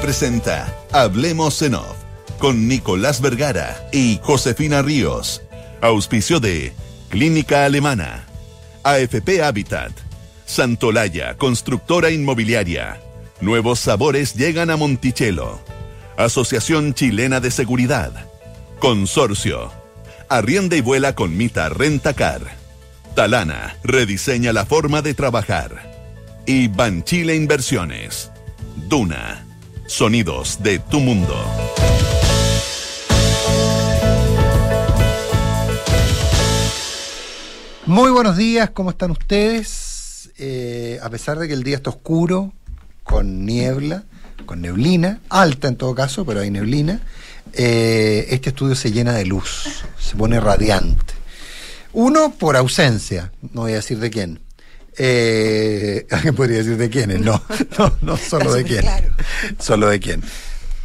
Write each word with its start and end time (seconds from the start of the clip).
Presenta 0.00 0.74
Hablemos 0.90 1.60
en 1.62 1.74
Off 1.74 1.96
con 2.38 2.66
Nicolás 2.66 3.20
Vergara 3.20 3.88
y 3.92 4.18
Josefina 4.22 4.82
Ríos. 4.82 5.42
Auspicio 5.80 6.40
de 6.40 6.72
Clínica 7.08 7.64
Alemana, 7.64 8.24
AFP 8.82 9.42
Habitat, 9.42 9.92
Santolaya, 10.46 11.36
constructora 11.36 12.10
inmobiliaria. 12.10 13.00
Nuevos 13.40 13.80
sabores 13.80 14.34
llegan 14.34 14.70
a 14.70 14.76
Monticello. 14.76 15.60
Asociación 16.16 16.94
Chilena 16.94 17.40
de 17.40 17.50
Seguridad. 17.50 18.12
Consorcio. 18.78 19.72
Arrienda 20.28 20.76
y 20.76 20.80
vuela 20.80 21.14
con 21.14 21.36
Mita 21.36 21.68
Rentacar. 21.68 22.40
Talana 23.14 23.76
rediseña 23.84 24.52
la 24.52 24.64
forma 24.64 25.02
de 25.02 25.14
trabajar. 25.14 25.92
Y 26.46 26.68
Banchile 26.68 27.36
Inversiones. 27.36 28.30
Duna. 28.88 29.51
Sonidos 29.92 30.62
de 30.62 30.78
tu 30.78 31.00
mundo. 31.00 31.36
Muy 37.84 38.10
buenos 38.10 38.38
días, 38.38 38.70
¿cómo 38.70 38.88
están 38.88 39.10
ustedes? 39.10 40.30
Eh, 40.38 40.98
a 41.02 41.10
pesar 41.10 41.38
de 41.38 41.46
que 41.46 41.52
el 41.52 41.62
día 41.62 41.76
está 41.76 41.90
oscuro, 41.90 42.54
con 43.02 43.44
niebla, 43.44 44.04
con 44.46 44.62
neblina, 44.62 45.20
alta 45.28 45.68
en 45.68 45.76
todo 45.76 45.94
caso, 45.94 46.24
pero 46.24 46.40
hay 46.40 46.50
neblina, 46.50 47.02
eh, 47.52 48.28
este 48.30 48.48
estudio 48.48 48.74
se 48.74 48.92
llena 48.92 49.12
de 49.12 49.26
luz, 49.26 49.84
se 49.98 50.16
pone 50.16 50.40
radiante. 50.40 51.12
Uno, 51.92 52.32
por 52.32 52.56
ausencia, 52.56 53.30
no 53.42 53.60
voy 53.62 53.72
a 53.72 53.76
decir 53.76 53.98
de 53.98 54.08
quién. 54.08 54.40
Eh, 54.98 56.06
alguien 56.10 56.34
podría 56.34 56.58
decir 56.58 56.76
de 56.76 56.90
quiénes, 56.90 57.20
no, 57.20 57.42
no, 57.78 57.98
no 58.02 58.16
solo 58.16 58.52
de 58.52 58.64
quién. 58.64 58.82
Claro. 58.82 59.08
Solo 59.58 59.88
de 59.88 60.00
quién. 60.00 60.22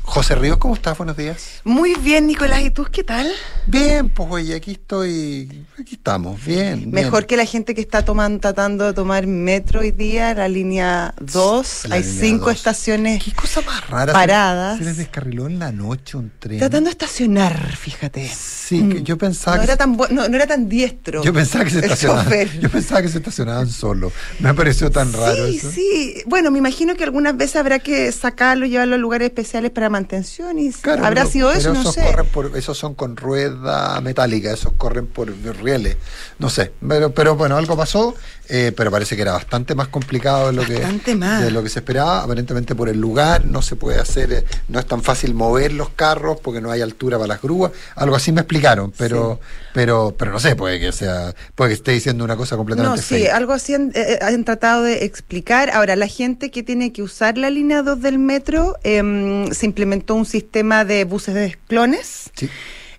José 0.09 0.35
Ríos, 0.35 0.57
¿cómo 0.57 0.73
estás? 0.73 0.97
Buenos 0.97 1.17
días. 1.17 1.61
Muy 1.65 1.93
bien, 1.95 2.27
Nicolás. 2.27 2.61
¿Y 2.61 2.71
tú 2.71 2.87
qué 2.89 3.03
tal? 3.03 3.27
Bien, 3.67 4.07
pues 4.09 4.29
oye, 4.31 4.55
aquí 4.55 4.71
estoy, 4.71 5.65
aquí 5.77 5.95
estamos, 5.95 6.43
bien. 6.43 6.89
Mejor 6.91 7.19
bien. 7.23 7.27
que 7.27 7.37
la 7.37 7.45
gente 7.45 7.75
que 7.75 7.81
está 7.81 8.03
tomando, 8.05 8.39
tratando 8.39 8.85
de 8.85 8.93
tomar 8.93 9.27
metro 9.27 9.81
hoy 9.81 9.91
día, 9.91 10.33
la 10.33 10.47
línea 10.47 11.13
2. 11.19 11.85
La 11.89 11.95
Hay 11.97 12.03
línea 12.03 12.19
cinco 12.21 12.45
dos. 12.45 12.55
estaciones 12.55 13.21
Qué 13.21 13.33
cosa 13.33 13.61
más 13.61 13.87
rara. 13.89 14.13
paradas. 14.13 14.77
Se 14.79 14.85
les 14.85 14.95
descarriló 14.97 15.45
en 15.47 15.59
la 15.59 15.73
noche 15.73 16.15
un 16.17 16.31
tren. 16.39 16.57
tratando 16.57 16.85
de 16.87 16.91
estacionar, 16.91 17.75
fíjate. 17.75 18.27
Sí, 18.33 18.79
que 18.89 19.01
Mm. 19.01 19.03
yo 19.03 19.17
pensaba 19.17 19.57
No 19.57 19.61
que 19.61 19.65
era 19.67 19.77
tan, 19.77 19.97
no, 19.97 20.27
no 20.29 20.35
era 20.35 20.47
tan 20.47 20.69
diestro. 20.69 21.21
yo 21.21 21.33
pensaba 21.33 21.65
que 21.65 21.71
se 21.71 21.79
estacionaban. 21.79 22.49
Yo 22.61 22.69
pensaba 22.69 23.01
que 23.01 23.09
se 23.09 23.17
estacionaban 23.17 23.69
solo. 23.69 24.11
Me 24.39 24.53
pareció 24.53 24.89
tan 24.89 25.11
raro 25.13 25.47
sí, 25.47 25.57
eso. 25.57 25.69
sí. 25.71 26.23
Bueno, 26.25 26.49
me 26.49 26.59
imagino 26.59 26.95
que 26.95 27.03
algunas 27.03 27.35
veces 27.35 27.57
habrá 27.57 27.79
que 27.79 28.09
sacarlo 28.13 28.65
y 28.65 28.69
llevarlo 28.69 28.95
a 28.95 28.97
lugares 28.97 29.27
especiales 29.27 29.69
para 29.71 29.89
mantención 29.97 30.59
y 30.59 30.71
Claro, 30.71 31.05
habrá 31.05 31.21
pero- 31.23 31.31
sido 31.31 31.51
eso, 31.51 31.61
pero 31.61 31.73
no 31.73 31.81
esos 31.81 31.93
sé. 31.95 32.03
corren 32.05 32.25
por, 32.27 32.57
esos 32.57 32.77
son 32.77 32.93
con 32.95 33.17
rueda 33.17 33.99
metálica, 34.01 34.51
esos 34.51 34.73
corren 34.73 35.07
por 35.07 35.27
rieles, 35.61 35.97
no 36.39 36.49
sé, 36.49 36.71
pero, 36.87 37.11
pero 37.11 37.35
bueno, 37.35 37.57
algo 37.57 37.75
pasó, 37.75 38.15
eh, 38.49 38.71
pero 38.75 38.91
parece 38.91 39.15
que 39.15 39.23
era 39.23 39.33
bastante 39.33 39.75
más 39.75 39.87
complicado 39.89 40.47
de 40.47 40.53
lo, 40.53 40.61
Bastante 40.61 41.11
que, 41.11 41.15
más. 41.15 41.41
de 41.43 41.51
lo 41.51 41.63
que 41.63 41.69
se 41.69 41.79
esperaba, 41.79 42.21
aparentemente 42.23 42.75
por 42.75 42.89
el 42.89 42.99
lugar, 42.99 43.45
no 43.45 43.61
se 43.61 43.75
puede 43.75 43.99
hacer, 43.99 44.31
eh, 44.31 44.45
no 44.69 44.79
es 44.79 44.85
tan 44.85 45.01
fácil 45.03 45.33
mover 45.33 45.73
los 45.73 45.89
carros 45.89 46.39
porque 46.41 46.61
no 46.61 46.71
hay 46.71 46.81
altura 46.81 47.17
para 47.17 47.27
las 47.27 47.41
grúas, 47.41 47.71
algo 47.95 48.15
así 48.15 48.31
me 48.31 48.41
explicaron, 48.41 48.93
pero, 48.97 49.39
pero, 49.73 50.15
pero 50.17 50.31
no 50.31 50.39
sé, 50.39 50.55
puede 50.55 50.79
que 50.79 50.91
sea, 50.91 51.33
puede 51.55 51.69
que 51.71 51.73
esté 51.75 51.91
diciendo 51.91 52.23
una 52.23 52.35
cosa 52.37 52.55
No, 52.55 52.59
completamente 52.59 53.01
sí, 53.01 53.15
fake. 53.15 53.29
algo 53.31 53.53
así 53.53 53.73
han, 53.73 53.91
eh, 53.95 54.19
han 54.21 54.45
tratado 54.45 54.83
de 54.83 55.03
explicar. 55.05 55.69
Ahora, 55.71 55.95
la 55.95 56.07
gente 56.07 56.51
que 56.51 56.63
tiene 56.63 56.93
que 56.93 57.01
usar 57.01 57.37
la 57.37 57.49
línea 57.49 57.81
2 57.81 58.01
del 58.01 58.19
metro, 58.19 58.75
em, 58.83 59.51
se 59.51 59.65
implementó 59.87 60.15
un 60.15 60.25
sistema 60.25 60.83
de 60.85 61.05
buses 61.05 61.33
de 61.33 61.57
clones. 61.67 62.29
Sí. 62.35 62.49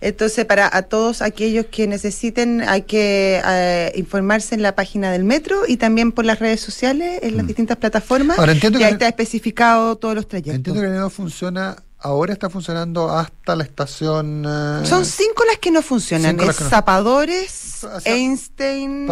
Entonces, 0.00 0.44
para 0.44 0.70
a 0.74 0.82
todos 0.82 1.22
aquellos 1.22 1.66
que 1.66 1.86
necesiten, 1.88 2.62
hay 2.62 2.82
que 2.82 3.42
eh, 3.44 3.92
informarse 3.96 4.54
en 4.54 4.62
la 4.62 4.74
página 4.76 5.10
del 5.10 5.24
metro 5.24 5.62
y 5.66 5.76
también 5.76 6.12
por 6.12 6.24
las 6.24 6.38
redes 6.38 6.60
sociales, 6.60 7.18
en 7.22 7.36
las 7.36 7.46
distintas 7.46 7.76
plataformas. 7.78 8.36
Mm. 8.36 8.40
Ahora, 8.40 8.52
entiendo 8.52 8.78
y 8.78 8.80
que- 8.82 8.86
ahí 8.86 8.92
está 8.92 9.08
especificado 9.08 9.96
todos 9.96 10.14
los 10.14 10.28
trayectos. 10.28 10.54
Entiendo 10.56 10.80
que 10.80 10.86
el 10.86 10.94
no 10.94 11.10
funciona, 11.10 11.76
ahora 12.00 12.32
está 12.32 12.48
funcionando 12.48 13.10
hasta 13.10 13.56
la 13.56 13.64
estación... 13.64 14.44
eh, 14.46 14.86
Son 14.86 15.04
cinco 15.04 15.44
las 15.46 15.58
que 15.58 15.70
no 15.70 15.82
funcionan. 15.82 16.38
Es 16.40 16.56
que 16.56 16.64
no- 16.64 16.70
Zapadores, 16.70 17.84
Hacia- 17.84 18.12
Einstein... 18.14 19.06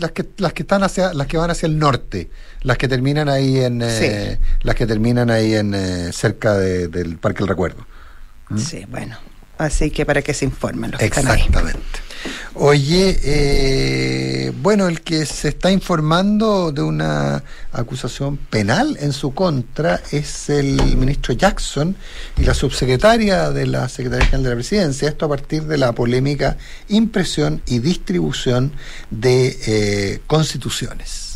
Las 0.00 0.12
que 0.12 0.28
las 0.38 0.52
que 0.52 0.62
están 0.62 0.82
hacia 0.82 1.12
las 1.14 1.26
que 1.26 1.36
van 1.36 1.50
hacia 1.50 1.66
el 1.66 1.78
norte 1.78 2.30
las 2.62 2.76
que 2.78 2.88
terminan 2.88 3.28
ahí 3.28 3.58
en 3.58 3.80
eh, 3.82 4.38
las 4.62 4.74
que 4.74 4.86
terminan 4.86 5.30
ahí 5.30 5.54
en 5.54 5.74
eh, 5.74 6.12
cerca 6.12 6.54
de- 6.54 6.88
del 6.88 7.18
Parque 7.18 7.38
del 7.40 7.48
Recuerdo 7.48 7.86
Sí, 8.56 8.84
bueno. 8.88 9.16
Así 9.58 9.90
que 9.90 10.04
para 10.06 10.22
que 10.22 10.32
se 10.34 10.44
informen 10.44 10.90
los 10.90 10.98
que 10.98 11.06
están 11.06 11.28
ahí. 11.28 11.46
Oye 12.54 13.18
eh, 13.22 14.52
bueno 14.60 14.88
el 14.88 15.02
que 15.02 15.24
se 15.26 15.48
está 15.48 15.70
informando 15.70 16.72
de 16.72 16.82
una 16.82 17.44
acusación 17.72 18.36
penal 18.36 18.96
en 19.00 19.12
su 19.12 19.32
contra 19.34 20.00
es 20.10 20.50
el 20.50 20.74
ministro 20.96 21.34
Jackson 21.34 21.96
y 22.36 22.44
la 22.44 22.54
subsecretaria 22.54 23.50
de 23.50 23.66
la 23.66 23.88
Secretaría 23.88 24.26
General 24.26 24.42
de 24.42 24.48
la 24.50 24.56
Presidencia 24.56 25.08
esto 25.08 25.26
a 25.26 25.28
partir 25.28 25.64
de 25.64 25.78
la 25.78 25.92
polémica 25.92 26.56
impresión 26.88 27.62
y 27.66 27.78
distribución 27.78 28.72
de 29.10 29.58
eh, 29.66 30.20
constituciones 30.26 31.30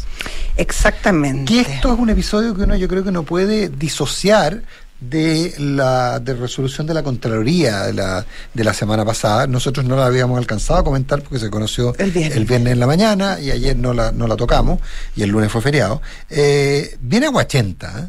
Exactamente. 0.56 1.52
que 1.52 1.60
esto 1.60 1.92
es 1.92 1.98
un 1.98 2.10
episodio 2.10 2.54
que 2.54 2.62
uno 2.62 2.76
yo 2.76 2.88
creo 2.88 3.04
que 3.04 3.12
no 3.12 3.24
puede 3.24 3.68
disociar 3.68 4.62
de 5.10 5.54
la 5.58 6.18
de 6.20 6.34
resolución 6.34 6.86
de 6.86 6.94
la 6.94 7.02
Contraloría 7.02 7.82
de 7.84 7.92
la, 7.92 8.24
de 8.52 8.64
la 8.64 8.72
semana 8.74 9.04
pasada. 9.04 9.46
Nosotros 9.46 9.84
no 9.86 9.96
la 9.96 10.06
habíamos 10.06 10.38
alcanzado 10.38 10.80
a 10.80 10.84
comentar 10.84 11.22
porque 11.22 11.38
se 11.38 11.50
conoció 11.50 11.94
El 11.98 12.10
viernes. 12.12 12.72
en 12.72 12.80
la 12.80 12.86
mañana 12.86 13.38
y 13.40 13.50
ayer 13.50 13.76
no 13.76 13.92
la, 13.92 14.12
no 14.12 14.26
la 14.26 14.36
tocamos 14.36 14.80
y 15.16 15.22
el 15.22 15.30
lunes 15.30 15.50
fue 15.50 15.60
feriado. 15.62 16.00
Eh, 16.30 16.96
viene 17.00 17.26
aguachenta, 17.26 17.98
¿eh? 18.00 18.08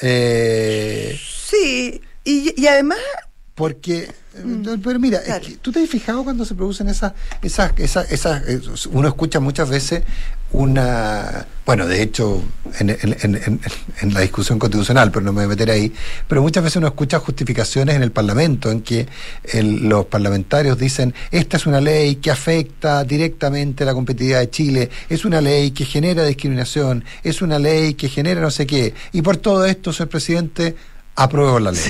Eh, 0.00 1.20
Sí, 1.50 2.00
y, 2.24 2.60
y 2.60 2.66
además, 2.66 2.98
porque, 3.58 4.04
eh, 4.04 4.76
pero 4.84 5.00
mira, 5.00 5.18
es 5.18 5.36
Mm. 5.36 5.40
que 5.46 5.56
tú 5.56 5.72
te 5.72 5.82
has 5.82 5.88
fijado 5.90 6.22
cuando 6.22 6.44
se 6.44 6.54
producen 6.54 6.88
esas, 6.88 7.12
esas, 7.42 7.72
esas, 7.76 8.10
esas, 8.12 8.48
eh, 8.48 8.60
uno 8.92 9.08
escucha 9.08 9.40
muchas 9.40 9.68
veces 9.68 10.02
una, 10.52 11.46
bueno, 11.66 11.86
de 11.86 12.00
hecho, 12.02 12.42
en, 12.78 12.90
en- 12.90 13.16
en- 13.20 13.34
en- 13.34 13.60
en 14.00 14.14
la 14.14 14.20
discusión 14.20 14.58
constitucional, 14.58 15.10
pero 15.10 15.24
no 15.26 15.32
me 15.32 15.38
voy 15.40 15.44
a 15.44 15.48
meter 15.48 15.70
ahí, 15.70 15.92
pero 16.26 16.40
muchas 16.40 16.62
veces 16.64 16.76
uno 16.76 16.86
escucha 16.86 17.18
justificaciones 17.18 17.96
en 17.96 18.02
el 18.02 18.12
Parlamento 18.12 18.70
en 18.70 18.80
que 18.82 19.06
el- 19.52 19.88
los 19.88 20.06
parlamentarios 20.06 20.78
dicen, 20.78 21.12
esta 21.30 21.56
es 21.58 21.66
una 21.66 21.80
ley 21.80 22.16
que 22.16 22.30
afecta 22.30 23.04
directamente 23.04 23.84
la 23.84 23.92
competitividad 23.92 24.40
de 24.40 24.50
Chile, 24.50 24.90
es 25.08 25.24
una 25.24 25.40
ley 25.40 25.72
que 25.72 25.84
genera 25.84 26.24
discriminación, 26.24 27.04
es 27.24 27.42
una 27.42 27.58
ley 27.58 27.94
que 27.94 28.08
genera 28.08 28.40
no 28.40 28.50
sé 28.50 28.66
qué, 28.66 28.94
y 29.12 29.20
por 29.20 29.36
todo 29.36 29.66
esto, 29.66 29.92
señor 29.92 30.08
presidente, 30.08 30.76
apruebo 31.18 31.58
la 31.58 31.72
ley. 31.72 31.82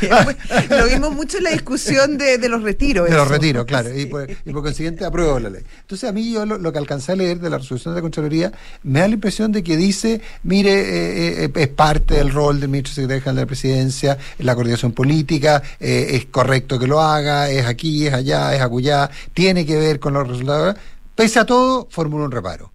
lo 0.70 0.86
vimos 0.86 1.12
mucho 1.12 1.36
en 1.36 1.44
la 1.44 1.50
discusión 1.50 2.16
de, 2.16 2.38
de 2.38 2.48
los 2.48 2.62
retiros. 2.62 3.08
De 3.08 3.14
los 3.14 3.28
retiros, 3.28 3.66
claro. 3.66 3.94
Y 3.96 4.06
por, 4.06 4.28
y 4.30 4.50
por 4.50 4.62
consiguiente 4.62 5.04
apruebo 5.04 5.38
la 5.38 5.50
ley. 5.50 5.62
Entonces 5.82 6.08
a 6.08 6.12
mí 6.12 6.32
yo 6.32 6.46
lo, 6.46 6.56
lo 6.56 6.72
que 6.72 6.78
alcancé 6.78 7.12
a 7.12 7.16
leer 7.16 7.38
de 7.38 7.50
la 7.50 7.58
resolución 7.58 7.94
de 7.94 7.98
la 7.98 8.02
Contraloría 8.02 8.50
me 8.82 9.00
da 9.00 9.08
la 9.08 9.14
impresión 9.14 9.52
de 9.52 9.62
que 9.62 9.76
dice, 9.76 10.22
mire, 10.42 10.72
eh, 10.72 11.44
eh, 11.44 11.50
es 11.54 11.68
parte 11.68 12.14
del 12.14 12.32
rol 12.32 12.60
del 12.60 12.70
ministro 12.70 12.94
secretario 12.94 13.22
general 13.22 13.36
de 13.36 13.42
la 13.42 13.46
presidencia, 13.46 14.18
la 14.38 14.54
coordinación 14.54 14.92
política, 14.92 15.62
eh, 15.78 16.08
es 16.12 16.26
correcto 16.26 16.78
que 16.78 16.86
lo 16.86 17.02
haga, 17.02 17.50
es 17.50 17.66
aquí, 17.66 18.06
es 18.06 18.14
allá, 18.14 18.54
es 18.54 18.62
acullá, 18.62 19.10
tiene 19.34 19.66
que 19.66 19.76
ver 19.76 20.00
con 20.00 20.14
los 20.14 20.26
resultados. 20.26 20.76
Pese 21.14 21.38
a 21.38 21.44
todo, 21.44 21.88
formula 21.90 22.24
un 22.24 22.30
reparo. 22.30 22.71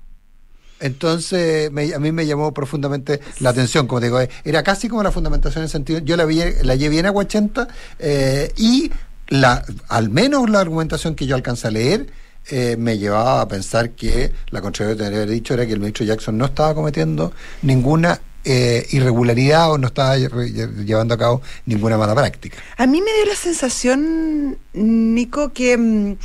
Entonces, 0.79 1.71
me- 1.71 1.93
a 1.93 1.99
mí 1.99 2.11
me 2.11 2.25
llamó 2.25 2.53
profundamente 2.53 3.19
la 3.39 3.49
atención, 3.49 3.87
como 3.87 3.99
digo, 4.01 4.19
eh, 4.19 4.29
era 4.43 4.63
casi 4.63 4.87
como 4.89 5.03
la 5.03 5.11
fundamentación 5.11 5.63
en 5.63 5.69
sentido, 5.69 5.99
yo 5.99 6.15
la 6.17 6.25
vi, 6.25 6.41
la 6.63 6.75
llevé 6.75 6.89
bien 6.95 7.05
a 7.05 7.11
80 7.11 7.67
eh, 7.99 8.51
y 8.57 8.91
la, 9.29 9.63
al 9.89 10.09
menos 10.09 10.49
la 10.49 10.59
argumentación 10.61 11.15
que 11.15 11.25
yo 11.25 11.35
alcancé 11.35 11.67
a 11.67 11.71
leer 11.71 12.07
eh, 12.49 12.77
me 12.79 12.97
llevaba 12.97 13.41
a 13.41 13.47
pensar 13.47 13.89
que 13.91 14.31
la 14.51 14.61
tendría 14.61 14.95
que 14.95 15.15
haber 15.17 15.29
dicho 15.29 15.53
era 15.53 15.65
que 15.65 15.73
el 15.73 15.79
ministro 15.79 16.05
Jackson 16.05 16.37
no 16.37 16.45
estaba 16.45 16.73
cometiendo 16.73 17.33
ninguna 17.61 18.21
eh, 18.45 18.87
irregularidad 18.91 19.71
o 19.71 19.77
no 19.77 19.87
estaba 19.87 20.15
lle- 20.17 20.85
llevando 20.85 21.13
a 21.13 21.17
cabo 21.17 21.41
ninguna 21.65 21.97
mala 21.97 22.15
práctica. 22.15 22.57
A 22.77 22.87
mí 22.87 23.01
me 23.01 23.11
dio 23.13 23.25
la 23.25 23.35
sensación, 23.35 24.57
Nico, 24.73 25.51
que, 25.51 25.77
mm, 25.77 26.15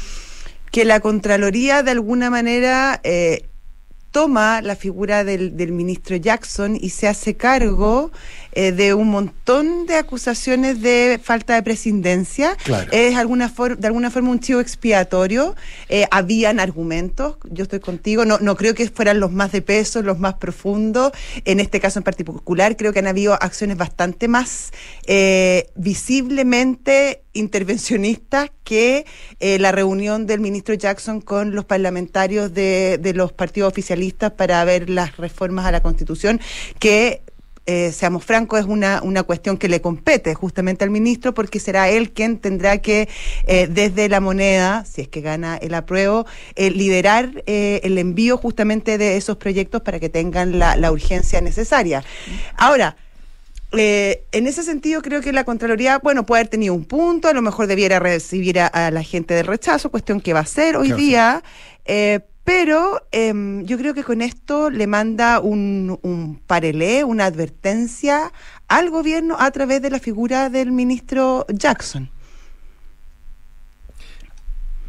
que 0.70 0.84
la 0.84 1.00
Contraloría 1.00 1.82
de 1.82 1.90
alguna 1.90 2.30
manera 2.30 3.00
eh, 3.02 3.48
toma 4.12 4.60
la 4.62 4.76
figura 4.76 5.24
del, 5.24 5.56
del 5.56 5.72
ministro 5.72 6.14
Jackson 6.16 6.76
y 6.80 6.90
se 6.90 7.08
hace 7.08 7.34
cargo 7.34 8.12
eh, 8.52 8.70
de 8.72 8.92
un 8.94 9.08
montón 9.08 9.86
de 9.86 9.96
acusaciones 9.96 10.82
de 10.82 11.18
falta 11.22 11.54
de 11.54 11.62
presidencia. 11.62 12.56
Claro. 12.62 12.92
Es 12.92 13.16
alguna 13.16 13.48
for- 13.48 13.78
de 13.78 13.86
alguna 13.86 14.10
forma 14.10 14.30
un 14.30 14.38
chivo 14.38 14.60
expiatorio. 14.60 15.56
Eh, 15.88 16.06
habían 16.10 16.60
argumentos, 16.60 17.38
yo 17.50 17.62
estoy 17.64 17.80
contigo, 17.80 18.24
no, 18.26 18.38
no 18.38 18.54
creo 18.54 18.74
que 18.74 18.88
fueran 18.88 19.18
los 19.18 19.32
más 19.32 19.50
de 19.50 19.62
peso, 19.62 20.02
los 20.02 20.18
más 20.18 20.34
profundos. 20.34 21.12
En 21.46 21.58
este 21.58 21.80
caso 21.80 21.98
en 21.98 22.02
particular, 22.04 22.76
creo 22.76 22.92
que 22.92 22.98
han 22.98 23.06
habido 23.06 23.32
acciones 23.34 23.78
bastante 23.78 24.28
más 24.28 24.72
eh, 25.06 25.68
visiblemente 25.74 27.22
intervencionistas 27.32 28.50
que 28.64 29.06
eh, 29.40 29.58
la 29.58 29.72
reunión 29.72 30.26
del 30.26 30.40
ministro 30.40 30.74
Jackson 30.74 31.20
con 31.20 31.54
los 31.54 31.64
parlamentarios 31.64 32.52
de, 32.52 33.12
los 33.14 33.32
partidos 33.32 33.70
oficialistas 33.70 34.32
para 34.32 34.64
ver 34.64 34.90
las 34.90 35.16
reformas 35.16 35.66
a 35.66 35.72
la 35.72 35.82
Constitución, 35.82 36.40
que 36.78 37.22
eh, 37.64 37.92
seamos 37.92 38.24
francos, 38.24 38.58
es 38.58 38.66
una, 38.66 39.02
una 39.02 39.22
cuestión 39.22 39.56
que 39.56 39.68
le 39.68 39.80
compete 39.80 40.34
justamente 40.34 40.82
al 40.82 40.90
ministro 40.90 41.32
porque 41.32 41.60
será 41.60 41.88
él 41.88 42.10
quien 42.12 42.38
tendrá 42.38 42.78
que, 42.78 43.08
eh, 43.46 43.68
desde 43.70 44.08
la 44.08 44.20
moneda, 44.20 44.84
si 44.84 45.02
es 45.02 45.08
que 45.08 45.20
gana 45.20 45.56
el 45.56 45.74
apruebo, 45.74 46.26
liderar 46.56 47.42
el 47.46 47.98
envío 47.98 48.36
justamente 48.36 48.98
de 48.98 49.16
esos 49.16 49.36
proyectos 49.36 49.82
para 49.82 50.00
que 50.00 50.08
tengan 50.08 50.58
la 50.58 50.90
urgencia 50.90 51.40
necesaria. 51.40 52.04
Ahora, 52.56 52.96
eh, 53.72 54.24
en 54.32 54.46
ese 54.46 54.62
sentido, 54.62 55.02
creo 55.02 55.20
que 55.20 55.32
la 55.32 55.44
Contraloría, 55.44 55.98
bueno, 55.98 56.24
puede 56.26 56.40
haber 56.40 56.50
tenido 56.50 56.74
un 56.74 56.84
punto, 56.84 57.28
a 57.28 57.32
lo 57.32 57.42
mejor 57.42 57.66
debiera 57.66 57.98
recibir 57.98 58.60
a, 58.60 58.66
a 58.66 58.90
la 58.90 59.02
gente 59.02 59.34
del 59.34 59.46
rechazo, 59.46 59.90
cuestión 59.90 60.20
que 60.20 60.32
va 60.32 60.40
a 60.40 60.46
ser 60.46 60.76
hoy 60.76 60.88
Claro, 60.88 61.02
día, 61.02 61.42
eh, 61.84 62.20
pero 62.44 63.06
em, 63.12 63.64
yo 63.64 63.78
creo 63.78 63.94
que 63.94 64.04
con 64.04 64.20
esto 64.20 64.68
le 64.70 64.86
manda 64.86 65.40
un, 65.40 65.98
un 66.02 66.40
parelé, 66.46 67.04
una 67.04 67.26
advertencia 67.26 68.32
al 68.68 68.90
gobierno 68.90 69.36
a 69.38 69.50
través 69.52 69.80
de 69.80 69.90
la 69.90 69.98
figura 70.00 70.50
del 70.50 70.72
ministro 70.72 71.46
Jackson. 71.48 72.10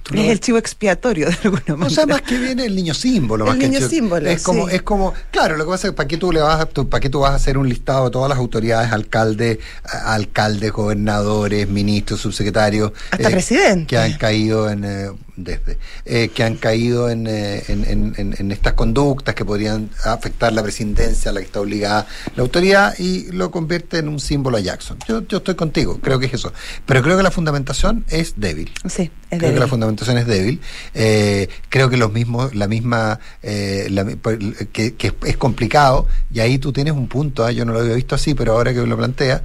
Tú 0.03 0.15
Es 0.15 0.29
el 0.29 0.39
chivo 0.41 0.57
expiatorio 0.57 1.29
de 1.29 1.37
alguna 1.45 1.63
O 1.69 1.77
manera. 1.77 1.89
sea, 1.95 2.05
más 2.05 2.21
que 2.23 2.37
viene 2.37 2.65
el 2.65 2.75
niño 2.75 2.93
símbolo. 2.93 3.45
El 3.45 3.49
más 3.51 3.57
que 3.59 3.67
niño 3.69 3.79
chivo. 3.79 3.89
símbolo, 3.89 4.29
Es 4.29 4.43
como, 4.43 4.67
sí. 4.69 4.75
es 4.75 4.81
como, 4.81 5.13
claro, 5.31 5.55
lo 5.55 5.63
que 5.63 5.69
pasa 5.71 5.87
es 5.87 5.91
que 5.91 5.95
para 5.95 6.07
qué 6.09 6.17
tú 6.17 6.31
le 6.33 6.41
vas 6.41 6.59
a, 6.59 6.65
tú- 6.65 6.89
para 6.89 6.99
qué 6.99 7.09
tú 7.09 7.21
vas 7.21 7.31
a 7.31 7.35
hacer 7.35 7.57
un 7.57 7.69
listado 7.69 8.05
de 8.05 8.11
todas 8.11 8.27
las 8.27 8.37
autoridades, 8.37 8.91
alcaldes, 8.91 9.59
alcaldes, 10.05 10.71
gobernadores, 10.71 11.67
ministros, 11.69 12.19
subsecretarios, 12.21 12.91
Hasta 13.11 13.29
presidente. 13.29 13.87
que 13.87 13.97
han 13.97 14.13
caído 14.17 14.69
en, 14.69 14.83
eh, 14.83 15.07
desde, 15.35 15.77
eh, 16.05 16.29
que 16.29 16.43
han 16.43 16.55
caído 16.57 17.09
en, 17.09 17.25
eh, 17.27 17.63
en, 17.67 18.13
en- 18.17 18.51
estas 18.51 18.73
conductas 18.73 19.33
que 19.35 19.43
podrían 19.45 19.89
afectar 20.05 20.53
la 20.53 20.61
presidencia 20.61 21.31
a 21.31 21.33
la 21.33 21.39
que 21.39 21.45
está 21.47 21.59
obligada 21.61 22.05
la 22.35 22.43
autoridad 22.43 22.93
y 22.99 23.31
lo 23.31 23.49
convierte 23.51 23.97
en 23.97 24.09
un 24.09 24.19
símbolo 24.19 24.57
a 24.57 24.59
Jackson. 24.59 24.97
Yo, 25.07 25.25
yo 25.27 25.37
estoy 25.37 25.55
contigo, 25.55 25.99
creo 26.01 26.19
que 26.19 26.27
es 26.27 26.33
eso. 26.35 26.53
Pero 26.85 27.01
creo 27.01 27.17
que 27.17 27.23
la 27.23 27.31
fundamentación 27.31 28.05
es 28.09 28.33
débil. 28.37 28.71
Sí, 28.87 29.03
es 29.03 29.09
Creo 29.29 29.39
débil. 29.39 29.53
que 29.55 29.59
la 29.59 29.67
fundamentación 29.67 30.17
es 30.17 30.27
débil. 30.27 30.59
Eh, 30.93 31.47
creo 31.69 31.89
que 31.89 31.97
los 31.97 32.11
mismos, 32.13 32.53
la 32.53 32.67
misma, 32.67 33.19
eh, 33.41 33.87
la 33.89 34.05
pues, 34.05 34.37
que, 34.71 34.93
que 34.95 35.13
es 35.25 35.37
complicado, 35.37 36.07
y 36.31 36.39
ahí 36.41 36.57
tú 36.59 36.71
tienes 36.71 36.93
un 36.93 37.07
punto, 37.07 37.49
yo 37.49 37.65
no 37.65 37.73
lo 37.73 37.79
había 37.79 37.95
visto 37.95 38.15
así, 38.15 38.33
pero 38.35 38.53
ahora 38.53 38.73
que 38.73 38.85
lo 38.85 38.97
plantea, 38.97 39.41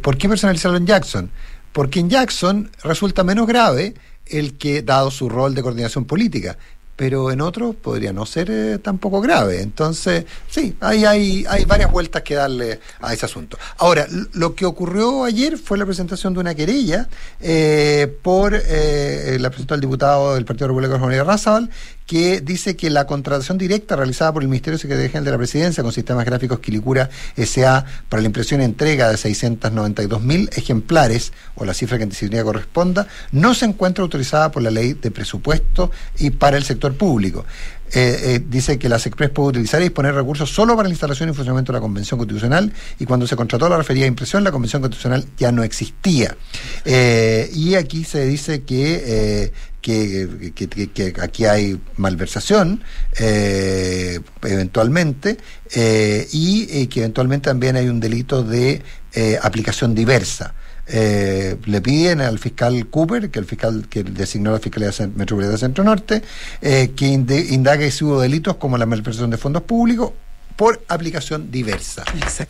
¿por 0.00 0.16
qué 0.16 0.28
personalizarlo 0.28 0.78
en 0.78 0.86
Jackson? 0.86 1.30
Porque 1.72 2.00
en 2.00 2.08
Jackson 2.08 2.70
resulta 2.82 3.22
menos 3.22 3.46
grave 3.46 3.94
el 4.28 4.58
que, 4.58 4.82
dado 4.82 5.10
su 5.10 5.28
rol 5.28 5.54
de 5.54 5.62
coordinación 5.62 6.04
política, 6.04 6.56
pero 6.96 7.30
en 7.30 7.42
otros 7.42 7.76
podría 7.76 8.12
no 8.12 8.24
ser 8.24 8.50
eh, 8.50 8.78
tampoco 8.78 9.20
grave. 9.20 9.60
Entonces, 9.60 10.24
sí, 10.48 10.74
ahí 10.80 11.04
hay, 11.04 11.44
hay 11.48 11.66
varias 11.66 11.92
vueltas 11.92 12.22
que 12.22 12.34
darle 12.34 12.80
a 13.00 13.12
ese 13.12 13.26
asunto. 13.26 13.58
Ahora, 13.76 14.06
lo 14.32 14.54
que 14.54 14.64
ocurrió 14.64 15.24
ayer 15.24 15.58
fue 15.58 15.76
la 15.76 15.84
presentación 15.84 16.32
de 16.32 16.40
una 16.40 16.54
querella 16.54 17.08
eh, 17.40 18.16
por, 18.22 18.54
eh, 18.54 19.36
la 19.38 19.50
presentó 19.50 19.74
el 19.74 19.82
diputado 19.82 20.34
del 20.34 20.46
Partido 20.46 20.68
Republicano 20.68 20.98
Jorge 20.98 21.22
Razabal, 21.22 21.70
que 22.06 22.40
dice 22.40 22.76
que 22.76 22.88
la 22.88 23.06
contratación 23.06 23.58
directa 23.58 23.96
realizada 23.96 24.32
por 24.32 24.42
el 24.42 24.48
Ministerio 24.48 24.78
de 24.78 24.82
Secretaría 24.82 25.08
General 25.08 25.24
de 25.24 25.30
la 25.32 25.38
Presidencia 25.38 25.82
con 25.82 25.92
sistemas 25.92 26.24
gráficos 26.24 26.60
Quilicura 26.60 27.10
SA 27.36 27.84
para 28.08 28.22
la 28.22 28.26
impresión 28.26 28.60
y 28.60 28.64
entrega 28.64 29.10
de 29.10 29.16
692 29.16 30.22
mil 30.22 30.48
ejemplares, 30.54 31.32
o 31.56 31.64
la 31.64 31.74
cifra 31.74 31.98
que 31.98 32.04
en 32.04 32.10
disciplina 32.10 32.44
corresponda, 32.44 33.08
no 33.32 33.54
se 33.54 33.66
encuentra 33.66 34.02
autorizada 34.02 34.50
por 34.50 34.62
la 34.62 34.70
ley 34.70 34.94
de 34.94 35.10
presupuesto 35.10 35.90
y 36.18 36.30
para 36.30 36.56
el 36.56 36.64
sector 36.64 36.94
público. 36.96 37.44
Eh, 37.92 38.34
eh, 38.34 38.40
dice 38.44 38.78
que 38.78 38.88
la 38.88 38.98
SECPRES 38.98 39.30
puede 39.30 39.50
utilizar 39.50 39.80
y 39.80 39.84
disponer 39.84 40.12
recursos 40.12 40.50
solo 40.50 40.74
para 40.74 40.88
la 40.88 40.92
instalación 40.92 41.28
y 41.28 41.32
funcionamiento 41.32 41.72
de 41.72 41.78
la 41.78 41.80
Convención 41.80 42.18
Constitucional 42.18 42.72
y 42.98 43.04
cuando 43.04 43.28
se 43.28 43.36
contrató 43.36 43.68
la 43.68 43.76
referida 43.76 44.06
impresión, 44.06 44.42
la 44.42 44.50
Convención 44.50 44.82
Constitucional 44.82 45.24
ya 45.38 45.52
no 45.52 45.62
existía. 45.62 46.36
Eh, 46.84 47.48
y 47.54 47.76
aquí 47.76 48.02
se 48.02 48.26
dice 48.26 48.62
que, 48.62 49.52
que, 49.86 50.52
que- 50.54 50.68
que- 50.68 50.88
que 50.88 51.14
aquí 51.22 51.44
hay 51.44 51.78
malversación, 51.96 52.82
eh, 53.20 54.18
eventualmente, 54.42 55.36
eh, 55.74 56.26
y 56.32 56.66
eh, 56.70 56.88
que 56.88 57.00
eventualmente 57.00 57.50
también 57.50 57.76
hay 57.76 57.88
un 57.88 58.00
delito 58.00 58.42
de 58.42 58.82
eh, 59.14 59.38
aplicación 59.40 59.94
diversa. 59.94 60.54
Eh, 60.88 61.56
le 61.66 61.80
piden 61.80 62.20
al 62.20 62.38
fiscal 62.38 62.86
Cooper, 62.88 63.30
que 63.30 63.38
el 63.38 63.44
fiscal 63.44 63.86
que 63.88 64.02
designó 64.02 64.50
la 64.52 64.58
Fiscalía 64.58 64.90
Metropolitana 65.14 65.58
Centro 65.58 65.84
Norte, 65.84 66.22
eh, 66.62 66.92
que 66.96 67.06
indague 67.06 67.90
si 67.92 68.04
hubo 68.04 68.20
delitos 68.20 68.56
como 68.56 68.78
la 68.78 68.86
malversación 68.86 69.30
de 69.30 69.36
fondos 69.36 69.62
públicos 69.62 70.12
por 70.56 70.82
aplicación 70.88 71.50
diversa. 71.50 72.04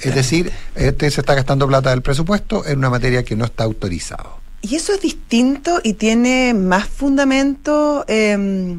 Es 0.09 0.15
decir, 0.15 0.51
este 0.75 1.11
se 1.11 1.21
está 1.21 1.35
gastando 1.35 1.67
plata 1.67 1.91
del 1.91 2.03
presupuesto 2.03 2.65
en 2.67 2.79
una 2.79 2.89
materia 2.91 3.23
que 3.25 3.37
no 3.37 3.45
está 3.45 3.65
autorizado. 3.65 4.41
Y 4.69 4.75
eso 4.75 4.93
es 4.95 5.01
distinto 5.01 5.81
y 5.85 5.93
tiene 5.95 6.55
más 6.55 6.89
fundamento 6.89 8.05
eh, 8.09 8.77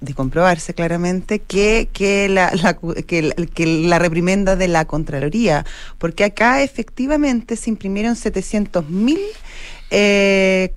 de 0.00 0.14
comprobarse 0.14 0.74
claramente 0.74 1.38
que, 1.40 1.88
que, 1.92 2.28
la, 2.28 2.50
la- 2.54 2.78
que, 3.06 3.22
la- 3.22 3.34
que 3.34 3.66
la 3.66 3.98
reprimenda 3.98 4.56
de 4.56 4.68
la 4.68 4.86
Contraloría, 4.86 5.64
porque 5.98 6.24
acá 6.24 6.62
efectivamente 6.62 7.56
se 7.56 7.70
imprimieron 7.70 8.16
700 8.16 8.88
mil 8.90 9.20
eh, 9.90 10.74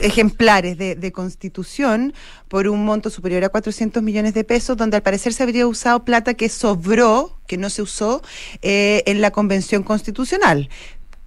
ejemplares 0.00 0.76
de, 0.78 0.94
de 0.94 1.12
constitución 1.12 2.12
por 2.48 2.68
un 2.68 2.84
monto 2.84 3.08
superior 3.10 3.42
a 3.44 3.48
400 3.48 4.02
millones 4.02 4.34
de 4.34 4.44
pesos, 4.44 4.76
donde 4.76 4.96
al 4.98 5.02
parecer 5.02 5.32
se 5.32 5.42
habría 5.42 5.66
usado 5.66 6.04
plata 6.04 6.34
que 6.34 6.48
sobró, 6.50 7.38
que 7.46 7.56
no 7.56 7.70
se 7.70 7.82
usó, 7.82 8.22
eh, 8.60 9.02
en 9.06 9.20
la 9.22 9.30
convención 9.30 9.82
constitucional. 9.82 10.68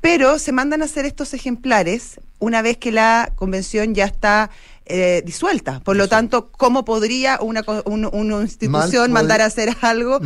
Pero 0.06 0.38
se 0.38 0.52
mandan 0.52 0.84
a 0.84 0.86
hacer 0.86 1.06
estos 1.06 1.34
ejemplares 1.34 2.22
una 2.38 2.62
vez 2.62 2.78
que 2.78 2.92
la 2.92 3.32
convención 3.34 3.96
ya 3.96 4.06
está 4.06 4.52
eh, 4.86 5.24
disuelta. 5.26 5.80
Por 5.82 5.96
lo 5.96 6.08
tanto, 6.08 6.50
¿cómo 6.52 6.86
podría 6.86 7.40
una, 7.42 7.64
un- 7.86 8.06
una 8.12 8.42
institución 8.42 9.12
Mal 9.12 9.24
mandar 9.24 9.42
a 9.42 9.46
hacer 9.46 9.76
algo 9.82 10.20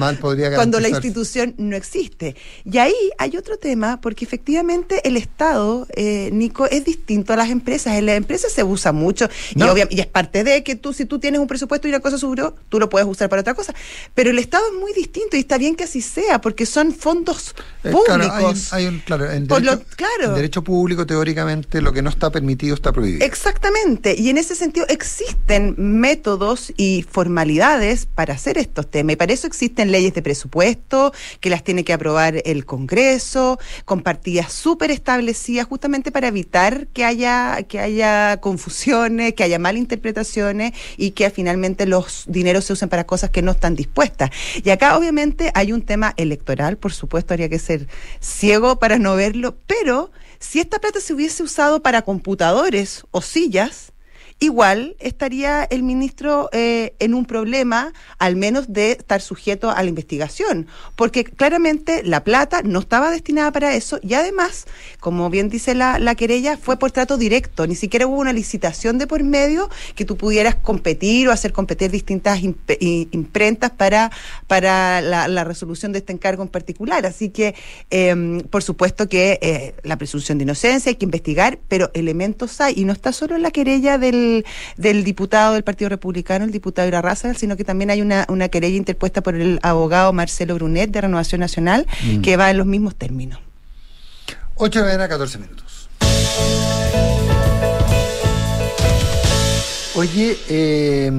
cuando 0.55 0.79
la 0.79 0.89
institución 0.89 1.55
no 1.57 1.75
existe? 1.75 2.35
Y 2.65 2.77
ahí 2.77 2.93
hay 3.17 3.37
otro 3.37 3.57
tema, 3.57 4.01
porque 4.01 4.25
efectivamente 4.25 5.01
el 5.07 5.17
Estado, 5.17 5.87
eh, 5.95 6.29
Nico, 6.33 6.65
es 6.67 6.83
distinto 6.85 7.33
a 7.33 7.35
las 7.37 7.49
empresas. 7.49 7.95
En 7.97 8.05
las 8.05 8.17
empresas 8.17 8.51
se 8.51 8.63
usa 8.63 8.91
mucho 8.91 9.29
y, 9.55 9.59
No. 9.59 9.73
y 9.89 9.99
es 9.99 10.07
parte 10.07 10.43
de 10.43 10.63
que 10.63 10.75
tú, 10.75 10.93
si 10.93 11.05
tú 11.05 11.19
tienes 11.19 11.39
un 11.39 11.47
presupuesto 11.47 11.87
y 11.87 11.91
una 11.91 11.99
cosa 12.01 12.17
subió, 12.17 12.55
tú 12.69 12.79
lo 12.79 12.89
puedes 12.89 13.07
usar 13.07 13.29
para 13.29 13.41
otra 13.41 13.53
cosa. 13.53 13.73
Pero 14.13 14.29
el 14.29 14.39
Estado 14.39 14.65
es 14.73 14.79
muy 14.79 14.93
distinto 14.93 15.37
y 15.37 15.41
está 15.41 15.57
bien 15.57 15.75
que 15.75 15.85
así 15.85 16.01
sea, 16.01 16.41
porque 16.41 16.65
son 16.65 16.93
fondos 16.93 17.55
Eh, 17.83 17.91
públicos. 17.91 18.05
claro, 18.05 18.33
hay 18.33 18.45
un- 18.45 18.61
hay 18.71 18.85
un- 18.87 18.99
claro, 18.99 19.31
en 19.31 19.47
Por 19.47 19.61
lo- 19.63 19.71
derecho, 19.77 19.95
claro. 19.95 20.25
en 20.29 20.35
derecho 20.35 20.63
público, 20.63 21.05
teóricamente, 21.05 21.81
lo 21.81 21.93
que 21.93 22.01
no 22.01 22.09
está 22.09 22.29
permitido 22.29 22.75
está 22.75 22.91
prohibido. 22.91 23.25
Exactamente, 23.25 24.15
y 24.17 24.29
en 24.29 24.37
ese 24.37 24.48
sentido 24.55 24.85
existen 24.89 25.75
métodos 25.77 26.73
y 26.77 27.05
formalidades 27.09 28.05
para 28.05 28.33
hacer 28.33 28.57
estos 28.57 28.89
temas, 28.89 29.13
y 29.13 29.15
para 29.15 29.33
eso 29.33 29.47
existen 29.47 29.91
leyes 29.91 30.13
de 30.13 30.21
presupuesto 30.21 31.13
que 31.39 31.49
las 31.49 31.63
tiene 31.63 31.83
que 31.83 31.93
aprobar 31.93 32.41
el 32.45 32.65
Congreso, 32.65 33.59
con 33.85 34.01
partidas 34.01 34.51
súper 34.51 34.91
establecidas, 34.91 35.67
justamente 35.67 36.11
para 36.11 36.27
evitar 36.27 36.87
que 36.87 37.05
haya, 37.05 37.63
que 37.63 37.79
haya 37.79 38.37
confusiones, 38.41 39.33
que 39.33 39.43
haya 39.43 39.59
malinterpretaciones 39.59 40.73
y 40.97 41.11
que 41.11 41.29
finalmente 41.29 41.85
los 41.85 42.25
dineros 42.27 42.65
se 42.65 42.73
usen 42.73 42.89
para 42.89 43.05
cosas 43.05 43.29
que 43.29 43.41
no 43.41 43.51
están 43.51 43.75
dispuestas. 43.75 44.29
Y 44.63 44.69
acá 44.69 44.97
obviamente 44.97 45.51
hay 45.53 45.71
un 45.71 45.81
tema 45.81 46.13
electoral, 46.17 46.77
por 46.77 46.93
supuesto, 46.93 47.33
habría 47.33 47.49
que 47.49 47.59
ser 47.59 47.87
ciego 48.19 48.79
para 48.79 48.97
no 48.97 49.15
verlo, 49.15 49.55
pero 49.67 50.11
si 50.39 50.59
esta 50.59 50.79
plata 50.79 51.01
se 51.01 51.13
hubiese 51.13 51.43
usado 51.43 51.81
para 51.81 52.03
computadores 52.03 53.03
o 53.11 53.21
sillas, 53.21 53.91
igual 54.39 54.95
estaría 54.99 55.63
el 55.63 55.83
ministro 55.83 56.49
eh, 56.51 56.93
en 56.99 57.13
un 57.13 57.25
problema, 57.25 57.93
al 58.17 58.35
menos 58.35 58.71
de 58.71 58.93
estar 58.93 59.21
sujeto 59.21 59.69
a 59.69 59.83
la 59.83 59.89
investigación, 59.89 60.67
porque 60.95 61.23
claramente 61.23 62.03
la 62.03 62.23
plata 62.23 62.61
no 62.63 62.79
estaba 62.79 63.11
destinada 63.11 63.51
para 63.51 63.75
eso 63.75 63.99
y 64.01 64.13
además, 64.13 64.65
como 64.99 65.29
bien 65.29 65.49
dice 65.49 65.75
la, 65.75 65.99
la 65.99 66.15
querella, 66.15 66.57
fue 66.57 66.77
por 66.77 66.91
trato 66.91 67.17
directo, 67.17 67.67
ni 67.67 67.75
siquiera 67.75 68.07
hubo 68.07 68.17
una 68.17 68.33
licitación 68.33 68.97
de 68.97 69.07
por 69.07 69.23
medio 69.23 69.69
que 69.95 70.05
tú 70.05 70.17
pudieras 70.17 70.55
competir 70.55 71.27
o 71.27 71.31
hacer 71.31 71.51
competir 71.51 71.91
distintas 71.91 72.39
imprentas 72.41 73.71
para, 73.71 74.11
para 74.47 75.01
la, 75.01 75.43
resolución 75.43 75.91
de 75.91 75.99
este 75.99 76.13
encargo 76.13 76.43
en 76.43 76.49
particular. 76.49 77.05
Así 77.05 77.29
que, 77.29 77.55
em, 77.89 78.41
por 78.41 78.61
supuesto 78.63 79.07
que 79.07 79.39
eh, 79.41 79.73
la 79.83 79.97
presunción 79.97 80.37
de 80.37 80.43
inocencia 80.43 80.89
hay 80.89 80.95
que 80.95 81.05
investigar, 81.05 81.59
pero 81.67 81.89
elementos 81.93 82.61
hay, 82.61 82.73
y 82.77 82.85
no 82.85 82.93
está 82.93 83.11
solo 83.11 83.35
en 83.35 83.41
la 83.41 83.51
querella 83.51 83.97
del, 83.97 84.28
del 84.77 85.03
diputado 85.03 85.53
del 85.53 85.63
Partido 85.63 85.89
Republicano, 85.89 86.45
el 86.45 86.51
diputado 86.51 86.87
Irarraza, 86.87 87.33
sino 87.33 87.57
que 87.57 87.63
también 87.63 87.89
hay 87.89 88.01
una, 88.01 88.25
una 88.29 88.49
querella 88.49 88.77
interpuesta 88.77 89.21
por 89.21 89.35
el 89.35 89.59
abogado 89.63 90.13
Marcelo 90.13 90.55
Brunet 90.55 90.91
de 90.91 91.01
Renovación 91.01 91.41
Nacional, 91.41 91.87
mm. 92.03 92.21
que 92.21 92.37
va 92.37 92.49
en 92.51 92.57
los 92.57 92.65
mismos 92.65 92.95
términos. 92.95 93.39
8 94.55 94.79
de 94.79 94.85
la 94.85 94.91
mañana, 94.91 95.07
14 95.07 95.37
minutos. 95.37 95.89
Oye, 99.95 100.37
eh, 100.47 101.11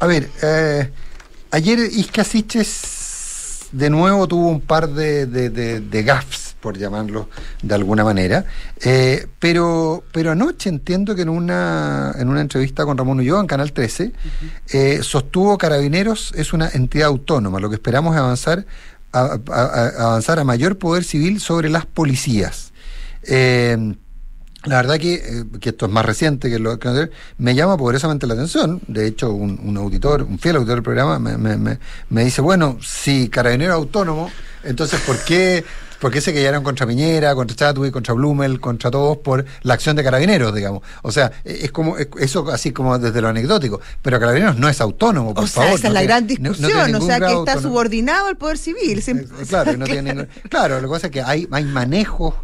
a 0.00 0.06
ver, 0.06 0.28
eh, 0.42 0.90
ayer 1.50 1.78
Isca 1.78 2.24
Siches 2.24 3.66
de 3.72 3.90
nuevo 3.90 4.26
tuvo 4.26 4.48
un 4.48 4.60
par 4.60 4.88
de, 4.88 5.26
de, 5.26 5.50
de, 5.50 6.02
gaffes, 6.02 6.47
por 6.60 6.78
llamarlo 6.78 7.28
de 7.62 7.74
alguna 7.74 8.04
manera, 8.04 8.44
eh, 8.80 9.26
pero, 9.38 10.04
pero 10.12 10.32
anoche 10.32 10.68
entiendo 10.68 11.14
que 11.14 11.22
en 11.22 11.28
una, 11.28 12.14
en 12.18 12.28
una 12.28 12.40
entrevista 12.40 12.84
con 12.84 12.96
Ramón 12.98 13.20
Ulloa 13.20 13.40
en 13.40 13.46
Canal 13.46 13.72
13, 13.72 14.12
sostuvo 15.02 15.56
Carabineros 15.58 16.32
es 16.36 16.52
una 16.52 16.68
entidad 16.68 17.08
autónoma, 17.08 17.60
lo 17.60 17.68
que 17.68 17.76
esperamos 17.76 18.14
es 18.14 18.20
avanzar 18.20 18.66
a, 19.12 19.38
avanzar 19.98 20.38
a 20.38 20.44
mayor 20.44 20.78
poder 20.78 21.04
civil 21.04 21.40
sobre 21.40 21.70
las 21.70 21.86
policías. 21.86 22.72
Eh, 23.22 23.94
la 24.64 24.76
verdad 24.76 24.98
que, 24.98 25.14
eh, 25.14 25.44
que, 25.60 25.70
esto 25.70 25.86
es 25.86 25.92
más 25.92 26.04
reciente 26.04 26.50
que 26.50 26.58
lo 26.58 26.78
que 26.78 27.10
me 27.38 27.54
llama 27.54 27.76
poderosamente 27.76 28.26
la 28.26 28.34
atención. 28.34 28.80
De 28.88 29.06
hecho, 29.06 29.32
un, 29.32 29.76
auditor, 29.76 30.22
un 30.22 30.38
fiel 30.38 30.56
auditor 30.56 30.76
del 30.76 30.82
programa, 30.82 31.18
me, 31.18 31.36
me, 31.36 31.78
me, 32.10 32.24
dice, 32.24 32.40
bueno, 32.40 32.78
si 32.82 33.28
carabinero 33.28 33.74
autónomo, 33.74 34.30
entonces 34.64 35.00
¿por 35.00 35.18
qué 35.24 35.64
porque 36.00 36.20
se 36.20 36.32
cayeron 36.32 36.62
contra 36.62 36.86
Piñera, 36.86 37.34
contra 37.34 37.56
Chatwin, 37.56 37.90
contra 37.90 38.14
Blumel, 38.14 38.60
contra 38.60 38.90
todos 38.90 39.18
por 39.18 39.44
la 39.62 39.74
acción 39.74 39.96
de 39.96 40.04
carabineros, 40.04 40.54
digamos. 40.54 40.82
O 41.02 41.12
sea, 41.12 41.32
es 41.44 41.72
como 41.72 41.96
eso 41.96 42.50
así 42.50 42.72
como 42.72 42.98
desde 42.98 43.20
lo 43.20 43.28
anecdótico, 43.28 43.80
pero 44.02 44.18
carabineros 44.18 44.56
no 44.56 44.68
es 44.68 44.80
autónomo, 44.80 45.34
por 45.34 45.44
o 45.44 45.46
sea, 45.46 45.72
Esa 45.72 45.88
es 45.88 45.92
la 45.92 46.02
gran 46.02 46.26
discusión, 46.26 46.94
o 46.94 47.00
sea, 47.00 47.18
que 47.20 47.32
está 47.32 47.60
subordinado 47.60 48.26
al 48.26 48.36
poder 48.36 48.58
civil. 48.58 49.02
Eh, 49.06 49.26
claro, 49.48 49.76
no 49.76 49.84
tiene 49.86 50.26
claro, 50.48 50.80
lo 50.80 50.88
que 50.88 50.92
pasa 50.92 51.06
es 51.08 51.12
que 51.12 51.22
hay, 51.22 51.48
hay 51.50 51.64
manejos 51.64 52.34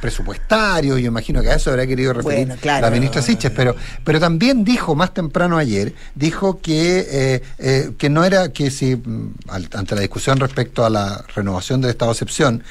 presupuestarios, 0.00 1.00
yo 1.00 1.06
imagino 1.06 1.42
que 1.42 1.50
a 1.50 1.54
eso 1.54 1.70
habría 1.70 1.86
querido 1.86 2.12
referir 2.12 2.48
la 2.62 2.90
ministra 2.90 3.22
Siches, 3.22 3.50
pero, 3.50 3.74
pero 4.04 4.20
también 4.20 4.64
dijo 4.64 4.94
más 4.94 5.14
temprano 5.14 5.58
ayer, 5.58 5.94
dijo 6.14 6.60
que, 6.60 7.06
eh, 7.08 7.42
eh, 7.58 7.92
que 7.96 8.10
no 8.10 8.24
era 8.24 8.50
que 8.50 8.70
si, 8.70 8.96
mm, 8.96 9.34
ante 9.48 9.94
la 9.94 10.00
discusión 10.00 10.38
respecto 10.38 10.84
a 10.84 10.90
la 10.90 11.24
renovación 11.34 11.80
del 11.80 11.90
estado 11.90 12.10
de 12.10 12.14
excepción, 12.14 12.62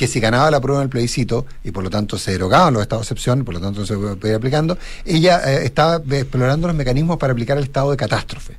que 0.00 0.06
si 0.06 0.18
ganaba 0.18 0.50
la 0.50 0.62
prueba 0.62 0.80
en 0.80 0.84
el 0.84 0.88
plebiscito 0.88 1.44
y 1.62 1.72
por 1.72 1.84
lo 1.84 1.90
tanto 1.90 2.16
se 2.16 2.32
derogaban 2.32 2.72
los 2.72 2.80
estados 2.80 3.02
de 3.02 3.12
excepción, 3.12 3.44
por 3.44 3.52
lo 3.52 3.60
tanto 3.60 3.84
se 3.84 3.94
podía 3.98 4.36
aplicando, 4.36 4.78
ella 5.04 5.42
eh, 5.44 5.66
estaba 5.66 5.96
explorando 5.96 6.68
los 6.68 6.74
mecanismos 6.74 7.18
para 7.18 7.34
aplicar 7.34 7.58
el 7.58 7.64
estado 7.64 7.90
de 7.90 7.98
catástrofe. 7.98 8.56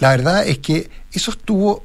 La 0.00 0.10
verdad 0.10 0.44
es 0.44 0.58
que 0.58 0.90
eso 1.12 1.30
estuvo 1.30 1.84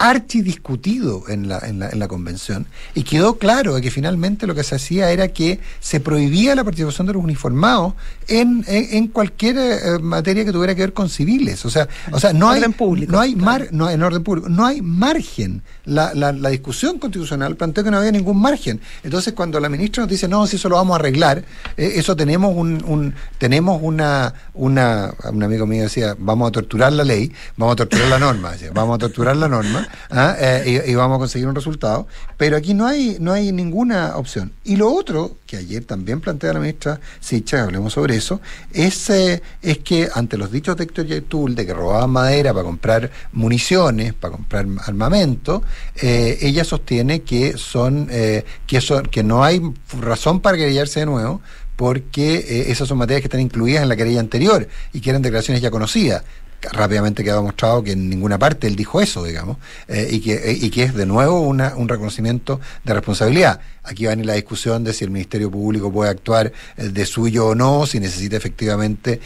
archidiscutido 0.00 1.24
en 1.28 1.46
la, 1.46 1.58
en, 1.58 1.78
la, 1.78 1.90
en 1.90 1.98
la 1.98 2.08
convención 2.08 2.66
y 2.94 3.02
quedó 3.02 3.36
claro 3.36 3.78
que 3.82 3.90
finalmente 3.90 4.46
lo 4.46 4.54
que 4.54 4.64
se 4.64 4.74
hacía 4.74 5.10
era 5.10 5.28
que 5.28 5.60
se 5.78 6.00
prohibía 6.00 6.54
la 6.54 6.64
participación 6.64 7.06
de 7.06 7.12
los 7.12 7.22
uniformados 7.22 7.92
en, 8.26 8.64
en, 8.66 9.08
cualquier 9.08 9.58
eh, 9.58 9.98
materia 10.00 10.42
que 10.46 10.52
tuviera 10.52 10.74
que 10.74 10.80
ver 10.80 10.94
con 10.94 11.10
civiles. 11.10 11.66
O 11.66 11.70
sea, 11.70 11.86
o 12.12 12.18
sea 12.18 12.32
no, 12.32 12.48
hay, 12.48 12.62
no 13.08 13.20
hay 13.20 13.36
mar, 13.36 13.68
no 13.72 13.90
en 13.90 14.02
orden 14.02 14.24
público, 14.24 14.48
no 14.48 14.64
hay 14.64 14.80
margen. 14.80 15.62
La, 15.84 16.14
la, 16.14 16.32
la, 16.32 16.48
discusión 16.48 16.98
constitucional 16.98 17.56
planteó 17.56 17.84
que 17.84 17.90
no 17.90 17.98
había 17.98 18.12
ningún 18.12 18.40
margen. 18.40 18.80
Entonces, 19.02 19.34
cuando 19.34 19.60
la 19.60 19.68
ministra 19.68 20.04
nos 20.04 20.10
dice, 20.10 20.28
no, 20.28 20.46
si 20.46 20.56
eso 20.56 20.70
lo 20.70 20.76
vamos 20.76 20.94
a 20.94 21.00
arreglar, 21.00 21.44
eh, 21.76 21.92
eso 21.96 22.16
tenemos 22.16 22.56
un, 22.56 22.82
un, 22.86 23.14
tenemos 23.36 23.80
una, 23.82 24.32
una, 24.54 25.12
un 25.30 25.42
amigo 25.42 25.66
mío 25.66 25.82
decía, 25.82 26.16
vamos 26.18 26.48
a 26.48 26.52
torturar 26.52 26.94
la 26.94 27.04
ley, 27.04 27.30
vamos 27.58 27.74
a 27.74 27.76
torturar 27.76 28.08
la 28.08 28.18
norma, 28.18 28.52
decía, 28.52 28.70
vamos 28.72 28.94
a 28.94 28.98
torturar 28.98 29.36
la 29.36 29.48
norma 29.48 29.89
¿ah? 30.10 30.36
eh, 30.38 30.84
y, 30.86 30.94
vamos 30.94 31.16
a 31.16 31.18
conseguir 31.18 31.48
un 31.48 31.54
resultado. 31.54 32.06
Pero 32.36 32.56
aquí 32.56 32.74
no 32.74 32.86
hay, 32.86 33.16
no 33.20 33.32
hay 33.32 33.52
ninguna 33.52 34.16
opción. 34.16 34.52
Y 34.64 34.76
lo 34.76 34.92
otro, 34.92 35.36
que 35.46 35.56
ayer 35.56 35.84
también 35.84 36.20
plantea 36.20 36.52
la 36.52 36.60
ministra 36.60 37.00
Sicha, 37.20 37.64
hablemos 37.64 37.92
sobre 37.92 38.16
eso, 38.16 38.40
es, 38.72 39.10
eh, 39.10 39.42
es 39.62 39.78
que 39.78 40.08
ante 40.14 40.36
los 40.36 40.50
dichos 40.50 40.76
de 40.76 40.84
Héctor 40.84 41.06
Yaitul 41.06 41.54
de 41.54 41.66
que 41.66 41.74
robaban 41.74 42.10
madera 42.10 42.52
para 42.52 42.64
comprar 42.64 43.10
municiones, 43.32 44.14
para 44.14 44.32
comprar 44.32 44.66
armamento, 44.86 45.62
eh, 46.00 46.38
ella 46.40 46.64
sostiene 46.64 47.22
que 47.22 47.56
son, 47.56 48.08
que 48.66 48.80
son, 48.80 49.06
que 49.06 49.22
no 49.22 49.44
hay 49.44 49.60
razón 49.98 50.40
para 50.40 50.56
querellarse 50.56 51.00
de 51.00 51.06
nuevo, 51.06 51.40
porque 51.76 52.66
esas 52.70 52.88
son 52.88 52.98
materias 52.98 53.22
que 53.22 53.28
están 53.28 53.40
incluidas 53.40 53.82
en 53.82 53.88
la 53.88 53.96
querella 53.96 54.20
anterior 54.20 54.68
y 54.92 55.00
que 55.00 55.10
eran 55.10 55.22
declaraciones 55.22 55.62
ya 55.62 55.70
conocidas 55.70 56.24
rápidamente 56.72 57.24
quedó 57.24 57.36
demostrado 57.36 57.82
que 57.82 57.92
en 57.92 58.08
ninguna 58.08 58.38
parte 58.38 58.66
él 58.66 58.76
dijo 58.76 59.00
eso, 59.00 59.24
digamos, 59.24 59.56
eh, 59.88 60.08
y, 60.10 60.20
que, 60.20 60.34
eh, 60.34 60.58
y 60.60 60.70
que 60.70 60.84
es 60.84 60.94
de 60.94 61.06
nuevo 61.06 61.40
una, 61.40 61.74
un 61.76 61.88
reconocimiento 61.88 62.60
de 62.84 62.94
responsabilidad. 62.94 63.60
Aquí 63.82 64.04
va 64.04 64.12
a 64.12 64.14
venir 64.14 64.26
la 64.26 64.34
discusión 64.34 64.84
de 64.84 64.92
si 64.92 65.04
el 65.04 65.10
Ministerio 65.10 65.50
Público 65.50 65.92
puede 65.92 66.10
actuar 66.10 66.52
eh, 66.76 66.88
de 66.88 67.06
suyo 67.06 67.48
o 67.48 67.54
no, 67.54 67.86
si 67.86 68.00
necesita 68.00 68.36
efectivamente 68.36 69.20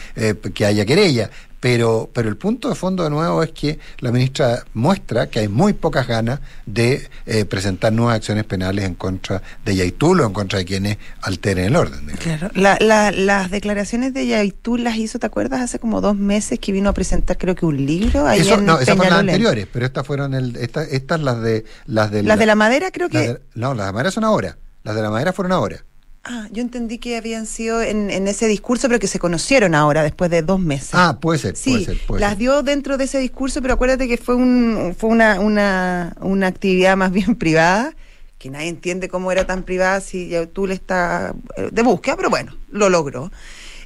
que 0.55 0.67
haya 0.67 0.85
querella. 0.85 1.31
Pero, 1.64 2.11
pero 2.12 2.28
el 2.28 2.37
punto 2.37 2.68
de 2.68 2.75
fondo 2.75 3.04
de 3.04 3.09
nuevo 3.09 3.42
es 3.42 3.52
que 3.52 3.78
la 4.00 4.12
ministra 4.12 4.66
muestra 4.75 5.28
que 5.28 5.38
hay 5.38 5.49
muy 5.49 5.73
pocas 5.73 6.06
ganas 6.06 6.40
de 6.66 7.09
eh, 7.25 7.47
presentar 7.47 7.90
nuevas 7.90 8.16
acciones 8.16 8.44
penales 8.44 8.85
en 8.85 8.94
contra 8.94 9.40
de 9.64 9.75
Yaitul 9.75 10.21
o 10.21 10.26
en 10.26 10.35
contra 10.35 10.59
de 10.59 10.66
quienes 10.66 10.99
alteren 11.23 11.64
el 11.64 11.76
orden. 11.76 12.04
Claro, 12.18 12.50
las 12.54 13.50
declaraciones 13.50 14.12
de 14.12 14.26
Yaitul 14.26 14.85
las 14.85 14.99
hizo, 14.99 15.18
¿te 15.18 15.25
acuerdas? 15.25 15.62
Hace 15.62 15.78
como 15.78 16.02
dos 16.02 16.16
meses 16.16 16.59
que 16.59 16.71
vino 16.71 16.90
a 16.90 16.92
presentar 16.92 17.38
creo 17.38 17.54
que 17.54 17.64
un 17.64 17.87
libro. 17.87 18.26
Ahí 18.26 18.40
Eso, 18.40 18.61
no, 18.61 18.78
esas 18.78 18.94
fueron 18.94 19.14
las 19.14 19.21
anteriores, 19.21 19.66
pero 19.73 19.87
estas 19.87 20.06
fueron 20.06 20.35
el, 20.35 20.56
estas, 20.56 20.88
estas 20.92 21.23
las 21.23 21.40
de 21.40 21.64
las 21.87 22.11
de 22.11 22.25
las 22.25 22.38
de 22.38 22.44
la 22.44 22.56
madera 22.56 22.90
creo 22.90 23.09
que. 23.09 23.38
no, 23.54 23.73
las 23.73 23.87
de 23.87 23.88
la 23.88 23.92
madera 23.92 24.11
son 24.11 24.25
ahora. 24.25 24.59
Las 24.83 24.94
de 24.94 25.00
la 25.00 25.09
madera 25.09 25.33
fueron 25.33 25.52
ahora. 25.52 25.83
Ah, 26.26 26.49
yo 26.50 26.62
entendí 26.62 26.97
que 26.97 27.19
habían 27.19 27.45
sido 27.45 27.83
en, 27.83 28.11
ese 28.26 28.47
discurso, 28.47 28.88
pero 28.88 28.99
que 28.99 29.07
se 29.07 29.19
conocieron 29.19 29.75
ahora, 29.75 30.02
después 30.02 30.31
de 30.31 30.40
dos 30.40 30.59
meses. 30.59 30.90
Ah, 30.95 31.19
puede 31.21 31.38
ser, 31.38 31.54
sí, 31.54 31.87
puede 32.07 32.21
las 32.21 32.38
dio 32.38 32.62
dentro 32.62 32.97
de 32.97 33.04
ese 33.04 33.19
discurso, 33.19 33.61
pero 33.61 33.75
acuérdate 33.75 34.09
que 34.09 34.16
fue, 34.16 34.35
un, 34.35 34.95
fue 34.99 35.11
una, 35.11 35.38
una, 35.40 36.16
una 36.21 36.47
actividad 36.47 36.97
más 36.97 37.12
bien 37.12 37.35
privada, 37.37 37.95
que 38.38 38.49
nadie 38.49 38.69
entiende 38.69 39.09
cómo 39.09 39.33
era 39.33 39.47
tan 39.47 39.64
privada 39.64 40.00
si 40.00 40.33
tú 40.54 40.66
le 40.66 40.75
estás 40.75 41.35
eh, 41.59 41.69
de 41.71 41.83
búsqueda, 41.83 42.16
pero 42.16 42.31
bueno, 42.31 42.57
lo 42.71 42.88
logró. 42.88 43.31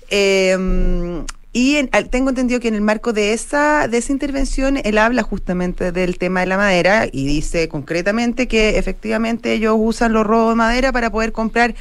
Em, 0.09 1.25
y 1.53 1.83
tengo 2.11 2.29
entendido 2.29 2.61
que 2.61 2.69
en 2.69 2.75
el 2.75 2.83
marco 2.83 3.13
de 3.13 3.33
esa, 3.33 3.89
de 3.89 3.99
esa 3.99 4.13
intervención 4.13 4.79
él 4.85 4.99
habla 4.99 5.23
justamente 5.23 5.93
del 5.93 6.19
tema 6.19 6.41
de 6.41 6.47
la 6.47 6.57
madera 6.57 7.09
y 7.11 7.27
dice 7.27 7.69
concretamente 7.69 8.47
que 8.47 8.79
efectivamente 8.79 9.55
ellos 9.55 9.75
usan 9.77 10.13
los 10.13 10.27
robos 10.27 10.53
de 10.53 10.57
madera 10.57 10.93
para 10.93 11.11
poder 11.11 11.33
comprar 11.33 11.75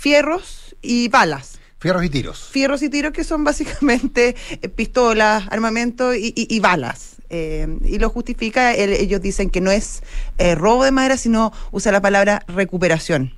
fierros 0.00 0.74
y 0.80 1.08
balas. 1.08 1.58
Fierros 1.78 2.04
y 2.04 2.08
tiros. 2.08 2.48
Fierros 2.50 2.82
y 2.82 2.88
tiros 2.88 3.12
que 3.12 3.22
son 3.22 3.44
básicamente 3.44 4.34
eh, 4.50 4.68
pistolas, 4.68 5.44
armamento 5.50 6.14
y, 6.14 6.60
balas. 6.60 7.16
Eh, 7.28 7.68
y 7.84 7.98
lo 7.98 8.08
justifica, 8.08 8.74
ellos 8.74 9.20
dicen 9.20 9.50
que 9.50 9.60
no 9.60 9.70
es 9.70 10.02
eh, 10.38 10.54
robo 10.54 10.84
de 10.84 10.90
madera, 10.90 11.16
sino 11.16 11.52
usa 11.70 11.92
la 11.92 12.00
palabra 12.00 12.42
recuperación. 12.48 13.34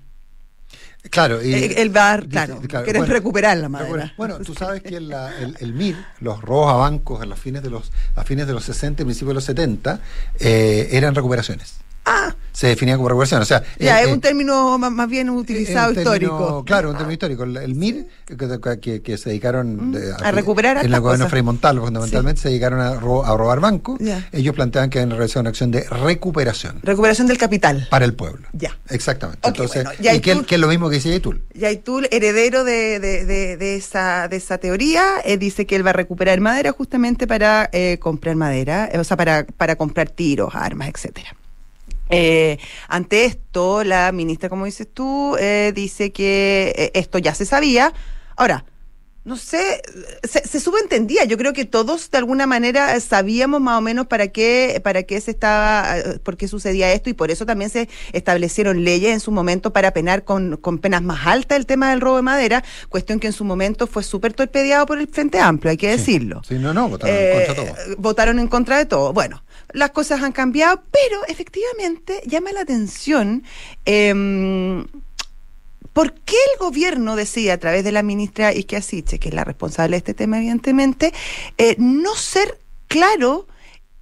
Claro, 1.10 1.42
y 1.42 1.52
el, 1.52 1.90
bar, 1.90 2.28
claro, 2.28 2.60
recuperar 3.06 3.56
la 3.56 3.68
madera. 3.68 4.14
Bueno, 4.16 4.38
tú 4.46 4.54
sabes 4.54 4.82
que 4.82 4.96
el, 4.96 5.12
el, 5.58 5.72
MIR, 5.74 5.96
los 6.20 6.40
robos 6.40 6.72
a 6.72 6.76
bancos 6.76 7.20
a, 7.20 7.26
los 7.26 7.40
fines 7.40 7.64
de 7.64 7.70
los, 7.70 7.90
a 8.14 8.22
fines 8.22 8.46
de 8.46 8.52
los 8.52 8.64
60 8.64 9.02
y 9.02 9.04
principios 9.04 9.30
de 9.30 9.34
los 9.34 9.44
70, 9.44 10.00
eran 10.38 11.16
recuperaciones. 11.16 11.81
Ah, 12.04 12.34
se 12.52 12.66
definía 12.66 12.96
como 12.96 13.08
recuperación. 13.08 13.40
O 13.42 13.44
sea, 13.44 13.62
ya, 13.78 14.00
eh, 14.00 14.04
es 14.04 14.08
eh, 14.08 14.12
un 14.12 14.20
término 14.20 14.76
más, 14.76 14.90
más 14.90 15.08
bien 15.08 15.30
utilizado 15.30 15.90
un 15.90 15.94
término- 15.94 16.14
histórico. 16.14 16.64
Claro, 16.64 16.90
un 16.90 16.96
término 16.96 17.12
histórico. 17.12 17.44
El, 17.44 17.56
el 17.56 17.74
MIR, 17.76 18.06
que, 18.26 18.80
que- 18.80 19.02
que 19.02 19.16
se 19.18 19.30
dedicaron 19.30 19.90
Mm, 19.90 19.92
de- 19.92 20.12
a 20.12 20.30
recuperar 20.32 20.84
En 20.84 20.92
el 20.92 21.00
gobierno. 21.00 21.28
Frei 21.28 21.42
Montalvo, 21.42 21.84
fundamentalmente, 21.86 22.40
se 22.42 22.48
dedicaron 22.48 22.80
a, 22.80 22.94
ro- 22.94 23.24
a 23.24 23.36
robar 23.36 23.60
bancos. 23.60 23.98
Ya. 24.00 24.28
Ellos 24.32 24.54
planteaban 24.54 24.90
que 24.90 24.98
habían 24.98 25.16
realizado 25.16 25.40
una 25.42 25.50
acción 25.50 25.70
de 25.70 25.84
recuperación 25.88 26.80
Recuperación 26.82 27.26
del 27.28 27.38
capital. 27.38 27.86
para 27.90 28.04
el 28.04 28.14
pueblo. 28.14 28.46
Ya. 28.52 28.76
Exactamente. 28.88 29.46
Entonces, 29.48 29.84
bueno, 29.84 29.98
y 30.16 30.20
que, 30.20 30.32
es 30.54 30.60
lo 30.60 30.68
mismo 30.68 30.88
que 30.90 30.96
dice 30.96 31.08
Yaitul. 31.08 31.42
Yaitul, 31.54 32.08
heredero 32.10 32.64
de, 32.64 32.98
de, 32.98 33.24
de, 33.24 33.56
de 33.56 33.76
esa, 33.76 34.26
de 34.28 34.36
esa 34.36 34.58
teoría, 34.58 35.04
eh, 35.24 35.38
dice 35.38 35.66
que 35.66 35.76
él 35.76 35.86
va 35.86 35.90
a 35.90 35.94
recuperar 35.94 36.40
madera 36.40 36.72
justamente 36.72 37.26
para 37.26 37.70
eh, 37.72 37.98
comprar 38.00 38.34
madera, 38.36 38.90
eh, 38.92 38.98
o 38.98 39.04
sea, 39.04 39.16
para, 39.16 39.46
para 39.46 39.76
comprar 39.76 40.10
tiros, 40.10 40.54
armas, 40.54 40.88
etcétera. 40.88 41.34
Eh, 42.12 42.58
ante 42.88 43.24
esto, 43.24 43.84
la 43.84 44.12
ministra, 44.12 44.48
como 44.48 44.66
dices 44.66 44.86
tú, 44.92 45.36
eh, 45.40 45.72
dice 45.74 46.12
que 46.12 46.72
eh, 46.76 46.90
esto 46.94 47.18
ya 47.18 47.34
se 47.34 47.46
sabía. 47.46 47.92
Ahora, 48.36 48.64
no 49.24 49.36
sé, 49.36 49.80
se, 50.24 50.46
se 50.46 50.58
subentendía. 50.58 51.24
Yo 51.24 51.38
creo 51.38 51.52
que 51.52 51.64
todos 51.64 52.10
de 52.10 52.18
alguna 52.18 52.46
manera 52.46 52.98
sabíamos 52.98 53.60
más 53.60 53.78
o 53.78 53.80
menos 53.80 54.08
para 54.08 54.28
qué, 54.28 54.80
para 54.82 55.04
qué 55.04 55.20
se 55.20 55.30
estaba, 55.30 55.96
eh, 55.96 56.18
por 56.18 56.36
qué 56.36 56.48
sucedía 56.48 56.92
esto 56.92 57.08
y 57.08 57.12
por 57.12 57.30
eso 57.30 57.46
también 57.46 57.70
se 57.70 57.88
establecieron 58.12 58.82
leyes 58.84 59.12
en 59.12 59.20
su 59.20 59.30
momento 59.30 59.72
para 59.72 59.92
penar 59.92 60.24
con, 60.24 60.56
con 60.56 60.78
penas 60.78 61.02
más 61.02 61.24
altas 61.24 61.56
el 61.56 61.66
tema 61.66 61.90
del 61.90 62.00
robo 62.00 62.16
de 62.16 62.22
madera, 62.22 62.64
cuestión 62.88 63.20
que 63.20 63.28
en 63.28 63.32
su 63.32 63.44
momento 63.44 63.86
fue 63.86 64.02
súper 64.02 64.32
torpedeado 64.32 64.86
por 64.86 64.98
el 64.98 65.06
Frente 65.06 65.38
Amplio, 65.38 65.70
hay 65.70 65.76
que 65.76 65.88
decirlo. 65.88 66.42
Sí, 66.46 66.56
no, 66.58 66.74
no, 66.74 66.88
votaron 66.88 67.14
Eh, 67.16 67.30
en 67.30 67.46
contra 67.46 67.64
de 67.64 67.70
todo. 67.70 67.96
Votaron 67.98 68.38
en 68.40 68.48
contra 68.48 68.78
de 68.78 68.86
todo. 68.86 69.12
Bueno, 69.12 69.44
las 69.72 69.90
cosas 69.90 70.22
han 70.22 70.32
cambiado, 70.32 70.82
pero 70.90 71.24
efectivamente 71.28 72.22
llama 72.26 72.52
la 72.52 72.60
atención. 72.62 73.44
em, 73.84 74.86
¿Por 75.92 76.14
qué 76.14 76.36
el 76.54 76.58
gobierno 76.58 77.16
decide, 77.16 77.52
a 77.52 77.58
través 77.58 77.84
de 77.84 77.92
la 77.92 78.02
ministra 78.02 78.54
Isquia 78.54 78.80
Siche, 78.80 79.18
que 79.18 79.28
es 79.28 79.34
la 79.34 79.44
responsable 79.44 79.94
de 79.94 79.98
este 79.98 80.14
tema, 80.14 80.38
evidentemente, 80.38 81.12
eh, 81.58 81.76
no 81.78 82.14
ser 82.14 82.58
claro 82.88 83.46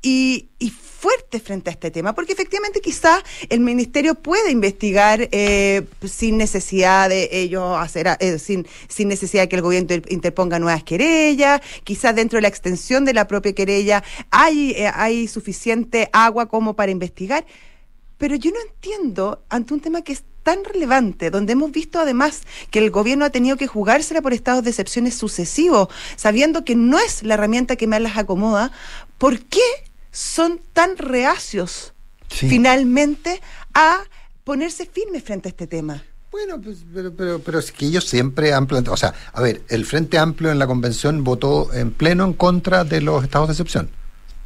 y, 0.02 0.48
y 0.58 0.70
fuerte 0.70 1.40
frente 1.40 1.70
a 1.70 1.72
este 1.72 1.90
tema? 1.90 2.14
Porque 2.14 2.32
efectivamente 2.32 2.80
quizá 2.80 3.22
el 3.48 3.60
ministerio 3.60 4.14
puede 4.14 4.50
investigar 4.50 5.28
eh, 5.32 5.86
sin 6.04 6.36
necesidad 6.36 7.08
de 7.08 7.28
ellos 7.32 7.76
hacer, 7.78 8.16
eh, 8.20 8.38
sin, 8.38 8.66
sin 8.88 9.08
necesidad 9.08 9.48
que 9.48 9.56
el 9.56 9.62
gobierno 9.62 9.94
inter- 9.94 10.12
interponga 10.12 10.58
nuevas 10.58 10.84
querellas, 10.84 11.60
quizás 11.84 12.14
dentro 12.14 12.36
de 12.36 12.42
la 12.42 12.48
extensión 12.48 13.04
de 13.04 13.14
la 13.14 13.26
propia 13.26 13.54
querella 13.54 14.02
hay, 14.30 14.72
eh, 14.72 14.90
hay 14.92 15.28
suficiente 15.28 16.08
agua 16.12 16.46
como 16.46 16.74
para 16.74 16.92
investigar. 16.92 17.44
Pero 18.18 18.36
yo 18.36 18.50
no 18.50 18.58
entiendo, 18.60 19.42
ante 19.48 19.72
un 19.72 19.80
tema 19.80 20.02
que 20.02 20.12
es 20.12 20.24
tan 20.42 20.62
relevante, 20.64 21.30
donde 21.30 21.52
hemos 21.54 21.70
visto 21.70 21.98
además 21.98 22.42
que 22.70 22.78
el 22.78 22.90
gobierno 22.90 23.24
ha 23.24 23.30
tenido 23.30 23.56
que 23.56 23.66
jugársela 23.66 24.20
por 24.20 24.34
estados 24.34 24.62
de 24.64 24.70
excepciones 24.70 25.14
sucesivos, 25.14 25.88
sabiendo 26.16 26.64
que 26.64 26.74
no 26.74 26.98
es 26.98 27.22
la 27.22 27.34
herramienta 27.34 27.76
que 27.76 27.86
más 27.86 28.02
las 28.02 28.18
acomoda, 28.18 28.72
¿por 29.16 29.40
qué 29.40 29.60
son 30.10 30.60
tan 30.72 30.96
reacios 30.96 31.92
Sí. 32.28 32.48
finalmente 32.48 33.40
a 33.74 34.02
ponerse 34.44 34.86
firmes 34.86 35.24
frente 35.24 35.48
a 35.48 35.50
este 35.50 35.66
tema? 35.66 36.02
Bueno, 36.30 36.60
pues, 36.60 36.78
pero, 36.94 37.12
pero, 37.12 37.38
pero 37.40 37.58
es 37.58 37.72
que 37.72 37.86
ellos 37.86 38.04
siempre 38.04 38.52
han 38.52 38.68
planteado, 38.68 38.94
o 38.94 38.96
sea, 38.96 39.14
a 39.32 39.40
ver, 39.42 39.62
el 39.68 39.84
Frente 39.84 40.16
Amplio 40.16 40.52
en 40.52 40.60
la 40.60 40.68
convención 40.68 41.24
votó 41.24 41.72
en 41.74 41.90
pleno 41.90 42.24
en 42.24 42.32
contra 42.34 42.84
de 42.84 43.00
los 43.00 43.24
estados 43.24 43.48
de 43.48 43.54
excepción. 43.54 43.90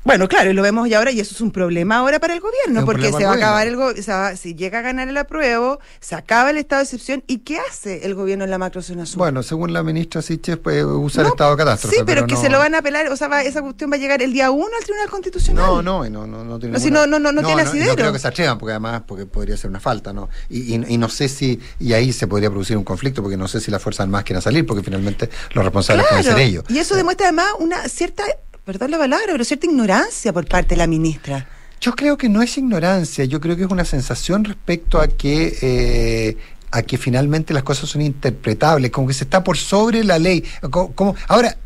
Bueno, 0.05 0.29
claro, 0.29 0.51
y 0.51 0.53
lo 0.53 0.61
vemos 0.63 0.87
ya 0.89 0.99
ahora, 0.99 1.13
y 1.13 1.21
eso 1.21 1.35
es 1.35 1.41
un 1.41 1.51
problema 1.51 1.97
ahora 1.97 2.21
para 2.21 2.35
el 2.35 2.41
gobierno, 2.41 2.85
porque 2.85 3.11
se 3.11 3.25
va 3.25 3.33
a 3.33 3.35
acabar 3.37 3.67
el 3.67 3.77
gobierno. 3.77 3.97
go- 3.97 4.03
se 4.03 4.13
va- 4.13 4.37
si 4.37 4.55
llega 4.55 4.81
a 4.81 4.83
ganar 4.83 5.09
el 5.09 5.17
apruebo, 5.17 5.79
se 6.01 6.15
acaba 6.15 6.51
el 6.51 6.59
estado 6.59 6.81
de 6.81 6.85
excepción, 6.85 7.25
¿y 7.27 7.39
qué 7.39 7.59
hace 7.59 8.05
el 8.05 8.15
gobierno 8.15 8.45
en 8.45 8.51
la 8.51 8.59
macrozona 8.59 9.07
sur? 9.07 9.17
Bueno, 9.19 9.43
según 9.43 9.73
la 9.73 9.83
ministra 9.83 10.21
Siches, 10.21 10.59
pues 10.59 10.85
usa 10.85 11.23
el 11.23 11.29
estado 11.29 11.53
de 11.53 11.57
catástrofe. 11.57 11.97
Sí, 11.97 12.03
pero, 12.05 12.27
que 12.27 12.35
no- 12.35 12.41
se 12.41 12.51
lo 12.51 12.59
van 12.59 12.75
a 12.75 12.79
apelar, 12.79 13.09
o 13.09 13.17
sea, 13.17 13.29
va- 13.29 13.43
esa 13.43 13.63
cuestión 13.63 13.91
va 13.91 13.97
a 13.97 13.99
llegar 13.99 14.21
el 14.23 14.33
día 14.35 14.51
uno 14.51 14.69
al 14.79 14.85
Tribunal 14.85 15.09
Constitucional. 15.09 15.65
No, 15.65 15.83
no, 15.83 16.09
no, 16.11 16.27
no, 16.27 16.45
no 16.45 16.59
tiene 16.59 16.75
No, 16.75 16.79
si 16.79 16.87
ninguna- 16.91 17.07
no- 17.07 17.19
no- 17.19 17.33
no 17.33 17.43
tiene 17.47 17.63
asidero. 17.63 17.91
No 17.93 17.97
creo 17.97 18.13
que 18.13 18.19
se 18.19 18.29
atrevan, 18.29 18.59
porque 18.59 18.73
además 18.73 19.03
porque 19.07 19.25
podría 19.25 19.57
ser 19.57 19.71
una 19.71 19.81
falta, 19.81 20.13
¿no? 20.13 20.29
Y, 20.51 20.75
y- 20.75 20.85
y 20.87 20.99
no 20.99 21.09
sé 21.09 21.29
si, 21.31 21.59
y 21.81 21.95
ahí 21.95 22.13
se 22.13 22.27
podría 22.27 22.51
producir 22.51 22.77
un 22.77 22.85
conflicto, 22.85 23.23
porque 23.23 23.39
no 23.39 23.49
sé 23.49 23.59
si 23.61 23.71
las 23.71 23.83
Fuerzas 23.83 24.05
Armadas 24.05 24.25
quieren 24.25 24.43
salir, 24.43 24.67
porque 24.67 24.83
finalmente 24.83 25.31
los 25.55 25.65
responsables 25.65 26.07
pueden 26.09 26.25
ser 26.25 26.39
ellos. 26.39 26.65
Y 26.69 26.79
eso 26.79 26.95
demuestra 26.95 27.29
además 27.29 27.47
una 27.59 27.89
cierta, 27.89 28.23
perdón 28.65 28.91
la 28.91 28.99
palabra, 28.99 29.27
pero 29.31 29.45
cierta 29.45 29.67
ignorancia 29.67 30.33
por 30.33 30.47
parte 30.47 30.71
de 30.71 30.77
la 30.79 30.87
ministra. 30.87 31.47
Yo 31.81 31.93
creo 31.95 32.17
que 32.17 32.29
no 32.29 32.41
es 32.43 32.57
ignorancia, 32.57 33.25
yo 33.27 33.41
creo 33.41 33.57
que 33.57 33.65
es 33.65 33.71
una 33.71 33.85
sensación 33.85 34.45
respecto 34.45 35.01
a 35.01 35.07
que 35.09 35.57
eh, 35.61 36.37
a 36.71 36.83
que 36.83 36.97
finalmente 36.99 37.53
las 37.55 37.63
cosas 37.63 37.89
son 37.91 38.01
interpretables, 38.03 38.91
como 38.91 39.07
que 39.07 39.15
se 39.15 39.25
está 39.25 39.45
por 39.45 39.57
sobre 39.59 40.03
la 40.03 40.19
ley. 40.19 40.43
Co- 40.71 40.93
Como, 40.93 41.15
ahora, 41.29 41.57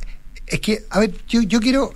es 0.46 0.60
que, 0.60 0.84
a 0.90 1.00
ver, 1.00 1.14
yo, 1.28 1.40
yo 1.42 1.60
quiero 1.60 1.94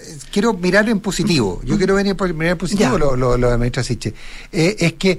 eh, 0.00 0.18
quiero 0.32 0.54
mirar 0.54 0.88
en 0.88 1.00
positivo, 1.00 1.60
yo 1.64 1.76
quiero 1.76 1.94
venir 1.94 2.16
por 2.16 2.32
mirar 2.32 2.52
en 2.52 2.58
positivo 2.58 2.92
Ya. 2.92 2.98
lo, 2.98 3.16
lo, 3.16 3.36
lo 3.36 3.46
de 3.48 3.52
la 3.52 3.58
ministra 3.58 3.82
Siche. 3.84 4.14
Eh, 4.50 4.76
es 4.80 4.94
que 4.94 5.10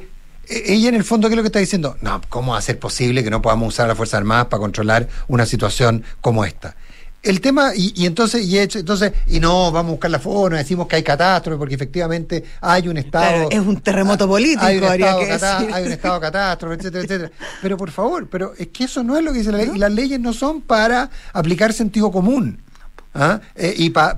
eh, 0.49 0.63
ella 0.67 0.89
en 0.89 0.95
el 0.95 1.03
fondo, 1.03 1.27
¿qué 1.29 1.35
es 1.35 1.37
lo 1.37 1.43
que 1.43 1.47
está 1.47 1.59
diciendo? 1.59 1.95
No, 2.01 2.19
¿cómo 2.27 2.53
va 2.53 2.57
a 2.57 2.61
ser 2.61 2.79
posible 2.79 3.23
que 3.23 3.29
no 3.29 3.41
podamos 3.41 3.69
usar 3.69 3.85
a 3.85 3.89
las 3.89 3.97
Fuerzas 3.97 4.17
Armadas 4.17 4.47
para 4.47 4.59
controlar 4.59 5.07
una 5.27 5.45
situación 5.45 6.03
como 6.21 6.43
esta? 6.43 6.75
El 7.23 7.39
tema, 7.39 7.73
y, 7.75 7.93
y 7.95 8.07
entonces, 8.07 8.43
y 8.45 8.57
hecho, 8.57 8.79
entonces, 8.79 9.13
y 9.27 9.39
no, 9.39 9.71
vamos 9.71 9.89
a 9.89 9.91
buscar 9.91 10.09
la 10.11 10.17
forma, 10.19 10.57
decimos 10.57 10.87
que 10.87 10.95
hay 10.95 11.03
catástrofe, 11.03 11.57
porque 11.59 11.75
efectivamente 11.75 12.43
hay 12.61 12.87
un 12.87 12.97
estado. 12.97 13.47
Claro, 13.47 13.49
es 13.51 13.59
un 13.59 13.79
terremoto 13.79 14.27
político, 14.27 14.65
hay 14.65 14.77
un 14.79 14.85
habría 14.85 15.05
estado 15.11 15.19
que 15.21 15.27
catá- 15.29 15.59
decir. 15.59 15.73
Hay 15.75 15.85
un 15.85 15.91
estado 15.91 16.19
catástrofe, 16.19 16.75
etcétera, 16.75 17.03
etcétera. 17.03 17.31
Pero 17.61 17.77
por 17.77 17.91
favor, 17.91 18.27
pero 18.27 18.53
es 18.57 18.67
que 18.69 18.85
eso 18.85 19.03
no 19.03 19.15
es 19.17 19.23
lo 19.23 19.31
que 19.31 19.37
dice 19.39 19.51
la 19.51 19.59
ley. 19.59 19.71
Las 19.77 19.91
leyes 19.91 20.19
no 20.19 20.33
son 20.33 20.61
para 20.61 21.11
aplicar 21.31 21.73
sentido 21.73 22.11
común. 22.11 22.59
¿ah? 23.13 23.39
Eh, 23.55 23.75
y 23.77 23.91
para 23.91 24.17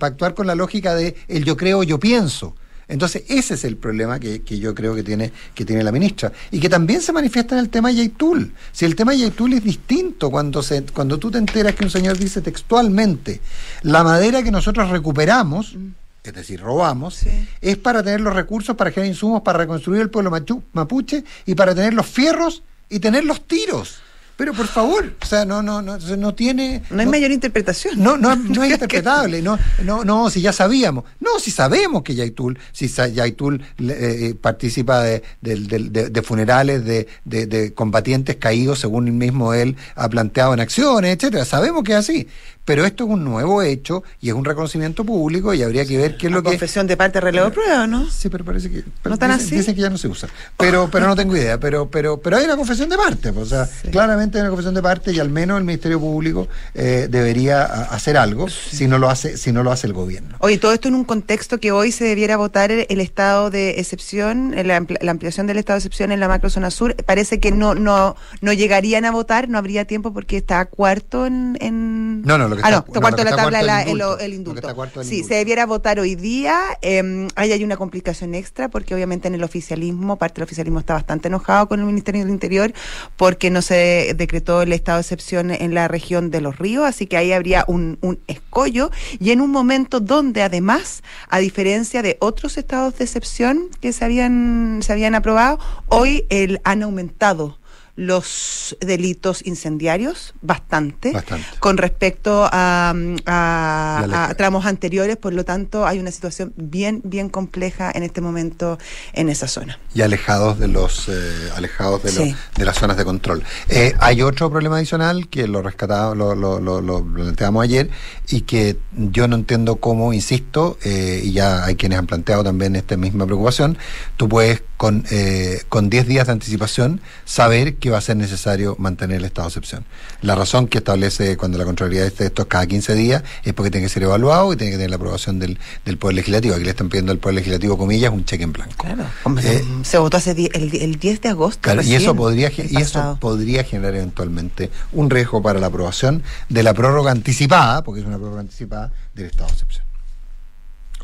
actuar 0.00 0.34
con 0.34 0.46
la 0.46 0.54
lógica 0.54 0.94
de 0.94 1.16
el 1.28 1.44
yo 1.44 1.56
creo, 1.56 1.82
yo 1.82 1.98
pienso. 1.98 2.54
Entonces, 2.88 3.24
ese 3.28 3.54
es 3.54 3.64
el 3.64 3.76
problema 3.76 4.18
que, 4.18 4.40
que 4.42 4.58
yo 4.58 4.74
creo 4.74 4.94
que 4.94 5.02
tiene, 5.02 5.30
que 5.54 5.64
tiene 5.66 5.84
la 5.84 5.92
ministra. 5.92 6.32
Y 6.50 6.58
que 6.58 6.68
también 6.70 7.02
se 7.02 7.12
manifiesta 7.12 7.54
en 7.54 7.60
el 7.60 7.68
tema 7.68 7.90
Yaitul. 7.90 8.52
Si 8.72 8.84
el 8.86 8.96
tema 8.96 9.12
Yaitul 9.14 9.52
es 9.52 9.62
distinto, 9.62 10.30
cuando, 10.30 10.62
se, 10.62 10.82
cuando 10.84 11.18
tú 11.18 11.30
te 11.30 11.36
enteras 11.38 11.74
que 11.74 11.84
un 11.84 11.90
señor 11.90 12.16
dice 12.16 12.40
textualmente, 12.40 13.40
la 13.82 14.02
madera 14.02 14.42
que 14.42 14.50
nosotros 14.50 14.88
recuperamos, 14.90 15.76
es 16.24 16.32
decir, 16.34 16.60
robamos, 16.60 17.14
Sí. 17.14 17.48
es 17.60 17.76
para 17.76 18.02
tener 18.02 18.20
los 18.20 18.34
recursos 18.34 18.74
para 18.76 18.90
generar 18.90 19.12
insumos 19.12 19.42
para 19.42 19.58
reconstruir 19.58 20.00
el 20.02 20.10
pueblo 20.10 20.30
machu- 20.30 20.62
mapuche 20.72 21.24
y 21.46 21.54
para 21.54 21.74
tener 21.74 21.94
los 21.94 22.06
fierros 22.06 22.62
y 22.88 23.00
tener 23.00 23.24
los 23.24 23.46
tiros. 23.46 23.98
Pero 24.38 24.54
por 24.54 24.68
favor, 24.68 25.14
o 25.20 25.26
sea, 25.26 25.44
no, 25.44 25.62
no, 25.64 25.82
no, 25.82 25.98
no 25.98 26.32
tiene. 26.34 26.80
No 26.90 27.00
hay 27.00 27.06
mayor 27.06 27.32
interpretación. 27.32 28.00
No, 28.00 28.16
no, 28.16 28.36
no 28.36 28.62
es 28.62 28.70
interpretable, 28.74 29.42
no, 29.42 29.58
no, 29.82 30.04
no, 30.04 30.30
si 30.30 30.40
ya 30.40 30.52
sabíamos. 30.52 31.02
No, 31.18 31.40
si 31.40 31.50
sabemos 31.50 32.04
que 32.04 32.14
Yaitul, 32.14 32.56
si 32.70 32.86
Yaitul 32.86 33.60
eh, 33.80 34.36
participa 34.40 35.02
de, 35.02 35.24
de- 35.40 36.10
de 36.10 36.22
funerales 36.22 36.84
de, 36.84 37.08
de- 37.24 37.46
de 37.46 37.74
combatientes 37.74 38.36
caídos, 38.36 38.78
según 38.78 39.18
mismo 39.18 39.54
él 39.54 39.74
ha 39.96 40.08
planteado 40.08 40.54
en 40.54 40.60
acciones, 40.60 41.16
etcétera. 41.16 41.44
Sabemos 41.44 41.82
que 41.82 41.92
es 41.92 41.98
así. 41.98 42.28
Pero 42.68 42.84
esto 42.84 43.04
es 43.04 43.10
un 43.10 43.24
nuevo 43.24 43.62
hecho 43.62 44.02
y 44.20 44.28
es 44.28 44.34
un 44.34 44.44
reconocimiento 44.44 45.02
público 45.02 45.54
y 45.54 45.62
habría 45.62 45.86
que 45.86 45.96
ver 45.96 46.18
qué 46.18 46.26
es 46.26 46.32
lo 46.34 46.42
que. 46.42 46.50
confesión 46.50 46.86
de 46.86 46.98
parte 46.98 47.18
relevo 47.18 47.46
de 47.46 47.52
prueba, 47.52 47.86
¿no? 47.86 48.10
Sí, 48.10 48.28
pero 48.28 48.44
parece 48.44 48.68
que 48.70 48.84
¿No 49.08 49.16
tan 49.16 49.30
dicen, 49.30 49.46
así? 49.46 49.56
dicen 49.56 49.74
que 49.74 49.80
ya 49.80 49.88
no 49.88 49.96
se 49.96 50.06
usa. 50.06 50.28
Pero 50.58 50.90
pero 50.92 51.06
no 51.06 51.16
tengo 51.16 51.34
idea, 51.34 51.58
pero 51.58 51.88
pero 51.90 52.18
pero 52.20 52.36
hay 52.36 52.44
una 52.44 52.56
confesión 52.56 52.90
de 52.90 52.98
parte, 52.98 53.32
pues, 53.32 53.46
o 53.46 53.48
sea, 53.48 53.64
Sí. 53.64 53.88
claramente 53.88 54.36
hay 54.36 54.42
una 54.42 54.50
confesión 54.50 54.74
de 54.74 54.82
parte 54.82 55.12
y 55.12 55.18
al 55.18 55.30
menos 55.30 55.56
el 55.56 55.64
Ministerio 55.64 55.98
Público 55.98 56.46
eh, 56.74 57.08
debería 57.10 57.62
hacer 57.64 58.18
algo 58.18 58.48
si 58.50 58.86
no 58.86 58.98
lo 58.98 59.08
hace 59.08 59.38
si 59.38 59.50
no 59.50 59.62
lo 59.62 59.72
hace 59.72 59.86
el 59.86 59.94
gobierno. 59.94 60.36
Oye, 60.40 60.58
todo 60.58 60.74
esto 60.74 60.88
en 60.88 60.94
un 60.94 61.04
contexto 61.04 61.58
que 61.60 61.72
hoy 61.72 61.90
se 61.90 62.04
debiera 62.04 62.36
votar 62.36 62.70
el, 62.70 63.00
estado 63.00 63.48
de 63.50 63.80
excepción, 63.80 64.54
la, 64.54 64.78
ampli- 64.78 64.98
la 65.00 65.10
ampliación 65.12 65.46
del 65.46 65.56
estado 65.56 65.76
de 65.76 65.78
excepción 65.78 66.12
en 66.12 66.20
la 66.20 66.28
macrozona 66.28 66.70
sur. 66.70 66.94
Parece 67.06 67.40
que 67.40 67.50
no 67.50 67.74
no 67.74 68.14
no 68.42 68.52
llegarían 68.52 69.06
a 69.06 69.10
votar, 69.10 69.48
no 69.48 69.56
habría 69.56 69.86
tiempo 69.86 70.12
porque 70.12 70.36
está 70.36 70.66
cuarto 70.66 71.24
en... 71.24 71.56
en... 71.60 72.20
No, 72.22 72.36
no, 72.36 72.48
lo 72.48 72.57
que 72.62 72.66
ah, 72.66 72.70
está- 72.70 72.80
no, 72.80 72.84
está 72.86 72.92
no, 72.94 73.00
cuarto 73.00 73.24
la 73.24 73.36
tabla 73.36 73.62
la- 73.62 73.82
el 73.82 74.34
indulto. 74.34 74.68
el 74.68 74.74
cuarto 74.74 75.02
Sí, 75.04 75.16
indulto. 75.16 75.28
se 75.28 75.34
debiera 75.34 75.66
votar 75.66 76.00
hoy 76.00 76.14
día. 76.14 76.60
eh, 76.82 77.28
ahí 77.36 77.52
hay 77.52 77.64
una 77.64 77.76
complicación 77.76 78.34
extra 78.34 78.68
porque 78.68 78.94
obviamente 78.94 79.28
en 79.28 79.34
el 79.34 79.42
oficialismo, 79.44 80.16
parte 80.16 80.36
del 80.36 80.44
oficialismo 80.44 80.78
está 80.80 80.94
bastante 80.94 81.28
enojado 81.28 81.68
con 81.68 81.80
el 81.80 81.86
Ministerio 81.86 82.22
del 82.22 82.30
Interior 82.30 82.72
porque 83.16 83.50
no 83.50 83.62
se 83.62 84.14
decretó 84.16 84.62
el 84.62 84.72
estado 84.72 84.98
de 84.98 85.02
excepción 85.02 85.50
en 85.50 85.74
la 85.74 85.88
región 85.88 86.30
de 86.30 86.40
los 86.40 86.58
ríos, 86.58 86.84
así 86.86 87.06
que 87.06 87.16
ahí 87.16 87.32
habría 87.32 87.64
un, 87.68 87.98
un 88.00 88.18
escollo 88.26 88.90
y 89.18 89.30
en 89.30 89.40
un 89.40 89.50
momento 89.50 90.00
donde 90.00 90.42
además, 90.42 91.02
a 91.28 91.38
diferencia 91.38 92.02
de 92.02 92.16
otros 92.20 92.58
estados 92.58 92.96
de 92.98 93.04
excepción 93.04 93.68
que 93.80 93.92
se 93.92 94.04
habían, 94.04 94.80
se 94.82 94.92
habían 94.92 95.14
aprobado, 95.14 95.58
hoy 95.88 96.24
el, 96.30 96.60
han 96.64 96.82
aumentado 96.82 97.58
los 97.98 98.76
delitos 98.80 99.44
incendiarios 99.44 100.32
bastante, 100.40 101.10
Bastante. 101.10 101.44
con 101.58 101.76
respecto 101.78 102.48
a, 102.50 102.92
ley. 102.94 103.16
a 103.26 104.34
tramos 104.38 104.66
anteriores, 104.66 105.16
por 105.16 105.32
lo 105.34 105.44
tanto 105.44 105.84
hay 105.84 105.98
una 105.98 106.12
situación 106.12 106.52
bien, 106.56 107.00
bien 107.04 107.28
compleja 107.28 107.90
en 107.92 108.04
este 108.04 108.20
momento 108.20 108.78
en 109.14 109.28
esa 109.28 109.48
zona. 109.48 109.80
y 109.94 110.02
alejados 110.02 110.60
de 110.60 110.68
los 110.68 111.08
eh, 111.08 111.50
alejados 111.56 112.04
de, 112.04 112.10
Sí. 112.12 112.30
los- 112.30 112.38
de 112.56 112.64
las 112.64 112.76
zonas 112.78 112.96
de 112.96 113.04
control. 113.04 113.42
Eh, 113.68 113.92
hay 113.98 114.22
otro 114.22 114.48
problema 114.48 114.76
adicional 114.76 115.28
que 115.28 115.48
lo 115.48 115.60
rescatamos, 115.60 116.16
lo, 116.16 116.36
lo, 116.36 116.60
lo, 116.60 116.80
lo 116.80 117.04
planteamos 117.04 117.64
ayer 117.64 117.90
y 118.28 118.42
que 118.42 118.78
yo 118.92 119.26
no 119.26 119.34
entiendo 119.34 119.76
cómo, 119.76 120.12
insisto, 120.12 120.78
eh, 120.84 121.20
y 121.24 121.32
ya 121.32 121.64
hay 121.64 121.74
quienes 121.74 121.98
han 121.98 122.06
planteado 122.06 122.44
también 122.44 122.76
esta 122.76 122.96
misma 122.96 123.26
preocupación, 123.26 123.76
tú 124.16 124.28
puedes 124.28 124.62
con 124.76 125.04
eh, 125.10 125.62
con 125.68 125.90
10 125.90 126.06
días 126.06 126.26
de 126.28 126.34
anticipación 126.34 127.00
saber 127.24 127.74
que 127.78 127.87
va 127.90 127.98
a 127.98 128.00
ser 128.00 128.16
necesario 128.16 128.76
mantener 128.78 129.18
el 129.18 129.24
estado 129.24 129.48
de 129.48 129.50
excepción. 129.50 129.84
La 130.22 130.34
razón 130.34 130.66
que 130.68 130.78
establece 130.78 131.36
cuando 131.36 131.58
la 131.58 131.64
Contraloría 131.64 132.04
dice 132.04 132.26
esto 132.26 132.42
es 132.42 132.48
cada 132.48 132.66
15 132.66 132.94
días 132.94 133.22
es 133.44 133.52
porque 133.54 133.70
tiene 133.70 133.86
que 133.86 133.92
ser 133.92 134.02
evaluado 134.02 134.52
y 134.52 134.56
tiene 134.56 134.70
que 134.72 134.76
tener 134.76 134.90
la 134.90 134.96
aprobación 134.96 135.38
del, 135.38 135.58
del 135.84 135.98
Poder 135.98 136.16
Legislativo. 136.16 136.54
Aquí 136.54 136.64
le 136.64 136.70
están 136.70 136.88
pidiendo 136.88 137.12
al 137.12 137.18
Poder 137.18 137.36
Legislativo, 137.36 137.76
comillas, 137.78 138.12
un 138.12 138.24
cheque 138.24 138.44
en 138.44 138.52
blanco. 138.52 138.74
Claro. 138.84 139.04
Hombre, 139.24 139.56
Eh, 139.58 139.64
se 139.82 139.98
votó 139.98 140.16
hace 140.16 140.34
die- 140.34 140.50
el, 140.54 140.74
el 140.76 140.98
10 140.98 141.20
de 141.22 141.28
agosto. 141.30 141.60
Claro, 141.62 141.82
y 141.82 141.94
eso 141.94 142.14
podría 142.14 142.50
y 142.56 142.76
eso 142.76 143.16
podría 143.20 143.64
generar 143.64 143.94
eventualmente 143.94 144.70
un 144.92 145.10
riesgo 145.10 145.42
para 145.42 145.58
la 145.60 145.68
aprobación 145.68 146.22
de 146.48 146.62
la 146.62 146.74
prórroga 146.74 147.10
anticipada, 147.12 147.82
porque 147.84 148.00
es 148.00 148.06
una 148.06 148.16
prórroga 148.18 148.40
anticipada 148.40 148.92
del 149.14 149.26
estado 149.26 149.46
de 149.46 149.52
excepción. 149.52 149.84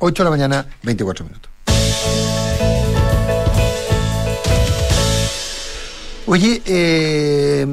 8 0.01 0.23
de 0.23 0.25
la 0.25 0.31
mañana, 0.31 0.67
24 0.83 1.25
minutos. 1.25 1.51
Oye, 6.27 6.63
eh, 6.65 7.67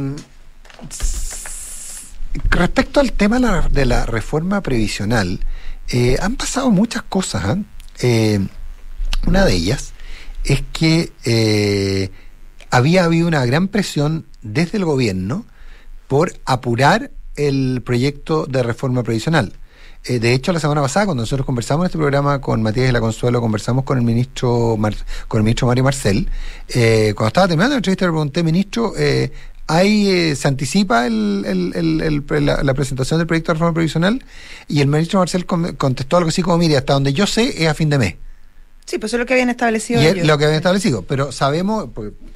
respecto 2.50 3.00
al 3.00 3.14
tema 3.14 3.38
de 3.38 3.42
la, 3.42 3.70
de 3.70 3.86
la 3.86 4.06
reforma 4.06 4.62
previsional, 4.62 5.40
eh, 5.90 6.18
han 6.22 6.36
pasado 6.36 6.70
muchas 6.70 7.04
cosas. 7.04 7.46
¿ah? 7.46 7.58
Eh, 8.02 8.40
una 9.26 9.46
de 9.46 9.54
ellas 9.54 9.94
es 10.44 10.64
que 10.74 11.14
eh, 11.24 12.10
había 12.70 13.06
habido 13.06 13.28
una 13.28 13.46
gran 13.46 13.70
presión 13.70 14.26
desde 14.42 14.78
el 14.78 14.86
gobierno 14.86 15.46
por 16.08 16.34
apurar 16.46 17.12
el 17.38 17.82
proyecto 17.86 18.46
de 18.48 18.64
reforma 18.64 19.04
previsional. 19.04 19.54
Eh, 20.04 20.20
de 20.20 20.34
hecho, 20.34 20.52
la 20.52 20.60
semana 20.60 20.82
pasada, 20.82 21.06
cuando 21.06 21.22
nosotros 21.24 21.46
conversamos 21.46 21.84
en 21.84 21.88
este 21.88 21.98
programa 22.00 22.42
con 22.42 22.62
Matías 22.64 22.88
de 22.88 22.92
la 22.92 23.00
Consuelo, 23.00 23.40
conversamos 23.40 23.84
con 23.84 24.00
el 24.00 24.04
ministro 24.04 24.76
Mar- 24.78 24.96
con 25.28 25.40
el 25.40 25.44
ministro 25.44 25.68
Mario 25.68 25.84
Marcel, 25.84 26.28
eh, 26.70 27.14
cuando 27.16 27.28
estaba 27.28 27.48
terminando 27.48 27.76
la 27.76 27.78
entrevista 27.78 28.06
le 28.06 28.12
pregunté, 28.12 28.42
ministro, 28.44 28.94
eh, 28.98 29.32
¿hay, 29.68 30.10
eh, 30.10 30.36
¿se 30.36 30.48
anticipa 30.48 31.06
el- 31.06 31.44
el- 31.46 32.02
el- 32.02 32.46
la, 32.46 32.64
la 32.64 32.74
presentación 32.74 33.20
del 33.20 33.28
proyecto 33.28 33.52
de 33.52 33.56
reforma 33.56 33.74
previsional? 33.76 34.24
Y 34.68 34.82
el 34.82 34.88
ministro 34.88 35.20
Marcel 35.20 35.46
con- 35.46 35.76
contestó 35.76 36.18
algo 36.18 36.30
así 36.30 36.42
como, 36.42 36.58
mire, 36.58 36.78
hasta 36.78 36.94
donde 36.94 37.14
yo 37.14 37.28
sé 37.28 37.64
es 37.64 37.70
a 37.70 37.76
fin 37.76 37.90
de 37.92 38.00
mes. 38.00 38.16
Sí, 38.92 38.98
pues 38.98 39.12
eso 39.12 39.16
es 39.16 39.20
lo 39.22 39.26
que 39.26 39.36
habían 39.36 39.50
establecido 39.50 40.02
Y 40.02 40.06
ellos. 40.08 40.28
lo 40.28 40.38
que 40.38 40.44
habían 40.44 40.58
establecido. 40.58 41.04
Pero 41.04 41.32
sabemos, 41.32 41.88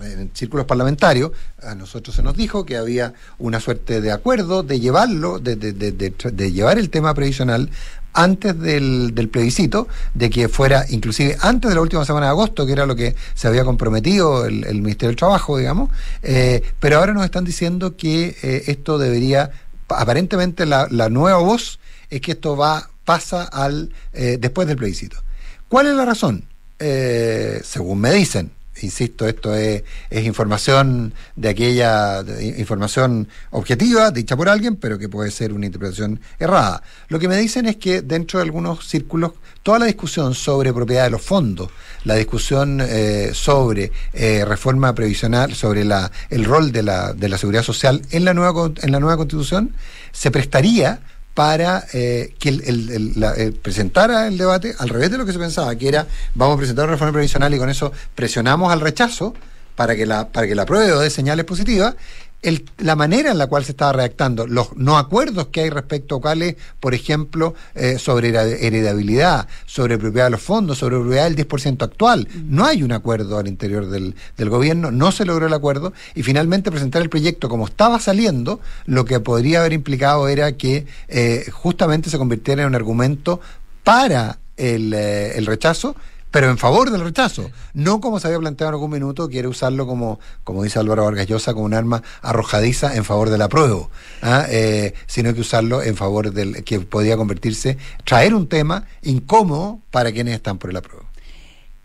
en 0.01 0.31
círculos 0.33 0.65
parlamentarios, 0.65 1.31
a 1.61 1.75
nosotros 1.75 2.15
se 2.15 2.23
nos 2.23 2.37
dijo 2.37 2.65
que 2.65 2.77
había 2.77 3.13
una 3.39 3.59
suerte 3.59 3.99
de 3.99 4.13
acuerdo 4.13 4.63
de 4.63 4.79
llevarlo, 4.79 5.39
de, 5.39 5.57
de- 5.57 5.73
de- 5.73 5.91
de 5.91 6.17
tra- 6.17 6.31
de 6.31 6.53
llevar 6.53 6.77
el 6.79 6.89
tema 6.89 7.13
previsional 7.13 7.69
antes 8.13 8.57
del, 8.57 9.13
del 9.13 9.27
plebiscito, 9.27 9.89
de 10.13 10.29
que 10.29 10.47
fuera 10.47 10.85
inclusive 10.87 11.35
antes 11.41 11.67
de 11.67 11.75
la 11.75 11.81
última 11.81 12.05
semana 12.05 12.27
de 12.27 12.31
agosto, 12.31 12.65
que 12.65 12.71
era 12.71 12.85
lo 12.85 12.95
que 12.95 13.15
se 13.33 13.49
había 13.49 13.65
comprometido 13.65 14.45
el, 14.45 14.63
el 14.63 14.75
Ministerio 14.81 15.09
del 15.09 15.17
Trabajo, 15.17 15.57
digamos. 15.57 15.89
Eh, 16.23 16.63
pero 16.79 16.99
ahora 16.99 17.11
nos 17.13 17.25
están 17.25 17.43
diciendo 17.43 17.97
que 17.97 18.37
eh, 18.41 18.63
esto 18.67 18.97
debería, 18.97 19.51
aparentemente 19.89 20.65
la, 20.65 20.87
la 20.89 21.09
nueva 21.09 21.39
voz 21.39 21.79
es 22.09 22.21
que 22.21 22.31
esto 22.31 22.55
va 22.55 22.89
pasa 23.03 23.43
al 23.43 23.91
eh, 24.13 24.37
después 24.39 24.67
del 24.69 24.77
plebiscito. 24.77 25.17
¿Cuál 25.67 25.87
es 25.87 25.93
la 25.95 26.05
razón? 26.05 26.43
Eh, 26.79 27.61
según 27.63 27.99
me 27.99 28.11
dicen, 28.11 28.51
insisto, 28.81 29.27
esto 29.27 29.55
es, 29.55 29.83
información 30.11 31.13
de 31.35 31.49
aquella 31.49 32.23
información 32.57 33.27
objetiva, 33.51 34.11
dicha 34.11 34.35
por 34.35 34.49
alguien, 34.49 34.75
pero 34.75 34.99
que 34.99 35.09
puede 35.09 35.31
ser 35.31 35.53
una 35.53 35.65
interpretación 35.65 36.19
errada. 36.39 36.83
Lo 37.07 37.19
que 37.19 37.27
me 37.27 37.37
dicen 37.37 37.65
es 37.67 37.77
que 37.77 38.01
dentro 38.01 38.39
de 38.39 38.43
algunos 38.43 38.87
círculos, 38.87 39.33
toda 39.63 39.79
la 39.79 39.85
discusión 39.85 40.35
sobre 40.35 40.73
propiedad 40.73 41.05
de 41.05 41.09
los 41.09 41.21
fondos, 41.21 41.71
la 42.03 42.15
discusión 42.15 42.81
eh, 42.81 43.31
sobre 43.33 43.91
eh, 44.13 44.43
reforma 44.45 44.93
previsional, 44.93 45.55
sobre 45.55 45.85
la, 45.85 46.11
el 46.29 46.45
rol 46.45 46.71
de 46.71 46.83
la, 46.83 47.13
de 47.13 47.29
la 47.29 47.37
seguridad 47.37 47.63
social 47.63 48.01
en 48.11 48.25
la 48.25 48.33
nueva, 48.33 48.71
en 48.81 48.91
la 48.91 48.99
nueva 48.99 49.17
constitución, 49.17 49.73
se 50.11 50.31
prestaría 50.31 50.99
para 51.35 51.85
eh, 51.93 52.33
que 52.39 52.49
el, 52.49 52.61
el- 52.65 52.89
el- 52.89 53.23
eh, 53.37 53.51
presentara 53.61 54.27
el 54.27 54.37
debate 54.39 54.73
al 54.79 54.89
revés 54.89 55.11
de 55.11 55.17
lo 55.19 55.25
que 55.25 55.33
se 55.33 55.37
pensaba, 55.39 55.75
que 55.75 55.87
era 55.87 56.07
vamos 56.33 56.55
a 56.55 56.57
presentar 56.57 56.85
una 56.85 56.93
reforma 56.93 57.13
previsional 57.13 57.53
y 57.53 57.57
con 57.59 57.69
eso 57.69 57.91
presionamos 58.15 58.71
al 58.73 58.79
rechazo 58.81 59.35
para 59.75 59.95
que 59.97 60.05
la, 60.05 60.29
para 60.29 60.47
que 60.47 60.55
la 60.55 60.61
apruebe 60.63 60.93
o 60.93 60.99
dé 61.01 61.09
señales 61.09 61.43
positivas. 61.45 61.95
El- 62.41 62.63
la 62.77 62.95
manera 62.95 63.31
en 63.31 63.39
la 63.39 63.47
cual 63.47 63.65
se 63.65 63.71
estaba 63.71 63.93
redactando, 63.93 64.45
los 64.45 64.75
no 64.77 64.99
acuerdos 64.99 65.47
que 65.47 65.61
hay 65.61 65.69
respecto 65.71 66.15
a 66.17 66.21
cuáles, 66.21 66.55
por 66.79 66.93
ejemplo, 66.93 67.55
eh, 67.73 67.97
sobre 67.97 68.29
heredabilidad, 68.29 69.47
sobre 69.65 69.97
propiedad 69.97 70.25
de 70.27 70.31
los 70.31 70.41
fondos, 70.41 70.77
sobre 70.77 70.97
propiedad 70.97 71.23
del 71.23 71.35
10% 71.35 71.83
actual. 71.85 72.27
No 72.47 72.65
hay 72.65 72.83
un 72.83 72.91
acuerdo 72.91 73.39
al 73.39 73.47
interior 73.47 73.87
del, 73.89 74.15
del 74.37 74.49
gobierno, 74.49 74.91
no 74.91 75.11
se 75.11 75.25
logró 75.25 75.47
el 75.47 75.53
acuerdo 75.53 75.93
y 76.13 76.21
finalmente 76.21 76.69
presentar 76.69 77.01
el 77.01 77.09
proyecto 77.09 77.49
como 77.49 77.65
estaba 77.65 77.99
saliendo, 77.99 78.59
lo 78.85 79.05
que 79.05 79.19
podría 79.19 79.61
haber 79.61 79.73
implicado 79.73 80.27
era 80.27 80.51
que 80.51 80.85
eh, 81.07 81.45
justamente 81.51 82.09
se 82.11 82.17
convirtiera 82.19 82.61
en 82.61 82.67
un 82.69 82.75
argumento 82.75 83.39
para 83.83 84.37
el, 84.57 84.93
eh, 84.93 85.37
el 85.37 85.45
rechazo 85.47 85.95
pero 86.35 86.49
en 86.49 86.57
favor 86.57 86.91
del 86.91 86.99
rechazo, 86.99 87.49
no 87.73 88.01
como 88.01 88.19
se 88.19 88.27
había 88.27 88.39
planteado 88.39 88.71
en 88.71 88.73
algún 88.73 88.91
minuto, 88.91 89.29
quiere 89.29 89.47
usarlo 89.47 89.87
como, 89.87 90.19
como 90.43 90.63
dice 90.63 90.79
Álvaro 90.79 91.05
Vargas 91.05 91.27
Llosa, 91.27 91.53
como 91.53 91.63
un 91.63 91.73
arma 91.73 92.03
arrojadiza 92.21 92.93
en 92.97 93.05
favor 93.05 93.29
del 93.29 93.41
apruebo, 93.41 93.89
¿ah? 94.21 94.45
Eh, 94.49 94.93
sino 95.07 95.33
que 95.33 95.39
usarlo 95.39 95.81
en 95.81 95.95
favor 95.95 96.33
del 96.33 96.65
que 96.65 96.81
podía 96.81 97.15
convertirse, 97.15 97.77
traer 98.03 98.35
un 98.35 98.49
tema 98.49 98.85
incómodo 99.01 99.79
para 99.91 100.11
quienes 100.11 100.35
están 100.35 100.57
por 100.57 100.71
el 100.71 100.75
apruebo. 100.75 101.05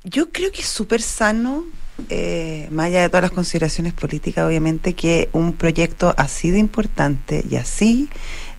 Yo 0.03 0.33
creo 0.33 0.51
que 0.51 0.63
es 0.63 0.69
súper 0.69 1.01
sano, 1.01 1.63
eh, 2.09 2.67
más 2.73 2.87
allá 2.87 3.03
de 3.03 3.09
todas 3.09 3.23
las 3.23 3.31
consideraciones 3.31 3.93
políticas, 3.93 4.45
obviamente, 4.45 4.95
que 4.95 5.29
un 5.33 5.53
proyecto 5.53 6.13
así 6.17 6.51
de 6.51 6.59
importante 6.59 7.45
y 7.49 7.55
así 7.55 8.09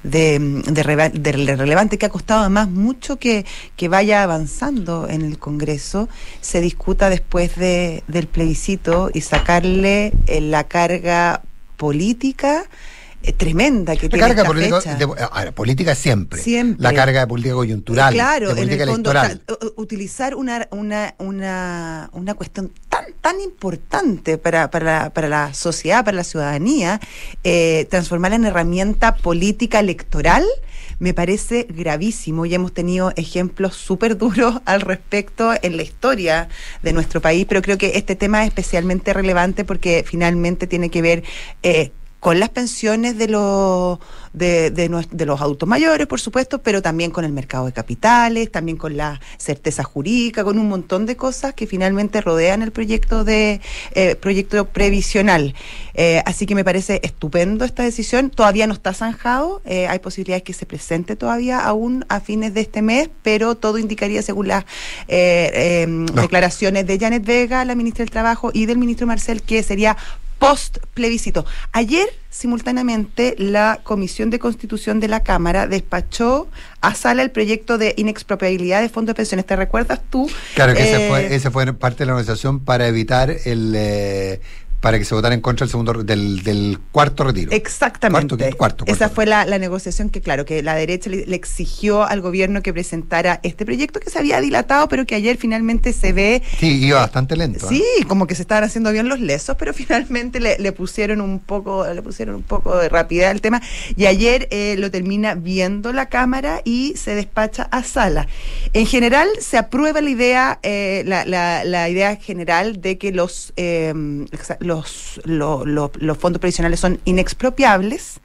de, 0.03 0.83
relevante, 0.83 1.97
que 1.97 2.05
ha 2.05 2.09
costado 2.09 2.41
además 2.41 2.69
mucho 2.69 3.17
que, 3.17 3.45
que 3.75 3.87
vaya 3.87 4.23
avanzando 4.23 5.07
en 5.07 5.21
el 5.21 5.37
Congreso, 5.37 6.09
se 6.41 6.61
discuta 6.61 7.09
después 7.09 7.55
de, 7.55 8.03
del 8.07 8.27
plebiscito 8.27 9.09
y 9.13 9.21
sacarle 9.21 10.13
eh, 10.27 10.41
la 10.41 10.63
carga 10.65 11.41
política 11.77 12.65
eh, 13.23 13.33
tremenda 13.33 13.95
que 13.95 14.03
La 14.03 14.09
tiene 14.09 14.19
carga 14.27 14.41
esta 14.41 14.47
política, 14.47 14.81
fecha. 14.81 14.95
de- 14.95 15.03
ahora, 15.31 15.51
política 15.51 15.95
siempre. 15.95 16.41
Siempre. 16.41 16.81
La 16.83 16.93
carga 16.93 17.21
de 17.21 17.27
política 17.27 17.53
coyuntural, 17.55 18.13
Claro, 18.13 18.47
de 18.47 18.51
en 18.53 18.57
política 18.67 18.83
el 18.83 18.89
fondo, 18.89 19.11
electoral. 19.11 19.41
utilizar 19.77 20.35
una, 20.35 20.67
una, 20.71 21.15
una, 21.19 22.09
una 22.13 22.33
cuestión 22.33 22.71
tan, 22.89 23.05
tan 23.21 23.39
importante 23.41 24.37
para, 24.37 24.69
para, 24.71 24.85
la, 25.03 25.09
para 25.11 25.29
la 25.29 25.53
sociedad, 25.53 26.03
para 26.03 26.17
la 26.17 26.23
ciudadanía, 26.23 26.99
eh, 27.43 27.87
transformarla 27.89 28.35
en 28.37 28.45
herramienta 28.45 29.15
política 29.15 29.79
electoral, 29.79 30.45
me 30.99 31.13
parece 31.15 31.65
gravísimo 31.69 32.45
y 32.45 32.53
hemos 32.53 32.73
tenido 32.73 33.11
ejemplos 33.15 33.75
súper 33.75 34.17
duros 34.17 34.61
al 34.65 34.81
respecto 34.81 35.51
en 35.61 35.77
la 35.77 35.83
historia 35.83 36.47
de 36.83 36.93
nuestro 36.93 37.21
país, 37.21 37.45
pero 37.47 37.61
creo 37.61 37.77
que 37.77 37.93
este 37.97 38.15
tema 38.15 38.41
es 38.43 38.49
especialmente 38.49 39.13
relevante 39.13 39.65
porque 39.65 40.03
finalmente 40.07 40.67
tiene 40.67 40.89
que 40.89 41.01
ver 41.01 41.23
eh, 41.63 41.91
con 42.21 42.39
las 42.39 42.49
pensiones 42.49 43.17
de 43.17 43.27
los 43.27 43.97
de, 44.31 44.69
de, 44.69 44.87
de 45.11 45.25
los 45.25 45.41
adultos 45.41 45.67
mayores, 45.67 46.05
por 46.05 46.21
supuesto, 46.21 46.59
pero 46.59 46.81
también 46.81 47.09
con 47.09 47.25
el 47.25 47.31
mercado 47.33 47.65
de 47.65 47.73
capitales, 47.73 48.51
también 48.51 48.77
con 48.77 48.95
la 48.95 49.19
certeza 49.37 49.83
jurídica, 49.83 50.43
con 50.43 50.59
un 50.59 50.69
montón 50.69 51.07
de 51.07 51.17
cosas 51.17 51.55
que 51.55 51.65
finalmente 51.65 52.21
rodean 52.21 52.61
el 52.61 52.71
proyecto 52.71 53.23
de 53.23 53.59
eh, 53.95 54.15
proyecto 54.15 54.65
previsional. 54.65 55.55
Eh, 55.95 56.21
así 56.25 56.45
que 56.45 56.53
me 56.53 56.63
parece 56.63 57.01
estupendo 57.03 57.65
esta 57.65 57.83
decisión. 57.83 58.29
Todavía 58.29 58.67
no 58.67 58.73
está 58.73 58.93
zanjado, 58.93 59.61
eh, 59.65 59.87
hay 59.87 59.97
posibilidades 59.97 60.43
que 60.43 60.53
se 60.53 60.67
presente 60.67 61.15
todavía 61.15 61.59
aún 61.59 62.05
a 62.07 62.19
fines 62.19 62.53
de 62.53 62.61
este 62.61 62.83
mes, 62.83 63.09
pero 63.23 63.55
todo 63.55 63.79
indicaría, 63.79 64.21
según 64.21 64.47
las 64.47 64.63
eh, 65.07 65.87
eh, 65.87 66.05
declaraciones 66.13 66.85
de 66.85 66.99
Janet 66.99 67.25
Vega, 67.25 67.65
la 67.65 67.73
ministra 67.73 68.03
del 68.05 68.11
Trabajo, 68.11 68.51
y 68.53 68.67
del 68.67 68.77
ministro 68.77 69.07
Marcel, 69.07 69.41
que 69.41 69.63
sería 69.63 69.97
post 70.41 70.79
plebiscito. 70.95 71.45
Ayer, 71.71 72.07
simultáneamente, 72.31 73.35
la 73.37 73.79
Comisión 73.83 74.31
de 74.31 74.39
Constitución 74.39 74.99
de 74.99 75.07
la 75.07 75.19
Cámara 75.19 75.67
despachó 75.67 76.47
a 76.81 76.95
sala 76.95 77.21
el 77.21 77.29
proyecto 77.29 77.77
de 77.77 77.93
inexpropiabilidad 77.95 78.81
de 78.81 78.89
fondos 78.89 79.13
de 79.13 79.17
pensiones. 79.17 79.45
¿Te 79.45 79.55
recuerdas 79.55 80.01
tú? 80.09 80.27
Claro 80.55 80.73
que 80.73 80.81
ese, 80.81 81.05
Eh, 81.05 81.09
fue, 81.09 81.35
ese 81.35 81.51
fue 81.51 81.71
parte 81.73 81.99
de 81.99 82.05
la 82.07 82.13
organización 82.13 82.59
para 82.59 82.87
evitar 82.87 83.29
el... 83.45 83.73
eh, 83.75 84.41
para 84.81 84.97
que 84.99 85.05
se 85.05 85.13
votara 85.15 85.33
en 85.35 85.41
contra 85.41 85.65
del 85.65 85.71
segundo 85.71 85.93
del, 86.03 86.43
del 86.43 86.79
cuarto 86.91 87.23
retiro. 87.23 87.51
Exactamente. 87.51 88.35
Cuarto, 88.35 88.57
cuarto, 88.57 88.85
Esa 88.87 89.09
fue 89.09 89.25
la, 89.27 89.45
la 89.45 89.59
negociación 89.59 90.09
que, 90.09 90.21
claro, 90.21 90.43
que 90.43 90.63
la 90.63 90.73
derecha 90.75 91.09
le, 91.09 91.25
le 91.25 91.35
exigió 91.35 92.03
al 92.03 92.19
gobierno 92.21 92.61
que 92.63 92.73
presentara 92.73 93.39
este 93.43 93.63
proyecto 93.65 93.99
que 93.99 94.09
se 94.09 94.17
había 94.19 94.41
dilatado, 94.41 94.87
pero 94.89 95.05
que 95.05 95.13
ayer 95.15 95.37
finalmente 95.37 95.93
se 95.93 96.13
ve 96.13 96.41
Sí, 96.59 96.83
iba 96.85 96.99
bastante 96.99 97.35
lento. 97.37 97.65
¿eh? 97.67 97.69
Sí, 97.69 97.83
como 98.07 98.25
que 98.27 98.33
se 98.35 98.41
estaban 98.41 98.63
haciendo 98.63 98.91
bien 98.91 99.07
los 99.07 99.19
lesos, 99.19 99.55
pero 99.57 99.71
finalmente 99.75 100.39
le, 100.39 100.57
le 100.57 100.71
pusieron 100.71 101.21
un 101.21 101.39
poco, 101.39 101.85
le 101.87 102.01
pusieron 102.01 102.35
un 102.35 102.43
poco 102.43 102.75
de 102.77 102.89
rapidez 102.89 103.27
al 103.27 103.39
tema. 103.39 103.61
Y 103.95 104.07
ayer 104.07 104.47
eh, 104.49 104.75
lo 104.79 104.89
termina 104.89 105.35
viendo 105.35 105.93
la 105.93 106.07
Cámara 106.07 106.61
y 106.65 106.93
se 106.97 107.13
despacha 107.13 107.63
a 107.71 107.83
sala. 107.83 108.27
En 108.73 108.87
general 108.87 109.27
se 109.39 109.57
aprueba 109.59 110.01
la 110.01 110.09
idea, 110.09 110.59
eh, 110.63 111.03
la, 111.05 111.23
la- 111.25 111.63
la 111.65 111.87
idea 111.87 112.15
general 112.15 112.81
de 112.81 112.97
que 112.97 113.11
los 113.11 113.53
eh, 113.57 113.93
los, 114.71 115.19
lo- 115.25 115.65
lo- 115.65 115.91
los 115.99 116.17
fondos 116.17 116.39
previsionales 116.39 116.79
son 116.79 116.99
inexpropiables. 117.05 118.19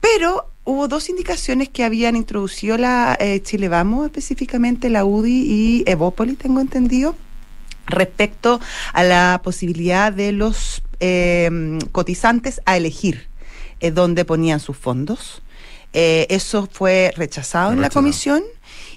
Pero 0.00 0.50
hubo 0.64 0.88
dos 0.88 1.08
indicaciones 1.08 1.68
que 1.68 1.84
habían 1.84 2.16
introducido 2.16 2.76
la 2.76 3.16
eh, 3.18 3.40
Chile 3.42 3.68
Vamos, 3.68 4.06
específicamente 4.06 4.90
la 4.90 5.04
UDI 5.04 5.30
y 5.32 5.84
Evópoli, 5.86 6.34
tengo 6.34 6.60
entendido, 6.60 7.14
respecto 7.86 8.60
a 8.92 9.02
la 9.04 9.40
posibilidad 9.42 10.12
de 10.12 10.32
los 10.32 10.82
eh, 11.00 11.78
cotizantes 11.92 12.60
a 12.66 12.76
elegir 12.76 13.28
eh, 13.80 13.90
dónde 13.90 14.24
ponían 14.24 14.60
sus 14.60 14.76
fondos. 14.76 15.42
Eh, 15.92 16.26
eso 16.30 16.68
fue 16.70 17.12
rechazado 17.16 17.72
en 17.72 17.80
la 17.80 17.88
comisión 18.02 18.42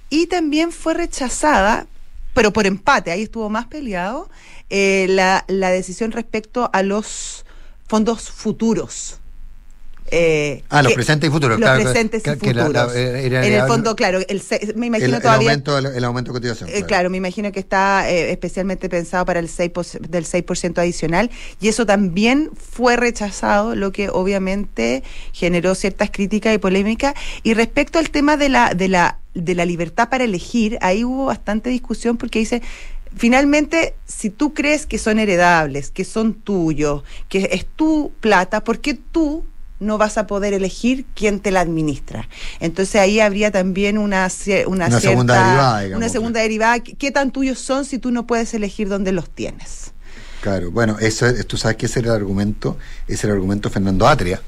y 0.10 0.28
también 0.28 0.72
fue 0.72 0.93
rechazada, 0.95 1.86
pero 2.34 2.52
por 2.52 2.65
empate, 2.65 3.12
ahí 3.12 3.22
estuvo 3.24 3.50
más 3.50 3.67
peleado, 3.67 4.30
eh, 4.69 5.08
la, 5.10 5.45
la 5.47 5.69
decisión 5.71 6.12
respecto 6.12 6.69
a 6.73 6.84
los 6.84 7.45
fondos 7.88 8.29
futuros. 8.29 9.15
Eh, 10.12 10.63
Ah, 10.69 10.82
los 10.82 10.89
que- 10.91 10.95
presentes 10.95 11.29
y 11.29 11.32
futuros. 11.32 11.60
Los 11.60 11.69
claro, 11.69 11.84
presentes 11.84 12.23
que- 12.23 12.32
y 12.32 12.34
que 12.38 12.53
futuros. 12.53 12.73
la- 12.73 12.99
era- 12.99 13.45
en 13.45 13.53
el 13.53 13.67
fondo, 13.67 13.95
claro, 13.95 14.19
el, 14.27 14.41
me 14.75 14.88
imagino 14.88 15.10
el, 15.10 15.13
el 15.15 15.21
todavía... 15.21 15.49
aumento, 15.51 15.77
el, 15.77 16.03
aumento 16.03 16.32
de 16.34 16.39
cotización. 16.39 16.67
Eh, 16.73 16.84
claro, 16.88 17.12
me 17.12 17.17
imagino 17.17 17.51
que 17.51 17.60
está 17.60 18.10
eh, 18.10 18.32
especialmente 18.32 18.89
pensado 18.89 19.23
para 19.25 19.39
el 19.39 19.47
6 19.49 19.69
pos- 19.71 19.97
del 20.01 20.25
6% 20.25 20.79
adicional 20.79 21.29
y 21.62 21.67
eso 21.67 21.86
también 21.86 22.49
fue 22.55 22.95
rechazado, 22.97 23.75
lo 23.75 23.91
que 23.91 24.10
obviamente 24.10 25.03
generó 25.32 25.75
ciertas 25.75 26.10
críticas 26.10 26.55
y 26.55 26.58
polémicas. 26.58 27.13
Y 27.43 27.53
respecto 27.53 27.99
al 27.99 28.10
tema 28.10 28.36
de 28.36 28.49
la, 28.49 28.73
de 28.73 28.88
la, 28.88 29.19
de 29.36 29.53
la 29.53 29.65
libertad 29.65 30.10
para 30.10 30.23
elegir, 30.23 30.79
ahí 30.82 31.03
hubo 31.03 31.25
bastante 31.27 31.69
discusión 31.69 32.17
porque 32.17 32.39
dice, 32.39 32.63
finalmente, 33.15 33.95
si 34.06 34.30
tú 34.30 34.54
crees 34.54 34.86
que 34.86 34.98
son 34.98 35.19
heredables, 35.19 35.91
que 35.91 36.06
son 36.06 36.34
tuyos, 36.34 37.04
que 37.28 37.50
es 37.52 37.65
tu 37.65 38.12
plata, 38.19 38.63
¿por 38.63 38.80
qué 38.80 38.93
tú 38.93 39.45
no 39.80 39.98
vas 39.98 40.17
a 40.17 40.28
poder 40.28 40.54
elegir 40.54 41.06
quién 41.15 41.39
te 41.39 41.52
la 41.52 41.62
administra. 41.62 42.28
Entonces 42.60 42.95
ahí 43.00 43.19
habría 43.19 43.52
también 43.52 43.98
una, 43.98 44.28
una, 44.67 44.88
Una 44.88 44.88
cierta, 44.89 45.00
segunda 45.00 45.43
derivada, 45.43 45.82
digamos, 45.82 45.98
una 46.04 46.10
segunda 46.10 46.41
derivada. 46.41 46.80
¿Qué 46.80 47.12
tan 47.12 47.32
tuyos 47.32 47.60
son 47.60 47.86
si 47.86 47.98
tú 47.98 48.12
no 48.12 48.28
puedes 48.28 48.54
elegir 48.54 48.89
dónde 48.89 49.12
los 49.12 49.30
tienes? 49.30 49.93
Claro, 50.41 50.72
bueno, 50.72 50.98
eso 51.00 51.26
es- 51.28 51.45
tú 51.48 51.58
sabes 51.58 51.78
que 51.78 51.86
ese 51.86 52.00
era 52.00 52.10
el 52.10 52.15
argumento, 52.17 52.78
ese 53.08 53.28
era 53.28 53.34
el 53.34 53.38
argumento 53.38 53.69
Fernando 53.69 54.08
Atria, 54.08 54.41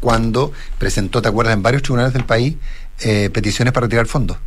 cuando 0.00 0.52
presentó, 0.78 1.20
¿te 1.20 1.28
acuerdas?, 1.28 1.54
en 1.54 1.62
varios 1.62 1.82
tribunales 1.82 2.12
del 2.12 2.24
país 2.24 2.56
eh, 3.00 3.28
peticiones 3.32 3.72
para 3.72 3.86
retirar 3.86 4.06
fondos. 4.06 4.38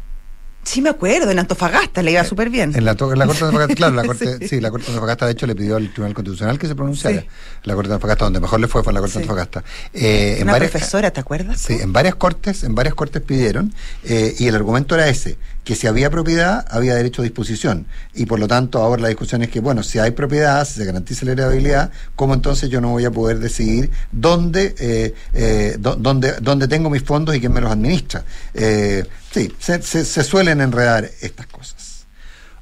Sí, 0.67 0.81
me 0.81 0.89
acuerdo, 0.89 1.31
en 1.31 1.39
Antofagasta 1.39 2.01
le 2.03 2.11
iba 2.11 2.25
súper 2.25 2.49
bien. 2.49 2.75
En 2.75 2.83
la, 2.83 2.91
en 2.91 2.97
la 2.97 3.25
Corte 3.25 3.39
de 3.39 3.45
Antofagasta, 3.45 3.75
claro, 3.75 3.95
la 3.95 4.03
Corte, 4.05 4.37
Sí. 4.39 4.47
sí. 4.49 4.59
la 4.59 4.69
Corte 4.69 4.87
de 4.87 4.91
Antofagasta 4.91 5.25
de 5.25 5.31
hecho 5.31 5.47
le 5.47 5.55
pidió 5.55 5.77
al 5.77 5.89
Tribunal 5.93 6.13
Constitucional 6.13 6.59
que 6.59 6.67
se 6.67 6.75
pronunciara. 6.75 7.21
Sí. 7.21 7.27
La 7.63 7.73
Corte 7.75 7.87
de 7.87 7.93
Antofagasta, 7.95 8.25
donde 8.25 8.41
mejor 8.41 8.59
le 8.59 8.67
fue, 8.67 8.83
fue 8.83 8.91
en 8.91 8.95
la 8.95 8.99
Corte 8.99 9.13
Sí. 9.13 9.19
de 9.19 9.23
Antofagasta. 9.23 9.63
Eh, 9.93 10.35
en 10.39 10.43
Una 10.43 10.51
varias- 10.51 10.71
profesora, 10.71 11.11
¿te 11.11 11.21
acuerdas? 11.21 11.61
Sí, 11.61 11.77
en 11.79 11.93
varias 11.93 12.15
cortes, 12.15 12.65
en 12.65 12.75
varias 12.75 12.95
cortes 12.95 13.21
pidieron, 13.21 13.73
eh, 14.03 14.35
y 14.37 14.47
el 14.47 14.55
argumento 14.55 14.95
era 14.95 15.07
ese, 15.07 15.37
que 15.67 15.75
si 15.75 15.85
había 15.85 16.09
propiedad, 16.09 16.65
había 16.71 16.95
derecho 16.95 17.21
a 17.21 17.23
disposición. 17.23 17.87
Y 18.13 18.25
por 18.25 18.39
lo 18.39 18.47
tanto, 18.47 18.79
ahora 18.81 19.01
la 19.01 19.07
discusión 19.09 19.43
es 19.43 19.49
que, 19.49 19.59
bueno, 19.59 19.83
si 19.83 19.99
hay 19.99 20.11
propiedad, 20.11 20.65
si 20.65 20.75
se 20.75 20.85
garantiza 20.85 21.25
la 21.25 21.33
heredabilidad, 21.33 21.91
¿cómo 22.15 22.33
entonces 22.33 22.69
yo 22.69 22.79
no 22.79 22.91
voy 22.91 23.03
a 23.03 23.11
poder 23.11 23.39
decidir 23.39 23.91
dónde, 24.09 24.73
eh, 24.79 25.13
eh, 25.33 25.75
dó- 25.77 25.97
dónde, 25.97 26.35
dónde 26.39 26.69
tengo 26.69 26.89
mis 26.89 27.03
fondos 27.03 27.35
y 27.35 27.41
quién 27.41 27.51
me 27.51 27.59
los 27.59 27.69
administra? 27.69 28.23
Eh, 28.53 29.03
sí, 29.33 29.53
se, 29.59 29.81
se- 29.81 30.05
se 30.05 30.23
suelen 30.23 30.61
enredar 30.61 31.09
estas 31.19 31.47
cosas. 31.47 32.05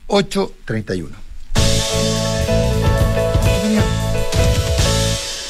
8.31. 0.08 1.10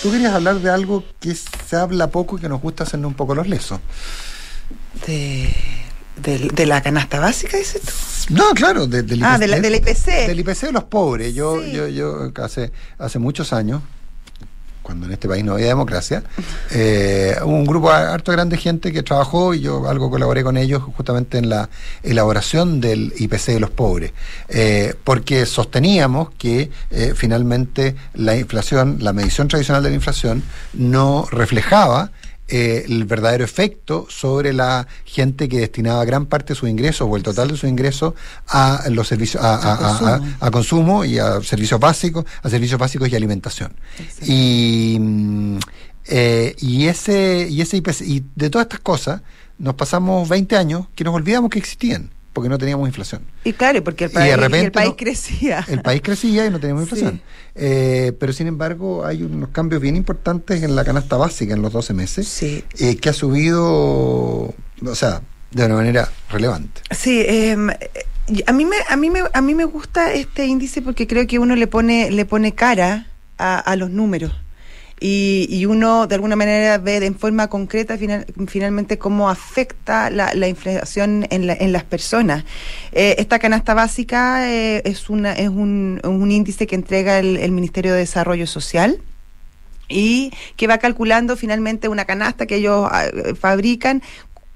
Tú 0.03 0.11
querías 0.11 0.33
hablar 0.33 0.59
de 0.59 0.69
algo 0.69 1.05
que 1.21 1.33
se 1.33 1.75
habla 1.77 2.07
poco 2.07 2.37
y 2.37 2.41
que 2.41 2.49
nos 2.49 2.61
gusta 2.61 2.83
hacernos 2.83 3.07
un 3.11 3.15
poco 3.15 3.33
los 3.33 3.47
lesos. 3.47 3.79
De, 5.07 5.55
de, 6.17 6.39
de 6.53 6.65
la 6.65 6.81
canasta 6.81 7.19
básica, 7.19 7.57
dices 7.57 7.81
tú. 7.81 8.33
No, 8.33 8.51
claro, 8.53 8.87
de- 8.87 9.03
del 9.03 9.23
Ah, 9.23 9.37
de 9.37 9.47
la- 9.47 9.59
del 9.59 9.75
IPC. 9.75 10.27
Del 10.27 10.39
IPC 10.39 10.67
de 10.67 10.71
los 10.71 10.83
pobres. 10.85 11.33
Yo, 11.35 11.61
Sí. 11.61 11.71
yo, 11.73 11.87
yo 11.87 12.31
hace, 12.43 12.71
hace 12.97 13.19
muchos 13.19 13.53
años, 13.53 13.81
cuando 14.81 15.07
en 15.07 15.13
este 15.13 15.27
país 15.27 15.43
no 15.43 15.53
había 15.53 15.67
democracia, 15.67 16.23
eh, 16.71 17.35
hubo 17.43 17.51
un 17.55 17.65
grupo 17.65 17.89
harto 17.91 18.31
grande 18.31 18.55
de 18.55 18.61
gente 18.61 18.91
que 18.93 19.01
trabajó 19.03 19.53
y 19.55 19.59
yo 19.61 19.87
algo 19.89 20.09
colaboré 20.11 20.43
con 20.43 20.57
ellos 20.57 20.81
justamente 20.95 21.37
en 21.39 21.49
la 21.49 21.69
elaboración 22.03 22.81
del 22.81 23.11
IPC 23.17 23.53
de 23.53 23.59
los 23.59 23.71
pobres, 23.71 24.13
eh, 24.47 24.93
porque 25.03 25.45
sosteníamos 25.47 26.29
que 26.37 26.69
eh, 26.91 27.13
finalmente 27.15 27.95
la 28.13 28.35
inflación, 28.37 28.97
la 29.01 29.11
medición 29.13 29.47
tradicional 29.47 29.81
de 29.83 29.89
la 29.89 29.95
inflación, 29.95 30.43
no 30.73 31.27
reflejaba 31.31 32.11
eh, 32.47 32.85
el 32.87 33.05
verdadero 33.05 33.43
efecto 33.43 34.05
sobre 34.09 34.53
la 34.53 34.87
gente 35.03 35.49
que 35.49 35.59
destinaba 35.59 36.05
gran 36.05 36.25
parte 36.27 36.53
de 36.53 36.59
sus 36.59 36.69
ingresos 36.69 37.07
o 37.09 37.15
el 37.17 37.23
total 37.23 37.47
de 37.49 37.57
sus 37.57 37.69
ingresos 37.69 38.13
a 38.47 38.83
los 38.89 39.07
servicios 39.07 39.43
a, 39.43 39.55
a- 39.55 40.15
A 40.15 40.21
a- 40.47 40.51
consumo. 40.51 41.05
y 41.05 41.17
a 41.17 41.41
servicios 41.41 41.79
básicos, 41.79 42.25
a 42.43 42.49
servicios 42.49 42.79
básicos 42.79 43.09
y 43.09 43.15
alimentación. 43.15 43.73
Y, 44.23 44.97
mm, 44.99 45.57
eh, 46.07 46.55
y 46.59 46.85
ese 46.87 47.47
y 47.49 47.61
ese 47.61 47.77
IPC 47.77 48.01
y 48.01 48.23
de 48.35 48.49
todas 48.49 48.65
estas 48.65 48.79
cosas 48.81 49.21
nos 49.57 49.73
pasamos 49.75 50.27
20 50.29 50.55
años 50.57 50.85
que 50.95 51.03
nos 51.03 51.15
olvidamos 51.15 51.49
que 51.49 51.59
existían 51.59 52.11
porque 52.35 52.49
no 52.49 52.57
teníamos 52.57 52.87
inflación. 52.87 53.21
Y 53.45 53.53
claro, 53.53 53.81
porque 53.81 54.03
el 54.05 54.11
país, 54.11 54.27
de 54.29 54.33
y 54.33 54.35
repente 54.41 54.65
el 54.65 54.71
país 54.73 54.89
no- 54.89 54.95
crecía. 54.97 55.65
El 55.69 55.81
país 55.81 56.01
crecía 56.03 56.45
y 56.45 56.49
no 56.51 56.59
teníamos 56.59 56.83
Sí. 56.83 56.89
inflación. 56.95 57.21
Eh, 57.55 58.11
pero 58.19 58.33
sin 58.33 58.47
embargo 58.47 59.05
hay 59.05 59.23
unos 59.23 59.49
cambios 59.49 59.81
bien 59.81 59.95
importantes 59.95 60.61
en 60.61 60.75
la 60.75 60.83
canasta 60.83 61.15
básica 61.15 61.53
en 61.53 61.61
los 61.61 61.71
12 61.71 61.93
meses 61.93 62.27
Sí. 62.27 62.63
eh, 62.77 62.97
que 62.97 63.07
ha 63.09 63.13
subido, 63.13 63.63
o 64.53 64.95
sea, 64.95 65.21
de 65.51 65.65
una 65.65 65.75
manera 65.75 66.09
relevante. 66.29 66.81
Sí, 66.91 67.21
eh, 67.21 67.55
a 68.47 68.51
mí 68.53 68.65
me 68.65 68.75
a 68.89 68.95
mí 68.97 69.09
me 69.09 69.21
a 69.31 69.41
mí 69.41 69.55
me 69.55 69.63
gusta 69.65 70.11
este 70.11 70.45
índice 70.45 70.81
porque 70.81 71.07
creo 71.07 71.25
que 71.27 71.39
uno 71.39 71.55
le 71.55 71.67
pone 71.67 72.11
le 72.11 72.25
pone 72.25 72.53
cara 72.53 73.07
a, 73.37 73.59
a 73.59 73.75
los 73.77 73.89
números 73.89 74.33
y, 74.99 75.47
y 75.49 75.65
uno 75.65 76.07
de 76.07 76.15
alguna 76.15 76.35
manera 76.35 76.77
ve 76.77 76.99
de 76.99 77.11
forma 77.11 77.47
concreta 77.49 77.97
final- 77.97 78.25
finalmente 78.47 78.97
cómo 78.97 79.29
afecta 79.29 80.09
la, 80.09 80.33
la 80.33 80.47
inflación 80.47 81.27
en, 81.29 81.47
la- 81.47 81.53
en 81.53 81.71
las 81.73 81.83
personas. 81.83 82.45
Eh, 82.93 83.15
esta 83.17 83.39
canasta 83.39 83.73
básica 83.73 84.49
eh, 84.51 84.81
es 84.85 85.09
una 85.09 85.33
es 85.33 85.49
un, 85.49 85.99
índice 86.31 86.65
que 86.65 86.75
entrega 86.75 87.19
el, 87.19 87.37
el 87.37 87.51
Ministerio 87.51 87.91
de 87.93 87.99
Desarrollo 87.99 88.47
Social 88.47 88.99
y 89.89 90.31
que 90.55 90.67
va 90.67 90.77
calculando 90.79 91.35
finalmente 91.35 91.87
una 91.89 92.05
canasta 92.05 92.45
que 92.45 92.55
ellos 92.55 92.87
ah, 92.91 93.05
fabrican, 93.39 94.01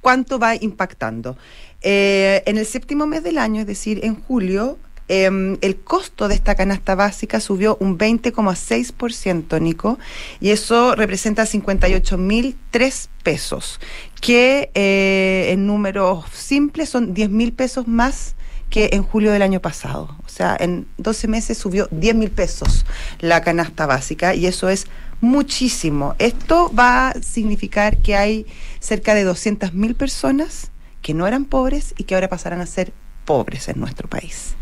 cuánto 0.02 0.40
va 0.40 0.56
impactando. 0.56 1.38
Eh, 1.82 2.44
en 2.46 2.58
el 2.58 2.66
séptimo 2.66 3.06
mes 3.06 3.24
del 3.24 3.38
año, 3.38 3.62
es 3.62 3.68
decir, 3.68 4.00
en 4.04 4.16
julio, 4.16 4.78
em, 5.10 5.58
el 5.62 5.78
costo 5.78 6.28
de 6.28 6.36
esta 6.36 6.56
canasta 6.56 6.96
básica 6.96 7.42
subió 7.42 7.78
un 7.82 7.98
20,6%, 7.98 9.60
Nico, 9.60 10.00
y 10.40 10.52
eso 10.52 10.96
representa 10.96 11.44
58.003 11.44 13.10
pesos, 13.24 13.80
que 14.22 14.72
eh, 14.74 15.50
en 15.52 15.68
números 15.68 16.26
simples 16.32 16.90
son 16.90 17.14
10 17.14 17.30
mil 17.30 17.52
pesos 17.52 17.88
más 17.88 18.36
que 18.70 18.90
en 18.94 19.04
julio 19.04 19.32
del 19.32 19.42
año 19.42 19.60
pasado. 19.60 20.16
O 20.26 20.30
sea, 20.30 20.56
en 20.60 20.88
12 20.98 21.28
meses 21.28 21.58
subió 21.58 21.88
10 21.92 22.16
mil 22.16 22.32
pesos 22.32 22.86
la 23.20 23.42
canasta 23.42 23.86
básica 23.86 24.36
y 24.36 24.46
eso 24.46 24.70
es 24.70 24.88
muchísimo. 25.22 26.16
Esto 26.20 26.72
va 26.78 27.10
a 27.10 27.22
significar 27.22 27.98
que 27.98 28.16
hay 28.16 28.46
cerca 28.80 29.16
de 29.16 29.24
200 29.24 29.74
mil 29.74 29.96
personas 29.96 30.72
que 31.02 31.14
no 31.14 31.28
eran 31.28 31.46
pobres 31.46 31.94
y 31.98 32.04
que 32.04 32.16
ahora 32.16 32.30
pasarán 32.30 32.62
a 32.62 32.66
ser 32.66 32.94
pobres 33.30 33.68
en 33.70 33.80
nuestro 33.80 34.08
país. 34.10 34.56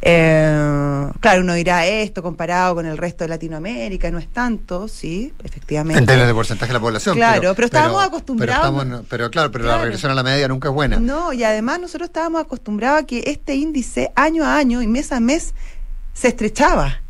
Eh, 0.00 1.08
claro, 1.18 1.40
uno 1.40 1.54
dirá 1.54 1.84
esto 1.86 2.22
comparado 2.22 2.76
con 2.76 2.86
el 2.86 2.96
resto 2.96 3.24
de 3.24 3.28
Latinoamérica, 3.28 4.12
no 4.12 4.18
es 4.20 4.28
tanto, 4.28 4.86
sí, 4.86 5.32
efectivamente. 5.42 5.98
En 5.98 6.06
términos 6.06 6.28
de 6.28 6.34
porcentaje 6.34 6.68
de 6.68 6.74
la 6.74 6.80
población. 6.80 7.16
Claro, 7.16 7.52
pero 7.56 7.66
estábamos 7.66 8.04
acostumbrados- 8.04 8.70
Pero, 8.70 8.78
estamos- 8.82 9.06
pero 9.10 9.30
claro, 9.32 9.50
pero 9.50 9.64
la 9.64 9.78
regresión 9.82 10.12
a 10.12 10.14
la 10.14 10.22
media 10.22 10.46
nunca 10.46 10.68
es 10.68 10.74
buena. 10.74 11.00
No, 11.00 11.32
y 11.32 11.42
además 11.42 11.80
nosotros 11.80 12.06
estábamos 12.10 12.42
acostumbrados 12.42 13.02
a 13.02 13.06
que 13.06 13.24
este 13.26 13.56
índice 13.56 14.12
año 14.14 14.44
a 14.44 14.56
año 14.56 14.82
y 14.82 14.86
mes 14.86 15.10
a 15.10 15.18
mes 15.18 15.52
se 16.12 16.28
estrechaba. 16.28 17.00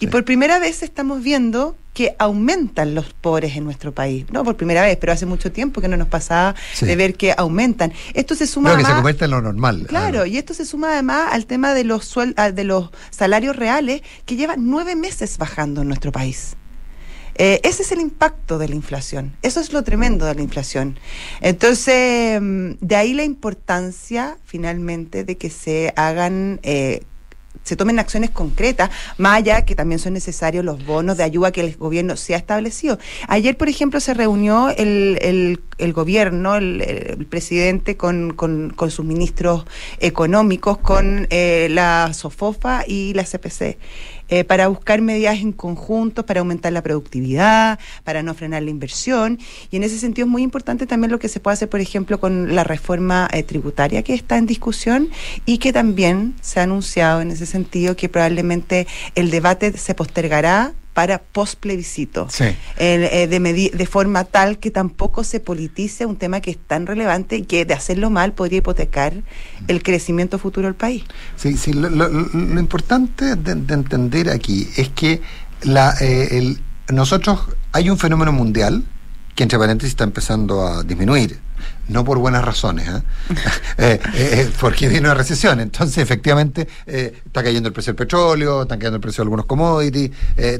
Y 0.00 0.06
por 0.06 0.24
primera 0.24 0.58
vez 0.58 0.82
estamos 0.82 1.22
viendo 1.22 1.76
que 1.98 2.14
aumentan 2.20 2.94
los 2.94 3.12
pobres 3.12 3.56
en 3.56 3.64
nuestro 3.64 3.90
país. 3.92 4.24
No 4.30 4.44
por 4.44 4.56
primera 4.56 4.82
vez, 4.82 4.96
pero 4.98 5.12
hace 5.12 5.26
mucho 5.26 5.50
tiempo 5.50 5.80
que 5.80 5.88
no 5.88 5.96
nos 5.96 6.06
pasaba 6.06 6.54
Sí. 6.72 6.86
de 6.86 6.94
ver 6.94 7.14
que 7.16 7.34
aumentan. 7.36 7.92
Esto 8.14 8.36
se 8.36 8.46
suma 8.46 8.76
que 8.76 8.84
se 8.84 8.92
convierte 8.92 9.24
en 9.24 9.32
lo 9.32 9.42
normal. 9.42 9.84
Claro, 9.88 10.24
y 10.24 10.38
esto 10.38 10.54
se 10.54 10.64
suma 10.64 10.92
además 10.92 11.30
al 11.32 11.46
tema 11.46 11.74
de 11.74 11.82
los 11.82 12.04
suel- 12.16 12.34
ah, 12.36 12.52
de 12.52 12.62
los 12.62 12.90
salarios 13.10 13.56
reales 13.56 14.02
que 14.26 14.36
llevan 14.36 14.70
nueve 14.70 14.94
meses 14.94 15.38
bajando 15.38 15.82
en 15.82 15.88
nuestro 15.88 16.12
país. 16.12 16.54
Eh, 17.34 17.60
ese 17.64 17.82
es 17.82 17.90
el 17.90 18.00
impacto 18.00 18.58
de 18.58 18.68
la 18.68 18.76
inflación. 18.76 19.32
Eso 19.42 19.58
es 19.58 19.72
lo 19.72 19.82
tremendo 19.82 20.24
de 20.24 20.36
la 20.36 20.42
inflación. 20.42 21.00
Entonces, 21.40 22.40
mm, 22.40 22.74
de 22.80 22.94
ahí 22.96 23.12
la 23.12 23.24
importancia 23.24 24.36
finalmente 24.44 25.24
de 25.24 25.36
que 25.36 25.50
se 25.50 25.92
hagan 25.96 26.60
eh, 26.62 27.02
se 27.68 27.76
tomen 27.76 27.98
acciones 27.98 28.30
concretas, 28.30 28.90
más 29.18 29.36
allá 29.36 29.64
que 29.66 29.74
también 29.74 29.98
son 29.98 30.14
necesarios 30.14 30.64
los 30.64 30.84
bonos 30.86 31.16
de 31.18 31.24
ayuda 31.24 31.52
que 31.52 31.60
el 31.60 31.76
gobierno 31.76 32.16
se 32.16 32.34
ha 32.34 32.38
establecido. 32.38 32.98
Ayer, 33.28 33.56
por 33.56 33.68
ejemplo, 33.68 34.00
se 34.00 34.14
reunió 34.14 34.70
el, 34.70 35.18
el- 35.20 35.92
gobierno, 35.92 36.56
el, 36.56 36.80
el 36.82 37.26
presidente 37.26 37.96
con, 37.96 38.32
con- 38.34 38.70
con 38.70 38.90
sus 38.90 39.04
ministros 39.04 39.64
económicos, 40.00 40.78
con 40.78 41.26
eh, 41.30 41.68
la 41.70 42.12
SOFOFA 42.12 42.84
y 42.86 43.12
la 43.14 43.24
CPC. 43.24 43.76
Eh, 44.28 44.44
para 44.44 44.68
buscar 44.68 45.00
medidas 45.00 45.38
en 45.38 45.52
conjunto, 45.52 46.26
para 46.26 46.40
aumentar 46.40 46.72
la 46.72 46.82
productividad, 46.82 47.78
para 48.04 48.22
no 48.22 48.34
frenar 48.34 48.62
la 48.62 48.70
inversión. 48.70 49.38
Y 49.70 49.76
en 49.76 49.84
ese 49.84 49.98
sentido 49.98 50.26
es 50.26 50.30
muy 50.30 50.42
importante 50.42 50.86
también 50.86 51.10
lo 51.10 51.18
que 51.18 51.28
se 51.28 51.40
puede 51.40 51.54
hacer, 51.54 51.68
por 51.68 51.80
ejemplo, 51.80 52.20
con 52.20 52.54
la 52.54 52.64
reforma 52.64 53.28
eh, 53.32 53.42
tributaria 53.42 54.02
que 54.02 54.14
está 54.14 54.38
en 54.38 54.46
discusión 54.46 55.10
y 55.46 55.58
que 55.58 55.72
también 55.72 56.34
se 56.40 56.60
ha 56.60 56.64
anunciado 56.64 57.20
en 57.20 57.30
ese 57.30 57.46
sentido 57.46 57.96
que 57.96 58.08
probablemente 58.08 58.86
el 59.14 59.30
debate 59.30 59.76
se 59.76 59.94
postergará 59.94 60.72
para 60.98 61.18
postplebiscito, 61.18 62.26
Sí. 62.28 62.46
eh, 62.76 63.28
de, 63.30 63.86
forma 63.86 64.24
tal 64.24 64.58
que 64.58 64.72
tampoco 64.72 65.22
se 65.22 65.38
politice 65.38 66.06
un 66.06 66.16
tema 66.16 66.40
que 66.40 66.50
es 66.50 66.58
tan 66.58 66.88
relevante 66.88 67.36
y 67.36 67.42
que 67.42 67.64
de 67.64 67.72
hacerlo 67.72 68.10
mal 68.10 68.32
podría 68.32 68.58
hipotecar 68.58 69.12
el 69.68 69.80
crecimiento 69.84 70.40
futuro 70.40 70.66
del 70.66 70.74
país. 70.74 71.04
Sí, 71.36 71.56
sí, 71.56 71.72
lo, 71.72 71.88
lo- 71.88 72.08
lo- 72.08 72.28
lo 72.34 72.58
importante 72.58 73.36
de, 73.36 73.54
de 73.54 73.74
entender 73.74 74.28
aquí 74.28 74.66
es 74.76 74.88
que 74.88 75.22
la, 75.62 75.94
eh, 76.00 76.36
el- 76.36 76.58
nosotros 76.92 77.42
hay 77.70 77.90
un 77.90 77.96
fenómeno 77.98 78.32
mundial 78.32 78.82
que 79.36 79.44
entre 79.44 79.56
paréntesis 79.56 79.92
está 79.92 80.02
empezando 80.02 80.66
a 80.66 80.82
disminuir, 80.82 81.38
no 81.88 82.04
por 82.04 82.18
buenas 82.18 82.44
razones, 82.44 82.88
¿eh? 82.88 83.02
Eh, 83.78 84.00
eh, 84.14 84.50
porque 84.60 84.88
viene 84.88 85.06
una 85.06 85.14
recesión, 85.14 85.60
entonces 85.60 85.98
efectivamente 85.98 86.68
está 86.86 87.42
cayendo 87.42 87.68
el 87.68 87.72
precio 87.72 87.92
del 87.92 87.96
petróleo, 87.96 88.62
está 88.62 88.76
cayendo 88.76 88.96
el 88.96 89.00
precio 89.00 89.22
de 89.22 89.26
algunos 89.26 89.46
commodities, 89.46 90.10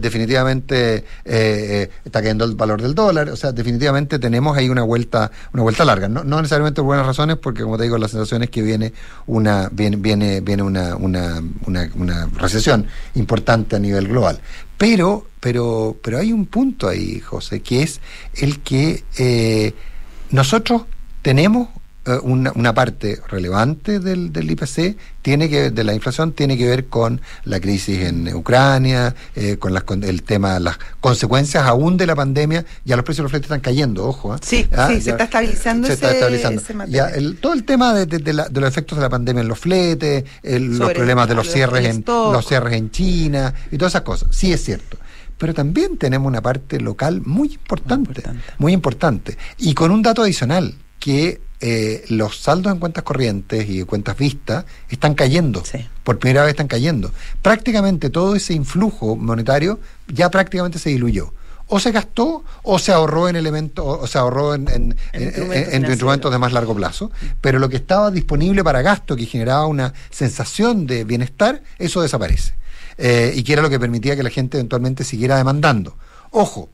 definitivamente 0.01 1.05
está 1.25 2.21
cayendo 2.21 2.45
el 2.45 2.55
valor 2.55 2.81
del 2.81 2.95
dólar, 2.95 3.29
o 3.31 3.37
sea, 3.37 3.53
definitivamente 3.53 4.19
tenemos 4.19 4.57
ahí 4.57 4.69
una 4.69 4.83
vuelta, 4.83 5.31
una 5.53 5.63
vuelta 5.63 5.85
larga, 5.85 6.09
no, 6.09 6.25
no 6.25 6.39
necesariamente 6.39 6.77
por 6.77 6.87
buenas 6.87 7.07
razones, 7.07 7.37
porque 7.37 7.63
como 7.63 7.77
te 7.77 7.85
digo, 7.85 7.99
la 7.99 8.09
sensación 8.09 8.43
es 8.43 8.51
que 8.51 8.63
viene 8.63 8.93
una, 9.27 9.69
viene, 9.71 9.97
viene, 9.97 10.41
viene 10.41 10.63
una, 10.63 10.97
una, 10.97 11.43
una, 11.67 11.91
una 11.95 12.27
recesión 12.39 12.87
importante 13.15 13.77
a 13.77 13.79
nivel 13.79 14.09
global. 14.09 14.41
Pero, 14.77 15.27
pero, 15.41 15.97
pero 16.03 16.19
hay 16.19 16.33
un 16.33 16.47
punto 16.47 16.89
ahí, 16.89 17.19
José, 17.19 17.61
que 17.61 17.83
es 17.83 18.01
el 18.35 18.61
que 18.61 19.75
nosotros 20.31 20.83
tenemos 21.33 21.69
eh, 22.07 22.19
una, 22.23 22.53
una 22.55 22.73
parte 22.73 23.21
relevante 23.29 24.01
del, 24.01 24.33
del 24.33 24.51
IPC 24.51 24.97
tiene 25.21 25.51
que 25.51 25.71
de 25.71 25.85
la 25.85 25.93
inflación 25.93 26.33
tiene 26.33 26.57
que 26.57 26.67
ver 26.67 26.87
con 26.87 27.21
la 27.45 27.61
crisis 27.61 27.99
en 28.01 28.35
Ucrania, 28.35 29.15
eh, 29.37 29.59
con, 29.59 29.75
las, 29.75 29.83
con 29.83 30.03
el 30.05 30.23
tema, 30.23 30.59
las 30.59 30.79
consecuencias 31.01 31.67
aún 31.67 31.99
de 31.99 32.07
la 32.07 32.15
pandemia. 32.17 32.65
Ya 32.87 32.97
los 32.97 33.05
precios 33.05 33.19
de 33.19 33.23
los 33.25 33.31
fletes 33.33 33.45
están 33.45 33.61
cayendo, 33.61 34.07
ojo. 34.07 34.33
¿ah? 34.33 34.39
Sí, 34.41 34.67
Ah, 34.75 34.89
sí, 34.91 35.03
se 35.03 35.11
está 35.11 35.25
estabilizando 35.25 35.87
se 35.87 35.93
está 35.93 36.11
estabilizando. 36.13 36.63
ese. 36.63 36.75
Ya, 36.91 37.09
el- 37.09 37.37
todo 37.37 37.53
el 37.53 37.65
tema 37.65 37.93
de, 37.93 38.07
de- 38.07 38.21
de 38.21 38.33
la- 38.33 38.49
de 38.49 38.59
los 38.59 38.71
efectos 38.71 38.97
de 38.97 39.03
la 39.03 39.11
pandemia 39.11 39.43
en 39.43 39.49
los 39.49 39.59
fletes, 39.59 40.25
el- 40.43 40.79
los 40.79 40.91
problemas 40.95 41.29
de 41.29 41.35
los 41.35 41.53
cierres 41.53 41.85
en 41.85 41.97
stock. 41.99 42.33
los 42.33 42.47
cierres 42.47 42.73
en 42.73 42.91
China 42.91 43.53
y 43.71 43.77
todas 43.77 43.93
esas 43.93 44.03
cosas. 44.03 44.29
Sí 44.35 44.51
es 44.51 44.65
cierto. 44.65 44.97
Pero 45.37 45.53
también 45.53 45.99
tenemos 45.99 46.27
una 46.27 46.41
parte 46.41 46.81
local 46.81 47.21
muy 47.27 47.49
importante, 47.49 48.13
importante. 48.13 48.43
muy 48.57 48.73
importante. 48.73 49.37
Y 49.59 49.75
con 49.75 49.91
un 49.91 50.01
dato 50.01 50.23
adicional, 50.23 50.75
que 50.99 51.41
eh, 51.61 52.05
los 52.09 52.39
saldos 52.41 52.73
en 52.73 52.79
cuentas 52.79 53.03
corrientes 53.05 53.69
y 53.69 53.83
cuentas 53.85 54.17
vistas 54.17 54.65
están 54.91 55.15
cayendo. 55.15 55.65
Sí. 55.65 55.87
Por 56.05 56.19
primera 56.19 56.43
vez 56.43 56.51
están 56.51 56.69
cayendo. 56.69 57.13
Prácticamente 57.43 58.11
todo 58.11 58.37
ese 58.37 58.55
influjo 58.55 59.17
monetario 59.17 59.81
ya 60.07 60.31
prácticamente 60.31 60.79
se 60.79 60.91
diluyó. 60.91 61.33
O 61.71 61.81
se 61.81 61.91
gastó 61.93 62.45
o 62.63 62.79
se 62.79 62.93
ahorró 62.93 63.29
en 63.29 63.37
elementos, 63.37 63.85
o 63.87 64.07
se 64.07 64.17
ahorró 64.17 64.55
en, 64.55 64.69
en- 64.69 64.97
En 65.13 65.23
en- 65.23 65.23
instrumentos 65.23 65.37
en- 65.39 65.43
en 65.43 65.53
financieros. 65.65 65.91
instrumentos 65.91 66.33
de 66.33 66.39
más 66.39 66.53
largo 66.53 66.75
plazo. 66.75 67.11
Pero 67.43 67.59
lo 67.59 67.69
que 67.69 67.77
estaba 67.77 68.11
disponible 68.11 68.65
para 68.65 68.81
gasto, 68.81 69.17
que 69.17 69.27
generaba 69.27 69.67
una 69.67 69.93
sensación 70.11 70.87
de 70.87 71.05
bienestar, 71.05 71.63
eso 71.79 72.01
desaparece. 72.01 72.55
Eh, 72.97 73.33
y 73.37 73.43
que 73.43 73.53
era 73.53 73.63
lo 73.63 73.69
que 73.71 73.79
permitía 73.79 74.17
que 74.17 74.23
la 74.23 74.31
gente 74.31 74.57
eventualmente 74.57 75.05
siguiera 75.05 75.37
demandando. 75.37 75.97
Ojo, 76.31 76.71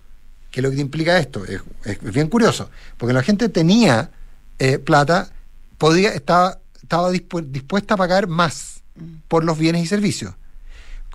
¿qué 0.54 0.60
es 0.60 0.62
lo 0.64 0.70
que 0.70 0.80
implica 0.80 1.18
esto? 1.18 1.44
Es, 1.44 1.60
es 1.84 2.12
bien 2.14 2.28
curioso, 2.28 2.70
porque 2.96 3.12
la 3.12 3.24
gente 3.24 3.48
tenía 3.48 4.10
eh, 4.60 4.78
plata, 4.78 5.30
podía, 5.78 6.10
estaba, 6.10 6.60
estaba 6.80 7.10
dispu- 7.10 7.44
dispuesta 7.50 7.94
a 7.94 7.96
pagar 7.96 8.28
más 8.28 8.82
por 9.26 9.42
los 9.42 9.58
bienes 9.58 9.82
y 9.82 9.88
servicios. 9.88 10.32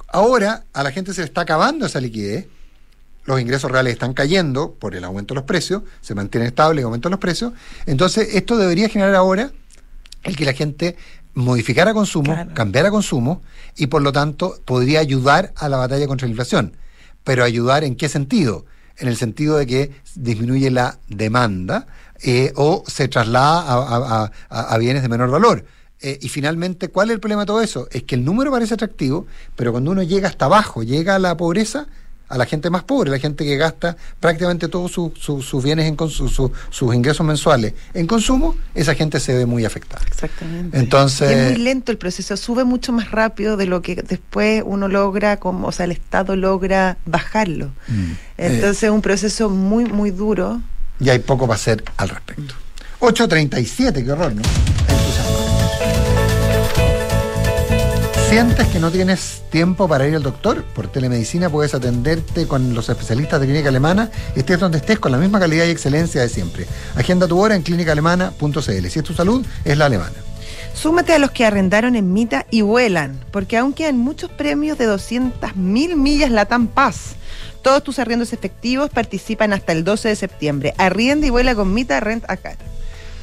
Ahora 0.09 0.65
a 0.73 0.83
la 0.83 0.91
gente 0.91 1.13
se 1.13 1.21
le 1.21 1.25
está 1.27 1.41
acabando 1.41 1.85
esa 1.85 2.01
liquidez, 2.01 2.47
los 3.23 3.39
ingresos 3.39 3.71
reales 3.71 3.93
están 3.93 4.13
cayendo 4.13 4.73
por 4.73 4.93
el 4.93 5.05
aumento 5.05 5.33
de 5.33 5.39
los 5.39 5.45
precios, 5.45 5.83
se 6.01 6.15
mantienen 6.15 6.47
estables 6.49 6.81
y 6.81 6.83
aumentan 6.83 7.11
los 7.11 7.19
precios, 7.21 7.53
entonces 7.85 8.35
esto 8.35 8.57
debería 8.57 8.89
generar 8.89 9.15
ahora 9.15 9.51
el 10.23 10.35
que 10.35 10.43
la 10.43 10.51
gente 10.53 10.97
modificara 11.33 11.93
consumo, 11.93 12.33
Claro. 12.33 12.53
cambiara 12.53 12.91
consumo 12.91 13.41
y 13.77 13.87
por 13.87 14.01
lo 14.01 14.11
tanto 14.11 14.59
podría 14.65 14.99
ayudar 14.99 15.53
a 15.55 15.69
la 15.69 15.77
batalla 15.77 16.07
contra 16.07 16.27
la 16.27 16.31
inflación. 16.31 16.75
Pero 17.23 17.45
ayudar 17.45 17.85
en 17.85 17.95
qué 17.95 18.09
sentido? 18.09 18.65
En 18.99 19.07
el 19.07 19.17
sentido 19.17 19.57
de 19.57 19.65
que 19.65 19.91
disminuye 20.15 20.69
la 20.71 20.99
demanda 21.07 21.87
eh, 22.21 22.51
o 22.55 22.83
se 22.85 23.07
traslada 23.07 24.29
a, 24.49 24.77
bienes 24.77 25.01
de 25.01 25.09
menor 25.09 25.31
valor. 25.31 25.65
Eh, 26.01 26.17
y 26.21 26.29
finalmente, 26.29 26.89
¿cuál 26.89 27.09
es 27.09 27.15
el 27.15 27.19
problema 27.19 27.43
de 27.43 27.47
todo 27.47 27.61
eso? 27.61 27.87
Es 27.91 28.03
que 28.03 28.15
el 28.15 28.25
número 28.25 28.51
parece 28.51 28.73
atractivo, 28.73 29.25
pero 29.55 29.71
cuando 29.71 29.91
uno 29.91 30.03
llega 30.03 30.27
hasta 30.27 30.45
abajo, 30.45 30.83
llega 30.83 31.15
a 31.15 31.19
la 31.19 31.35
pobreza, 31.37 31.87
a 32.29 32.37
la 32.37 32.45
gente 32.45 32.69
más 32.69 32.83
pobre, 32.83 33.09
la 33.11 33.19
gente 33.19 33.43
que 33.43 33.57
gasta 33.57 33.97
prácticamente 34.19 34.67
todos 34.67 34.91
sus 34.91 35.11
sus- 35.19 35.45
sus 35.45 35.63
bienes, 35.63 35.87
en 35.87 35.97
consu- 35.97 36.29
su- 36.29 36.51
sus 36.69 36.93
ingresos 36.95 37.25
mensuales 37.25 37.73
en 37.93 38.07
consumo, 38.07 38.55
esa 38.75 38.93
gente 38.95 39.19
se 39.19 39.33
ve 39.35 39.45
muy 39.45 39.65
afectada. 39.65 40.03
Exactamente. 40.07 40.77
Entonces- 40.77 41.31
Y 41.31 41.33
es 41.33 41.51
muy 41.51 41.61
lento 41.63 41.91
el 41.91 41.97
proceso, 41.97 42.37
sube 42.37 42.63
mucho 42.63 42.91
más 42.93 43.11
rápido 43.11 43.57
de 43.57 43.65
lo 43.65 43.81
que 43.81 43.95
después 43.95 44.63
uno 44.65 44.87
logra, 44.87 45.37
como, 45.37 45.67
o 45.67 45.71
sea, 45.71 45.85
el 45.85 45.91
Estado 45.91 46.35
logra 46.35 46.97
bajarlo. 47.05 47.71
Mm. 47.87 48.11
Entonces 48.37 48.83
es 48.83 48.89
un 48.91 49.01
proceso 49.01 49.49
muy, 49.49 49.85
muy 49.85 50.11
duro. 50.11 50.61
y 50.99 51.09
hay 51.09 51.19
poco 51.19 51.47
para 51.47 51.55
hacer 51.55 51.83
al 51.97 52.09
respecto. 52.09 52.53
8.37, 52.99 54.03
qué 54.03 54.11
horror, 54.11 54.35
¿no? 54.35 54.41
¿Sientes 58.29 58.67
que 58.67 58.79
no 58.79 58.91
tienes 58.91 59.41
tiempo 59.49 59.87
para 59.87 60.07
ir 60.07 60.15
al 60.15 60.21
doctor? 60.21 60.63
Por 60.63 60.87
telemedicina 60.87 61.49
puedes 61.49 61.73
atenderte 61.73 62.47
con 62.47 62.75
los 62.75 62.87
especialistas 62.87 63.41
de 63.41 63.47
Clínica 63.47 63.69
Alemana, 63.69 64.11
estés 64.35 64.59
donde 64.59 64.77
estés 64.77 64.99
con 64.99 65.11
la 65.11 65.17
misma 65.17 65.39
calidad 65.39 65.65
y 65.65 65.71
excelencia 65.71 66.21
de 66.21 66.29
siempre. 66.29 66.67
Agenda 66.95 67.27
tu 67.27 67.39
hora 67.39 67.55
en 67.55 67.63
clínicaalemana.cl. 67.63 68.87
Si 68.87 68.99
es 68.99 69.03
tu 69.03 69.15
salud, 69.15 69.43
es 69.65 69.75
la 69.75 69.87
alemana. 69.87 70.13
Súmate 70.75 71.13
a 71.13 71.17
los 71.17 71.31
que 71.31 71.43
arrendaron 71.43 71.95
en 71.95 72.13
Mita 72.13 72.45
y 72.51 72.61
vuelan, 72.61 73.19
porque 73.31 73.57
aún 73.57 73.73
quedan 73.73 73.97
muchos 73.97 74.29
premios 74.29 74.77
de 74.77 74.87
200.000 74.87 75.95
millas 75.95 76.29
Latam 76.29 76.67
Paz. 76.67 77.15
Todos 77.63 77.83
tus 77.83 77.97
arriendos 77.97 78.31
efectivos 78.31 78.91
participan 78.91 79.53
hasta 79.53 79.71
el 79.71 79.83
12 79.83 80.07
de 80.07 80.15
septiembre. 80.15 80.75
Arrienda 80.77 81.25
y 81.25 81.31
vuela 81.31 81.55
con 81.55 81.73
Mita 81.73 81.99
Rent 81.99 82.29
a. 82.29 82.37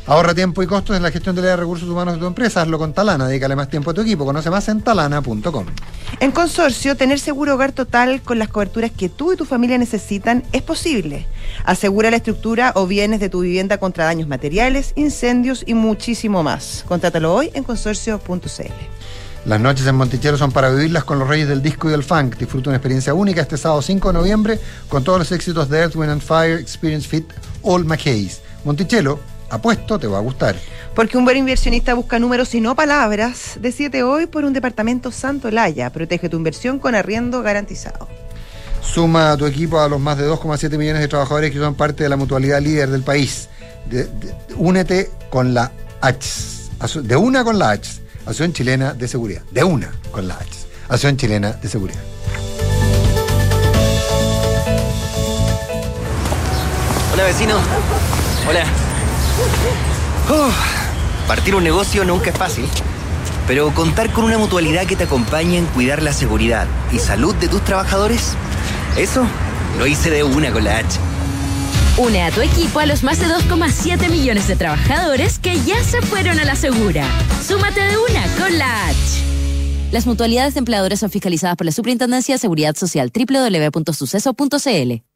Ahorra 0.07 0.35
tiempo 0.35 0.63
y 0.63 0.69
costos 0.69 0.97
en 0.97 1.03
la 1.03 1.11
gestión 1.11 1.35
de 1.35 1.43
los 1.43 1.59
recursos 1.59 1.89
humanos 1.89 2.15
de 2.15 2.21
tu 2.21 2.27
empresa. 2.27 2.63
Hazlo 2.63 2.79
con 2.79 2.93
Talana. 2.93 3.27
Dedícale 3.27 3.57
más 3.57 3.69
tiempo 3.69 3.91
a 3.91 3.95
tu 3.95 4.03
equipo. 4.03 4.25
Conoce 4.25 4.51
más 4.51 4.69
en 4.69 4.81
talana.com. 4.81 5.67
En 6.21 6.31
Consorcio, 6.31 6.97
tener 6.97 7.19
seguro 7.19 7.55
hogar 7.55 7.73
total 7.73 8.23
con 8.23 8.39
las 8.39 8.49
coberturas 8.49 8.93
que 8.93 9.09
tú 9.09 9.33
y 9.33 9.37
tu 9.37 9.45
familia 9.45 9.79
necesitan 9.79 10.45
es 10.53 10.63
posible. 10.63 11.27
Asegura 11.65 12.13
la 12.13 12.19
estructura 12.19 12.71
o 12.77 12.87
bienes 12.87 13.19
de 13.19 13.29
tu 13.29 13.41
vivienda 13.41 13.79
contra 13.79 14.05
daños 14.05 14.29
materiales, 14.29 14.93
incendios 14.95 15.65
y 15.67 15.75
muchísimo 15.75 16.45
más. 16.45 16.85
Contrátalo 16.87 17.35
hoy 17.35 17.51
en 17.55 17.65
consorcio.cl. 17.65 18.73
Las 19.45 19.61
noches 19.61 19.87
en 19.87 19.95
Monticello 19.97 20.37
son 20.37 20.53
para 20.53 20.71
vivirlas 20.71 21.03
con 21.03 21.19
los 21.19 21.29
reyes 21.29 21.49
del 21.49 21.63
disco 21.63 21.89
y 21.89 21.91
del 21.91 22.05
funk. 22.05 22.37
Disfruta 22.37 22.71
una 22.71 22.77
experiencia 22.77 23.13
única 23.13 23.41
este 23.41 23.57
sábado 23.57 23.83
5 23.83 24.09
de 24.09 24.15
noviembre 24.15 24.61
con 24.89 25.03
todos 25.03 25.19
los 25.19 25.33
éxitos 25.33 25.69
de 25.69 25.81
Earth, 25.81 25.97
Wind 25.97 26.13
and 26.13 26.23
Fire, 26.23 26.61
Experience 26.61 27.09
Fit, 27.09 27.27
All 27.63 27.85
McKays. 27.85 28.41
Monticello, 28.65 29.21
apuesto, 29.51 29.99
te 29.99 30.07
va 30.07 30.19
a 30.19 30.21
gustar. 30.21 30.57
Porque 30.95 31.17
un 31.19 31.25
buen 31.25 31.37
inversionista 31.37 31.95
busca 31.95 32.19
números 32.19 32.55
y 32.55 32.61
no 32.61 32.75
palabras. 32.75 33.59
Decídete 33.61 34.03
hoy 34.03 34.27
por 34.27 34.45
un 34.45 34.53
departamento 34.53 35.11
Santo 35.13 35.51
Laya. 35.51 35.91
Protege 35.91 36.29
tu 36.29 36.37
inversión 36.37 36.79
con 36.79 36.95
arriendo 36.95 37.43
garantizado. 37.43 38.09
Suma 38.83 39.33
a 39.33 39.37
tu 39.37 39.47
equipo 39.47 39.81
a 39.81 39.89
los 39.89 40.01
más 40.01 40.17
de 40.17 40.29
2,7 40.29 40.79
millones 40.79 41.03
de 41.03 41.09
trabajadores 41.09 41.51
que 41.51 41.59
son 41.59 41.75
parte 41.75 42.05
de 42.05 42.09
la 42.09 42.17
mutualidad 42.17 42.61
líder 42.61 42.89
del 42.91 43.03
país. 43.03 43.49
De- 43.91 44.05
de- 44.05 44.35
únete 44.57 45.11
con 45.31 45.53
la 45.55 45.73
H. 46.01 46.29
De 47.03 47.17
una 47.17 47.43
con 47.45 47.59
la 47.59 47.71
H. 47.71 48.01
Asociación 48.23 48.53
Chilena 48.53 48.95
de 48.95 49.07
Seguridad. 49.09 49.43
De 49.51 49.65
una 49.65 49.93
con 50.11 50.27
la 50.29 50.35
H. 50.35 50.49
Asociación 50.89 51.17
Chilena 51.17 51.53
de 51.53 51.69
Seguridad. 51.69 52.01
Hola 57.13 57.25
vecino. 57.25 57.55
Hola. 58.49 58.65
Partir 61.27 61.55
un 61.55 61.65
negocio 61.65 62.05
nunca 62.05 62.31
es 62.31 62.37
fácil, 62.37 62.65
pero 63.47 63.75
contar 63.75 64.13
con 64.13 64.25
una 64.25 64.39
mutualidad 64.39 64.87
que 64.87 64.97
te 64.97 65.05
acompañe 65.05 65.59
en 65.59 65.67
cuidar 65.67 66.03
la 66.03 66.13
seguridad 66.13 66.67
y 66.93 66.99
salud 66.99 67.35
de 67.35 67.49
tus 67.49 67.65
trabajadores, 67.65 68.35
eso 68.97 69.27
lo 69.79 69.87
hice 69.87 70.11
de 70.11 70.23
una 70.23 70.53
con 70.53 70.65
la 70.65 70.79
H. 70.79 70.99
Une 71.99 72.23
a 72.23 72.31
tu 72.31 72.43
equipo 72.43 72.79
a 72.79 72.87
los 72.87 73.03
más 73.03 73.19
de 73.19 73.27
2,7 73.27 74.11
millones 74.11 74.49
de 74.49 74.57
trabajadores 74.57 75.39
que 75.39 75.59
ya 75.63 75.83
se 75.83 76.03
fueron 76.03 76.39
a 76.39 76.45
la 76.45 76.55
segura. 76.55 77.07
Súmate 77.47 77.81
de 77.81 77.97
una 77.97 78.23
con 78.39 78.59
la 78.59 78.89
H. 78.89 78.97
Las 79.93 80.07
mutualidades 80.07 80.55
de 80.55 80.59
empleadores 80.59 81.01
son 81.01 81.11
fiscalizadas 81.11 81.57
por 81.57 81.65
la 81.65 81.73
Superintendencia 81.73 82.35
de 82.35 82.39
Seguridad 82.39 82.77
Social 82.77 83.11
www.suceso.cl. 83.15 85.16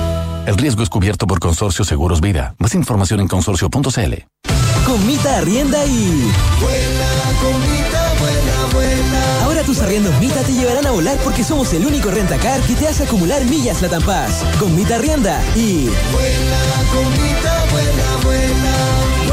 El 0.45 0.57
riesgo 0.57 0.81
es 0.81 0.89
cubierto 0.89 1.27
por 1.27 1.39
Consorcio 1.39 1.85
Seguros 1.85 2.19
Vida. 2.19 2.55
Más 2.57 2.73
información 2.73 3.19
en 3.19 3.27
consorcio.cl. 3.27 4.13
Con 4.85 5.07
Mita 5.07 5.37
Arrienda 5.37 5.85
y... 5.85 6.31
Ahora 9.43 9.63
tus 9.63 9.79
arriendos 9.79 10.19
Mita 10.19 10.41
te 10.41 10.53
llevarán 10.53 10.85
a 10.87 10.91
volar 10.91 11.17
porque 11.23 11.43
somos 11.43 11.71
el 11.73 11.85
único 11.85 12.09
rentacar 12.09 12.59
que 12.61 12.75
te 12.75 12.87
hace 12.87 13.03
acumular 13.03 13.43
millas 13.45 13.81
Latam 13.81 14.03
Pass. 14.03 14.43
Con 14.59 14.75
Mita 14.75 14.95
Arrienda 14.95 15.41
y... 15.55 15.89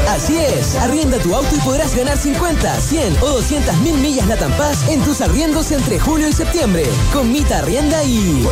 Así 0.09 0.37
es, 0.37 0.75
arrienda 0.75 1.19
tu 1.19 1.35
auto 1.35 1.55
y 1.55 1.59
podrás 1.59 1.95
ganar 1.95 2.17
50, 2.17 2.81
100 2.81 3.17
o 3.21 3.27
200 3.27 3.77
mil 3.77 3.93
millas 3.95 4.27
Latam 4.27 4.51
Pass 4.57 4.89
en 4.89 5.01
tus 5.03 5.21
arriendos 5.21 5.71
entre 5.71 5.99
julio 5.99 6.27
y 6.27 6.33
septiembre. 6.33 6.83
Con 7.13 7.31
Mita 7.31 7.59
Arrienda 7.59 8.03
y... 8.03 8.43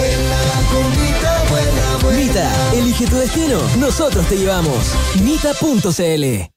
Mita, 2.16 2.52
elige 2.76 3.08
tu 3.08 3.16
destino, 3.16 3.60
nosotros 3.80 4.28
te 4.28 4.38
llevamos. 4.38 4.94
Mita.cl 5.24 6.57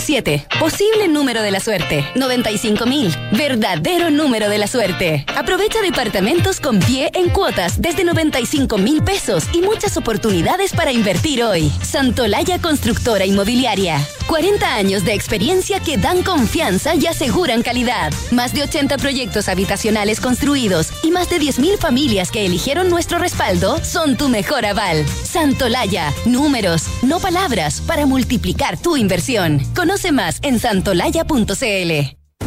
7. 0.00 0.46
Posible 0.58 1.08
número 1.08 1.42
de 1.42 1.50
la 1.50 1.60
suerte. 1.60 2.04
95 2.16 2.86
mil. 2.86 3.14
Verdadero 3.32 4.10
número 4.10 4.48
de 4.48 4.58
la 4.58 4.66
suerte. 4.66 5.24
Aprovecha 5.36 5.80
departamentos 5.82 6.60
con 6.60 6.80
pie 6.80 7.10
en 7.14 7.30
cuotas 7.30 7.80
desde 7.80 8.04
95 8.04 8.78
mil 8.78 9.02
pesos 9.02 9.44
y 9.52 9.60
muchas 9.60 9.96
oportunidades 9.96 10.72
para 10.72 10.92
invertir 10.92 11.44
hoy. 11.44 11.70
Santolaya 11.82 12.58
Constructora 12.60 13.24
Inmobiliaria. 13.26 13.98
40 14.30 14.76
años 14.76 15.04
de 15.04 15.12
experiencia 15.12 15.80
que 15.80 15.98
dan 15.98 16.22
confianza 16.22 16.94
y 16.94 17.04
aseguran 17.08 17.62
calidad. 17.62 18.12
Más 18.30 18.54
de 18.54 18.62
80 18.62 18.96
proyectos 18.98 19.48
habitacionales 19.48 20.20
construidos 20.20 20.92
y 21.02 21.10
más 21.10 21.28
de 21.28 21.40
10.000 21.40 21.78
familias 21.78 22.30
que 22.30 22.46
eligieron 22.46 22.88
nuestro 22.90 23.18
respaldo 23.18 23.84
son 23.84 24.16
tu 24.16 24.28
mejor 24.28 24.64
aval. 24.66 25.04
Santolaya. 25.24 26.12
Números, 26.26 26.84
no 27.02 27.18
palabras, 27.18 27.80
para 27.80 28.06
multiplicar 28.06 28.80
tu 28.80 28.96
inversión. 28.96 29.60
Conoce 29.74 30.12
más 30.12 30.38
en 30.42 30.60
santolaya.cl. 30.60 32.19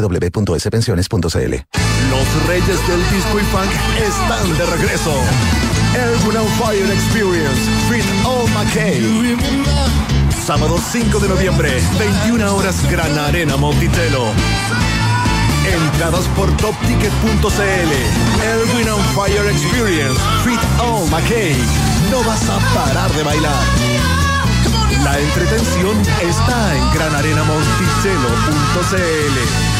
www.spensiones.cl. 0.00 1.54
Los 2.10 2.46
reyes 2.46 2.86
del 2.88 3.00
disco 3.10 3.38
y 3.38 3.42
funk 3.44 3.70
están 3.98 4.56
de 4.58 4.66
regreso. 4.66 5.12
Erwin 5.94 6.36
on 6.38 6.48
Fire 6.58 6.90
Experience, 6.90 7.60
Fit 7.88 8.04
All 8.24 8.48
McKay. 8.50 9.36
Sábado 10.44 10.78
5 10.92 11.18
de 11.20 11.28
noviembre, 11.28 11.80
21 11.98 12.54
horas, 12.54 12.76
Gran 12.90 13.16
Arena 13.18 13.56
Monticello. 13.56 14.32
Entradas 15.66 16.26
por 16.36 16.50
topticket.cl. 16.56 17.92
Erwin 18.42 18.88
on 18.88 19.02
Fire 19.14 19.46
Experience, 19.48 20.18
Fit 20.44 20.60
All 20.80 21.06
McKay. 21.10 21.56
No 22.10 22.22
vas 22.24 22.48
a 22.48 22.58
parar 22.74 23.12
de 23.12 23.22
bailar. 23.22 23.62
La 25.04 25.18
entretención 25.18 25.96
está 26.22 26.76
en 26.76 26.90
granarenamonticello.cl. 26.94 29.79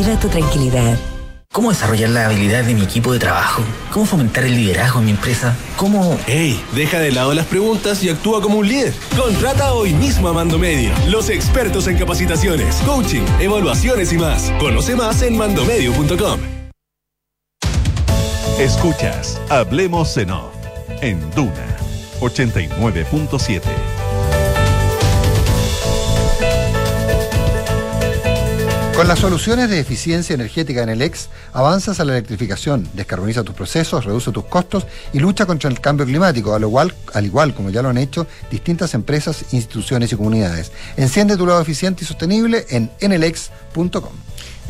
tu 0.00 0.28
tranquilidad. 0.28 0.98
¿Cómo 1.52 1.70
desarrollar 1.70 2.10
la 2.10 2.26
habilidad 2.26 2.64
de 2.64 2.74
mi 2.74 2.82
equipo 2.82 3.12
de 3.12 3.18
trabajo? 3.18 3.62
¿Cómo 3.92 4.06
fomentar 4.06 4.44
el 4.44 4.54
liderazgo 4.54 5.00
en 5.00 5.06
mi 5.06 5.10
empresa? 5.10 5.56
¿Cómo...? 5.76 6.18
¡Ey! 6.26 6.62
Deja 6.74 7.00
de 7.00 7.10
lado 7.10 7.34
las 7.34 7.46
preguntas 7.46 8.02
y 8.02 8.08
actúa 8.08 8.40
como 8.40 8.58
un 8.58 8.68
líder. 8.68 8.94
Contrata 9.16 9.72
hoy 9.74 9.92
mismo 9.92 10.28
a 10.28 10.32
Mando 10.32 10.58
Medio, 10.58 10.92
los 11.08 11.28
expertos 11.28 11.86
en 11.88 11.98
capacitaciones, 11.98 12.76
coaching, 12.86 13.24
evaluaciones 13.40 14.12
y 14.12 14.18
más. 14.18 14.52
Conoce 14.58 14.94
más 14.96 15.22
en 15.22 15.36
mandomedio.com. 15.36 16.40
Escuchas 18.58 19.40
Hablemos 19.48 20.16
en 20.16 20.30
Off 20.30 20.54
en 21.02 21.18
Duna 21.34 21.76
89.7. 22.20 23.99
Con 29.00 29.08
las 29.08 29.20
soluciones 29.20 29.70
de 29.70 29.80
eficiencia 29.80 30.34
energética 30.34 30.82
en 30.82 30.90
el 30.90 31.00
EX, 31.00 31.30
avanzas 31.54 32.00
a 32.00 32.04
la 32.04 32.12
electrificación, 32.12 32.86
descarboniza 32.92 33.42
tus 33.42 33.54
procesos, 33.54 34.04
reduce 34.04 34.30
tus 34.30 34.44
costos 34.44 34.86
y 35.14 35.20
lucha 35.20 35.46
contra 35.46 35.70
el 35.70 35.80
cambio 35.80 36.04
climático, 36.04 36.54
al 36.54 36.60
igual, 36.60 36.94
al 37.14 37.24
igual 37.24 37.54
como 37.54 37.70
ya 37.70 37.80
lo 37.80 37.88
han 37.88 37.96
hecho 37.96 38.26
distintas 38.50 38.92
empresas, 38.92 39.54
instituciones 39.54 40.12
y 40.12 40.16
comunidades. 40.16 40.70
Enciende 40.98 41.38
tu 41.38 41.46
lado 41.46 41.62
eficiente 41.62 42.04
y 42.04 42.06
sostenible 42.06 42.66
en 42.68 42.90
enelex.com. 43.00 44.12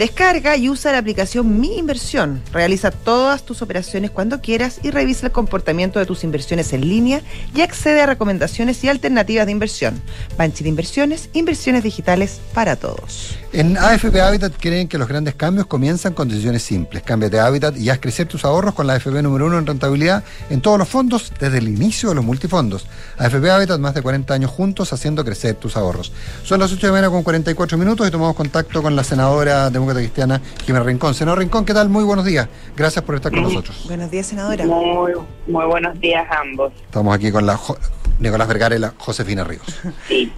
Descarga 0.01 0.57
y 0.57 0.71
usa 0.71 0.93
la 0.93 0.99
aplicación 0.99 1.61
Mi 1.61 1.77
Inversión. 1.77 2.41
Realiza 2.53 2.91
todas 2.91 3.43
tus 3.43 3.61
operaciones 3.61 4.11
cuando 4.11 4.41
quieras 4.41 4.81
y 4.83 4.91
revisa 4.91 5.27
el 5.27 5.33
comportamiento 5.33 5.99
de 5.99 6.07
tus 6.07 6.25
inversiones 6.25 6.73
en 6.73 6.89
línea 6.89 7.21
y 7.55 7.61
accede 7.61 8.01
a 8.01 8.07
recomendaciones 8.07 8.83
y 8.83 8.89
alternativas 8.89 9.45
de 9.45 9.53
inversión. 9.53 10.01
Banchi 10.39 10.63
de 10.63 10.71
Inversiones, 10.71 11.29
inversiones 11.35 11.83
digitales 11.83 12.41
para 12.55 12.77
todos. 12.77 13.37
En 13.53 13.77
AFP 13.77 14.21
Habitat 14.21 14.53
creen 14.61 14.87
que 14.87 14.97
los 14.97 15.09
grandes 15.09 15.35
cambios 15.35 15.67
comienzan 15.67 16.13
con 16.15 16.29
decisiones 16.29 16.63
simples. 16.63 17.03
Cámbiate 17.03 17.35
de 17.37 17.43
hábitat 17.43 17.77
y 17.77 17.91
haz 17.91 17.99
crecer 17.99 18.29
tus 18.29 18.45
ahorros 18.45 18.75
con 18.75 18.87
la 18.87 18.93
AFP 18.93 19.23
número 19.23 19.47
uno 19.47 19.59
en 19.59 19.67
rentabilidad 19.67 20.23
en 20.51 20.61
todos 20.61 20.79
los 20.79 20.89
fondos 20.89 21.33
desde 21.41 21.59
el 21.59 21.67
inicio 21.69 22.11
de 22.11 22.15
los 22.15 22.25
multifondos. 22.25 22.87
AFP 23.19 23.51
Habitat, 23.51 23.81
más 23.81 23.95
de 23.95 24.03
40 24.03 24.33
años 24.35 24.53
juntos 24.53 24.93
haciendo 24.93 25.25
crecer 25.25 25.57
tus 25.57 25.77
ahorros. 25.77 26.13
Son 26.45 26.61
las 26.61 26.71
8 26.71 26.81
de 26.81 26.87
la 26.87 26.93
mañana 26.93 27.11
con 27.11 27.25
44 27.25 27.77
minutos 27.77 28.07
y 28.07 28.11
tomamos 28.13 28.37
contacto 28.37 28.83
con 28.85 28.95
la 28.95 29.03
senadora 29.03 29.69
demócrata 29.69 29.99
cristiana 29.99 30.41
Jimena 30.65 30.85
Rincón. 30.85 31.15
Senador 31.15 31.41
Rincón, 31.41 31.65
¿qué 31.65 31.75
tal? 31.75 31.89
Muy 31.89 32.05
buenos 32.05 32.25
días. 32.25 32.47
Gracias 32.77 33.05
por 33.05 33.17
estar 33.17 33.33
con 33.33 33.43
nosotros. 33.43 33.83
Buenos 33.89 34.13
días, 34.13 34.27
senadora. 34.29 34.65
Muy, 34.65 35.11
muy 35.49 35.67
buenos 35.67 35.99
días 36.01 36.25
a 36.31 36.39
ambos. 36.41 36.73
Estamos 36.85 37.13
aquí 37.17 37.33
con 37.33 37.45
la 37.47 37.57
Jo- 37.57 37.77
Nicolás 38.21 38.47
Vergara 38.47 38.77
y 38.77 38.79
la 38.79 38.95
Josefina 38.97 39.43
Ríos. 39.43 39.65
Sí. 40.07 40.33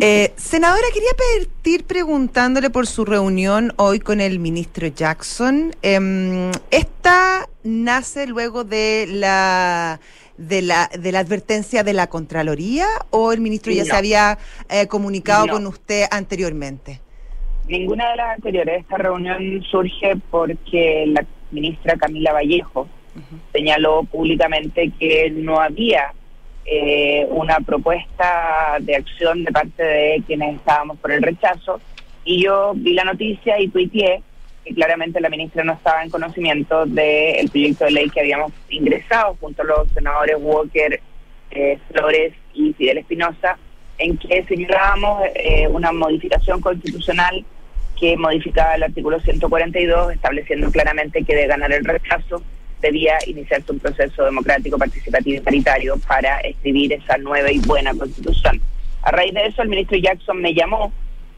Eh, 0.00 0.32
senadora, 0.36 0.82
quería 0.92 1.10
partir 1.46 1.84
preguntándole 1.84 2.70
por 2.70 2.86
su 2.86 3.04
reunión 3.04 3.72
hoy 3.76 4.00
con 4.00 4.20
el 4.20 4.38
ministro 4.38 4.86
Jackson. 4.88 5.74
Em, 5.82 6.50
esta 6.70 7.48
nace 7.64 8.26
luego 8.26 8.64
de 8.64 9.06
la 9.08 10.00
de 10.36 10.62
la 10.62 10.90
de 10.98 11.12
la 11.12 11.20
advertencia 11.20 11.84
de 11.84 11.92
la 11.92 12.08
Contraloría 12.08 12.86
o 13.10 13.32
el 13.32 13.40
ministro 13.40 13.72
ya 13.72 13.82
No. 13.84 13.90
se 13.90 13.96
había 13.96 14.38
eh, 14.68 14.86
comunicado 14.88 15.46
No. 15.46 15.52
con 15.54 15.66
usted 15.66 16.04
anteriormente. 16.10 17.00
Ninguna 17.68 18.10
de 18.10 18.16
las 18.16 18.34
anteriores. 18.36 18.80
Esta 18.80 18.98
reunión 18.98 19.62
surge 19.70 20.16
porque 20.30 21.04
la 21.06 21.24
ministra 21.50 21.96
Camila 21.96 22.32
Vallejo 22.32 22.88
señaló 23.52 24.04
públicamente 24.04 24.90
que 24.98 25.30
no 25.30 25.60
había 25.60 26.12
eh, 26.64 27.26
una 27.30 27.58
propuesta 27.60 28.76
de 28.80 28.96
acción 28.96 29.44
de 29.44 29.52
parte 29.52 29.82
de 29.82 30.22
quienes 30.26 30.56
estábamos 30.56 30.98
por 30.98 31.12
el 31.12 31.22
rechazo. 31.22 31.80
Y 32.24 32.44
yo 32.44 32.72
vi 32.74 32.94
la 32.94 33.04
noticia 33.04 33.60
y 33.60 33.68
tuiteé 33.68 34.22
que 34.64 34.74
claramente 34.74 35.20
la 35.20 35.28
ministra 35.28 35.64
no 35.64 35.72
estaba 35.72 36.04
en 36.04 36.10
conocimiento 36.10 36.86
del 36.86 37.48
proyecto 37.50 37.84
de 37.84 37.90
ley 37.90 38.10
que 38.10 38.20
habíamos 38.20 38.52
ingresado 38.68 39.36
junto 39.40 39.62
a 39.62 39.64
los 39.64 39.88
senadores 39.88 40.36
Walker, 40.38 41.00
eh, 41.50 41.78
Flores 41.90 42.32
y 42.54 42.72
Fidel 42.74 42.98
Espinosa, 42.98 43.58
en 43.98 44.16
que 44.16 44.44
señalábamos 44.44 45.24
eh, 45.34 45.66
una 45.68 45.90
modificación 45.92 46.60
constitucional 46.60 47.44
que 47.98 48.16
modificaba 48.16 48.74
el 48.74 48.84
artículo 48.84 49.20
142, 49.20 50.12
estableciendo 50.12 50.70
claramente 50.70 51.24
que 51.24 51.34
de 51.34 51.46
ganar 51.46 51.72
el 51.72 51.84
rechazo 51.84 52.42
debía 52.82 53.16
iniciarse 53.26 53.72
un 53.72 53.78
proceso 53.78 54.24
democrático, 54.24 54.76
participativo 54.76 55.38
y 55.38 55.40
paritario 55.40 55.94
para 56.06 56.40
escribir 56.40 56.92
esa 56.92 57.16
nueva 57.16 57.50
y 57.50 57.60
buena 57.60 57.94
constitución. 57.94 58.60
A 59.02 59.10
raíz 59.10 59.32
de 59.32 59.46
eso, 59.46 59.62
el 59.62 59.68
ministro 59.68 59.96
Jackson 59.96 60.40
me 60.40 60.52
llamó. 60.52 60.92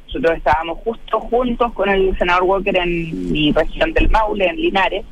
Nosotros 0.07 0.39
estábamos 0.39 0.79
justo 0.79 1.21
juntos 1.21 1.73
con 1.73 1.89
el 1.89 2.17
senador 2.19 2.45
Walker 2.45 2.77
en 2.77 3.33
mi 3.33 3.53
región 3.53 3.93
del 3.93 4.09
Maule, 4.11 4.47
en 4.47 4.57
Linares, 4.57 5.05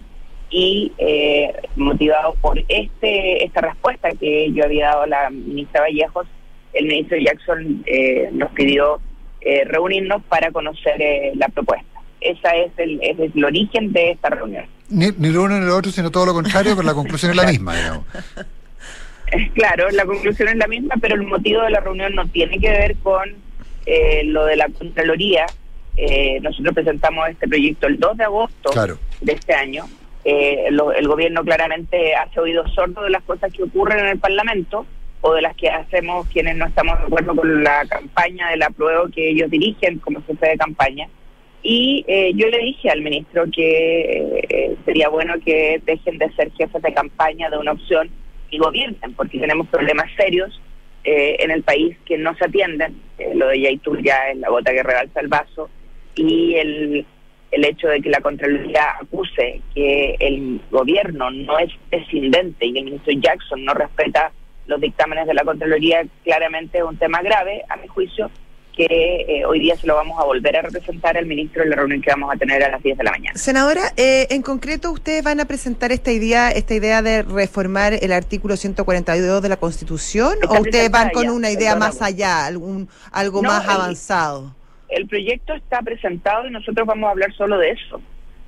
y 0.51 0.93
eh, 0.99 1.53
motivado 1.77 2.35
por 2.41 2.59
este 2.69 3.45
esta 3.45 3.63
respuesta 3.63 4.11
que 4.13 4.53
yo 4.53 4.65
había 4.65 4.89
dado 4.89 5.03
a 5.03 5.07
la 5.07 5.31
ministra 5.31 5.81
Vallejos, 5.81 6.27
el 6.73 6.87
ministro 6.87 7.19
Jackson 7.19 7.83
eh, 7.87 8.29
nos 8.33 8.51
pidió 8.53 9.01
eh, 9.41 9.65
reunirnos 9.65 10.23
para 10.25 10.51
conocer 10.53 11.01
eh, 11.01 11.33
la 11.35 11.49
propuesta. 11.49 11.92
Esa 12.25 12.55
es 12.57 12.73
el, 12.77 13.01
ese 13.03 13.27
es 13.27 13.37
el 13.37 13.45
origen 13.45 13.93
de 13.93 14.11
esta 14.13 14.31
reunión. 14.31 14.65
Ni, 14.89 15.09
ni 15.19 15.29
lo 15.31 15.43
uno 15.45 15.59
ni 15.59 15.67
lo 15.67 15.77
otro, 15.77 15.91
sino 15.91 16.11
todo 16.11 16.27
lo 16.27 16.35
contrario, 16.35 16.75
pero 16.77 16.87
la 16.87 16.95
conclusión 16.95 17.31
es 17.31 17.37
la 17.37 17.45
misma, 17.47 17.77
digamos. 17.77 18.05
Claro, 19.55 19.89
la 19.93 20.05
conclusión 20.05 20.49
es 20.51 20.57
la 20.57 20.67
misma, 20.67 20.95
pero 21.01 21.15
el 21.15 21.23
motivo 21.23 21.63
de 21.63 21.71
la 21.71 21.81
reunión 21.81 22.15
no 22.15 22.27
tiene 22.29 22.59
que 22.59 22.69
ver 22.69 22.97
con 23.03 23.31
eh, 23.87 24.25
lo 24.25 24.45
de 24.45 24.57
la 24.57 24.69
Contraloría. 24.69 25.47
Eh, 25.97 26.39
nosotros 26.43 26.75
presentamos 26.75 27.29
este 27.31 27.49
proyecto 27.49 27.87
el 27.87 27.99
2 27.99 28.17
de 28.19 28.25
agosto 28.25 28.71
Claro. 28.71 28.99
de 29.23 29.33
este 29.33 29.55
año. 29.55 29.85
Eh, 30.25 30.67
lo- 30.71 30.93
el 30.93 31.09
gobierno 31.09 31.43
claramente 31.45 32.15
hace 32.15 32.41
oídos 32.41 32.75
sordos 32.75 33.05
de 33.05 33.11
las 33.11 33.23
cosas 33.23 33.51
que 33.53 33.63
ocurren 33.63 34.01
en 34.01 34.07
el 34.09 34.19
Parlamento 34.19 34.85
o 35.23 35.33
de 35.35 35.41
las 35.43 35.57
que 35.57 35.71
hacemos 35.71 36.27
quienes 36.29 36.57
no 36.57 36.67
estamos 36.67 36.99
de 36.99 37.07
acuerdo 37.07 37.35
con 37.35 37.65
la 37.65 37.87
campaña 37.89 38.51
de 38.51 38.59
la 38.59 38.69
prueba 38.69 39.05
que 39.15 39.31
ellos 39.31 39.51
dirigen 39.51 39.99
como 40.01 40.23
jefe 40.27 40.47
de 40.49 40.57
campaña. 40.59 41.09
Y 41.63 42.05
eh, 42.09 42.33
yo 42.35 42.49
le 42.49 42.59
dije 42.59 42.91
al 42.91 43.03
ministro 43.03 43.45
que 43.55 44.41
eh, 44.49 44.77
sería 44.85 45.09
bueno 45.09 45.35
que 45.45 45.81
dejen 45.85 46.19
de 46.19 46.33
ser 46.33 46.51
jefes 46.53 46.83
de 46.83 46.93
campaña 46.93 47.51
de 47.51 47.59
una 47.59 47.73
opción 47.73 48.11
y 48.51 48.59
gobiernen, 48.59 49.15
porque 49.15 49.39
tenemos 49.39 49.69
problemas 49.69 50.11
serios 50.17 50.61
eh, 51.05 51.37
en 51.39 51.51
el 51.51 51.63
país 51.63 51.97
que 52.05 52.19
no 52.19 52.35
se 52.37 52.47
atienden. 52.47 53.01
Eh, 53.19 53.33
lo 53.35 53.49
de 53.49 53.61
Yaitul 53.61 54.03
ya 54.03 54.31
es 54.31 54.39
la 54.39 54.51
gota 54.51 54.73
que 54.73 54.83
rebalsa 54.83 55.21
el 55.21 55.29
vaso. 55.29 55.71
Y 56.17 56.55
el, 56.55 57.07
el 57.53 57.65
hecho 57.65 57.89
de 57.89 58.01
que 58.01 58.11
la 58.11 58.21
Contraloría 58.21 58.97
acuse 59.01 59.61
que 59.75 60.17
el 60.19 60.61
gobierno 60.71 61.31
no 61.31 61.59
es 61.59 61.71
presidente 61.91 62.67
y 62.67 62.79
el 62.79 62.85
ministro 62.85 63.13
Jackson 63.15 63.65
no 63.65 63.73
respeta 63.75 64.33
los 64.67 64.81
dictámenes 64.81 65.27
de 65.27 65.35
la 65.35 65.45
Contraloría, 65.45 66.05
claramente 66.25 66.79
es 66.79 66.85
un 66.85 66.97
tema 66.97 67.21
grave, 67.23 67.63
a 67.69 67.77
mi 67.77 67.89
juicio, 67.89 68.31
que 68.77 68.87
eh, 69.29 69.45
hoy 69.45 69.61
día 69.61 69.77
se 69.77 69.87
lo 69.87 69.95
vamos 69.95 70.19
a 70.19 70.25
volver 70.25 70.57
a 70.57 70.63
representar 70.63 71.17
al 71.17 71.27
ministro 71.27 71.63
en 71.63 71.71
la 71.71 71.77
reunión 71.77 72.01
que 72.01 72.11
vamos 72.11 72.35
a 72.35 72.39
tener 72.39 72.63
a 72.65 72.71
las 72.71 72.83
10 72.83 72.97
de 72.97 73.05
la 73.05 73.11
mañana. 73.11 73.39
Senadora, 73.39 73.83
eh, 73.97 74.27
en 74.31 74.41
concreto 74.43 74.91
ustedes 74.93 75.23
van 75.23 75.41
a 75.41 75.45
presentar 75.45 75.93
esta 75.93 76.11
idea, 76.11 76.51
esta 76.51 76.75
idea 76.75 77.03
de 77.03 77.23
reformar 77.23 77.93
el 77.93 78.13
artículo 78.13 78.57
142 78.57 79.43
de 79.43 79.49
la 79.49 79.57
Constitución 79.59 80.35
Está 80.43 80.59
o 80.59 80.61
ustedes 80.63 80.91
van 80.91 81.11
con 81.11 81.29
una 81.29 81.51
idea 81.51 81.77
más 81.77 82.01
allá, 82.01 82.47
algún 82.47 82.89
algo 83.11 83.43
No, 83.43 83.49
más 83.49 83.65
el- 83.65 83.71
avanzado. 83.71 84.55
El 84.89 85.07
proyecto 85.09 85.55
está 85.55 85.81
presentado 85.83 86.47
y 86.47 86.51
nosotros 86.51 86.87
vamos 86.87 87.09
a 87.09 87.13
hablar 87.13 87.33
solo 87.35 87.59
de 87.59 87.71
eso. 87.71 88.01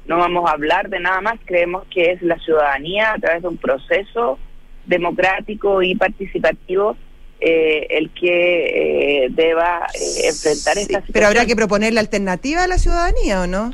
No 0.07 0.19
vamos 0.19 0.49
a 0.49 0.53
hablar 0.53 0.91
de 0.91 1.01
nada 1.01 1.23
más. 1.23 1.35
Creemos 1.47 1.85
que 1.91 2.13
es 2.13 2.21
la 2.23 2.39
ciudadanía 2.39 3.13
a 3.15 3.19
través 3.19 3.41
de 3.43 3.49
un 3.49 3.57
proceso 3.57 4.39
democrático 4.85 5.83
y 5.83 5.95
participativo 5.95 6.97
eh, 7.41 7.87
el 7.91 8.11
que 8.11 9.25
eh, 9.25 9.29
deba 9.31 9.87
eh, 9.95 10.29
enfrentar 10.29 10.79
esta 10.79 11.01
situación. 11.01 11.13
Pero 11.13 11.27
habrá 11.27 11.47
que 11.47 11.57
proponer 11.57 11.93
la 11.93 12.01
alternativa 12.01 12.65
a 12.65 12.67
la 12.67 12.79
ciudadanía, 12.79 13.43
¿o 13.43 13.47
no? 13.47 13.73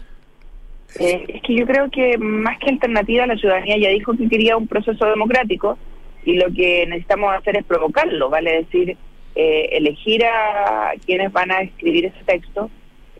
Eh, 0.98 1.24
es 1.28 1.42
que 1.42 1.54
yo 1.54 1.66
creo 1.66 1.90
que 1.90 2.18
más 2.18 2.58
que 2.58 2.70
alternativa, 2.70 3.26
la 3.26 3.36
ciudadanía 3.36 3.78
ya 3.78 3.90
dijo 3.90 4.16
que 4.16 4.28
quería 4.28 4.56
un 4.56 4.66
proceso 4.66 5.06
democrático 5.06 5.78
y 6.24 6.34
lo 6.34 6.52
que 6.52 6.86
necesitamos 6.86 7.34
hacer 7.34 7.56
es 7.56 7.64
provocarlo, 7.64 8.28
vale 8.28 8.64
decir, 8.64 8.96
eh, 9.34 9.68
elegir 9.72 10.24
a 10.24 10.92
quienes 11.06 11.32
van 11.32 11.50
a 11.50 11.62
escribir 11.62 12.06
ese 12.06 12.24
texto. 12.24 12.70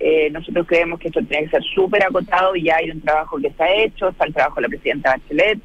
Eh, 0.01 0.31
nosotros 0.31 0.67
creemos 0.67 0.99
que 0.99 1.09
esto 1.09 1.23
tiene 1.23 1.45
que 1.45 1.51
ser 1.51 1.63
súper 1.75 2.03
acotado 2.03 2.57
y 2.57 2.65
ya 2.65 2.77
hay 2.77 2.91
un 2.91 3.03
trabajo 3.03 3.39
que 3.39 3.49
está 3.49 3.71
hecho, 3.73 4.09
está 4.09 4.25
el 4.25 4.35
trabajo 4.35 4.57
de 4.57 4.63
la 4.63 4.69
presidenta 4.69 5.11
Bachelet 5.11 5.59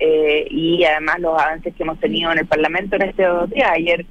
eh, 0.00 0.46
y 0.50 0.84
además 0.84 1.20
los 1.20 1.40
avances 1.40 1.74
que 1.74 1.82
hemos 1.84 1.98
tenido 2.00 2.32
en 2.32 2.38
el 2.38 2.46
Parlamento 2.46 2.96
en 2.96 3.02
estos 3.02 3.48
días. 3.50 3.70
Ayer 3.72 4.04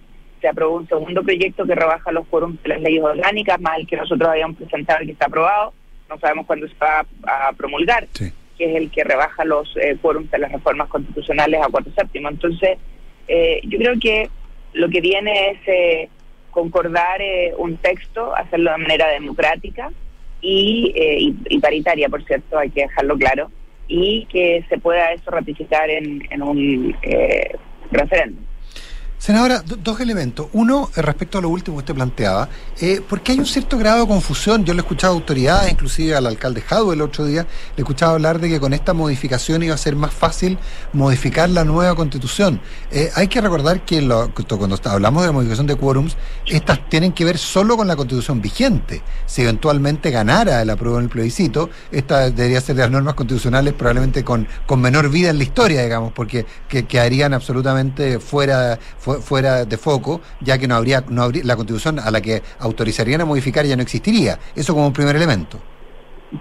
se 0.46 0.50
aprobó 0.50 0.76
un 0.76 0.88
segundo 0.88 1.24
proyecto 1.24 1.66
que 1.66 1.74
rebaja 1.74 2.12
los 2.12 2.28
quórums 2.28 2.62
de 2.62 2.70
las 2.70 2.80
leyes 2.80 3.02
orgánicas, 3.02 3.60
más 3.60 3.80
el 3.80 3.88
que 3.88 3.98
nosotros 3.98 4.30
habíamos 4.30 4.58
presentado 4.58 5.02
y 5.02 5.08
que 5.08 5.14
está 5.14 5.26
aprobado. 5.26 5.74
No 6.08 6.20
sabemos 6.20 6.46
cuándo 6.46 6.68
se 6.68 6.76
va 6.76 7.04
a, 7.26 7.48
a 7.48 7.54
promulgar, 7.54 8.08
que 8.14 8.66
es 8.66 8.76
el 8.76 8.91
que 8.91 9.04
rebaja 9.04 9.43
los 9.43 9.76
eh, 9.78 9.98
quórums 10.00 10.30
de 10.30 10.38
las 10.38 10.52
reformas 10.52 10.88
constitucionales 10.88 11.60
a 11.64 11.68
cuatro 11.72 11.91
séptimos. 11.98 12.34
Entonces, 12.34 12.78
eh, 13.28 13.60
yo 13.64 13.80
creo 13.80 13.96
que 14.00 14.30
lo 14.74 14.88
que 14.89 15.02
viene 15.02 15.50
es 15.50 15.58
eh, 15.66 16.10
concordar 16.52 17.20
eh, 17.24 17.54
un 17.58 17.78
texto, 17.78 18.36
hacerlo 18.36 18.72
de 18.72 18.78
manera 18.78 19.08
democrática 19.10 19.91
y, 20.41 20.93
eh, 20.96 21.18
y, 21.22 21.36
y 21.50 21.60
paritaria, 21.60 22.08
por 22.08 22.24
cierto, 22.24 22.60
hay 22.60 22.70
que 22.70 22.82
dejarlo 22.82 23.18
claro, 23.18 23.50
y 23.88 24.28
que 24.28 24.64
se 24.70 24.78
pueda 24.78 25.12
eso 25.12 25.32
ratificar 25.32 25.89
en, 25.89 26.22
en 26.30 26.43
un 26.43 26.96
eh, 27.02 27.56
referéndum. 27.91 28.43
Senadora, 29.26 29.63
do- 29.65 29.78
dos 29.78 29.99
elementos. 30.01 30.45
Uno, 30.53 30.91
eh, 30.95 31.01
respecto 31.01 31.39
a 31.39 31.41
lo 31.41 31.49
último 31.49 31.78
que 31.78 31.80
usted 31.80 31.95
planteaba, 31.95 32.47
eh, 32.80 33.01
porque 33.09 33.32
hay 33.32 33.39
un 33.39 33.47
cierto 33.47 33.76
grado 33.76 34.01
de 34.01 34.07
confusión. 34.07 34.63
Yo 34.65 34.76
le 34.76 34.82
he 34.82 34.84
escuchado 34.84 35.13
a 35.13 35.15
autoridades, 35.15 35.71
inclusive 35.71 36.15
al 36.15 36.28
alcalde 36.28 36.61
Jadwe 36.61 36.93
el 36.93 37.01
otro 37.01 37.26
día, 37.26 37.41
le 37.41 37.78
he 37.78 37.82
escuchado 37.82 38.11
hablar 38.11 38.39
de 38.39 38.49
que 38.49 38.59
con 38.59 38.71
esta 38.71 38.93
modificación 38.93 39.63
iba 39.63 39.73
a 39.73 39.80
ser 39.80 39.95
más 39.95 40.13
fácil 40.13 40.59
modificar 40.93 41.49
la 41.49 41.63
nueva 41.63 41.95
constitución. 41.95 42.61
Eh, 42.91 43.09
hay 43.15 43.28
que 43.28 43.41
recordar 43.41 43.84
que 43.84 43.99
lo- 44.03 44.32
cuando 44.32 44.78
hablamos 44.84 45.23
de 45.23 45.28
la 45.30 45.34
modificación 45.34 45.65
de 45.65 45.76
quórums, 45.76 46.17
estas 46.45 46.88
tienen 46.88 47.11
que 47.11 47.26
ver 47.26 47.39
solo 47.39 47.78
con 47.78 47.88
la 47.88 47.95
constitución 47.95 48.43
vigente. 48.43 49.01
Si 49.26 49.41
eventualmente 49.41 50.11
ganara 50.11 50.61
el 50.61 50.69
apruebo 50.69 50.99
en 50.99 51.05
el 51.05 51.09
plebiscito, 51.09 51.71
esta 51.91 52.30
debería 52.30 52.61
ser 52.61 52.76
de 52.76 52.84
las 52.84 52.91
normas 52.91 53.15
constitucionales 53.15 53.73
probablemente 53.73 54.23
con, 54.23 54.47
con 54.67 54.80
menor 54.82 55.09
vida 55.09 55.32
en 55.32 55.39
la 55.39 55.45
historia, 55.45 55.82
digamos, 55.82 56.13
porque 56.13 56.45
que, 56.69 56.86
quedarían 56.86 57.34
absolutamente 57.34 58.19
fuera, 58.19 58.78
fu- 58.99 59.14
fuera 59.22 59.66
de 59.66 59.78
foco, 59.78 60.22
ya 60.41 60.57
que 60.57 60.68
no 60.68 60.76
habría, 60.76 61.03
no 61.09 61.24
habría, 61.24 61.43
la 61.43 61.55
constitución 61.55 61.99
a 61.99 62.11
la 62.11 62.22
que 62.22 62.41
autorizarían 62.59 63.22
a 63.22 63.26
modificar 63.26 63.66
ya 63.66 63.76
no 63.76 63.82
existiría. 63.82 64.39
Eso 64.55 64.74
como 64.74 64.88
un 64.88 64.93
primer 64.93 65.16
elemento. 65.16 65.59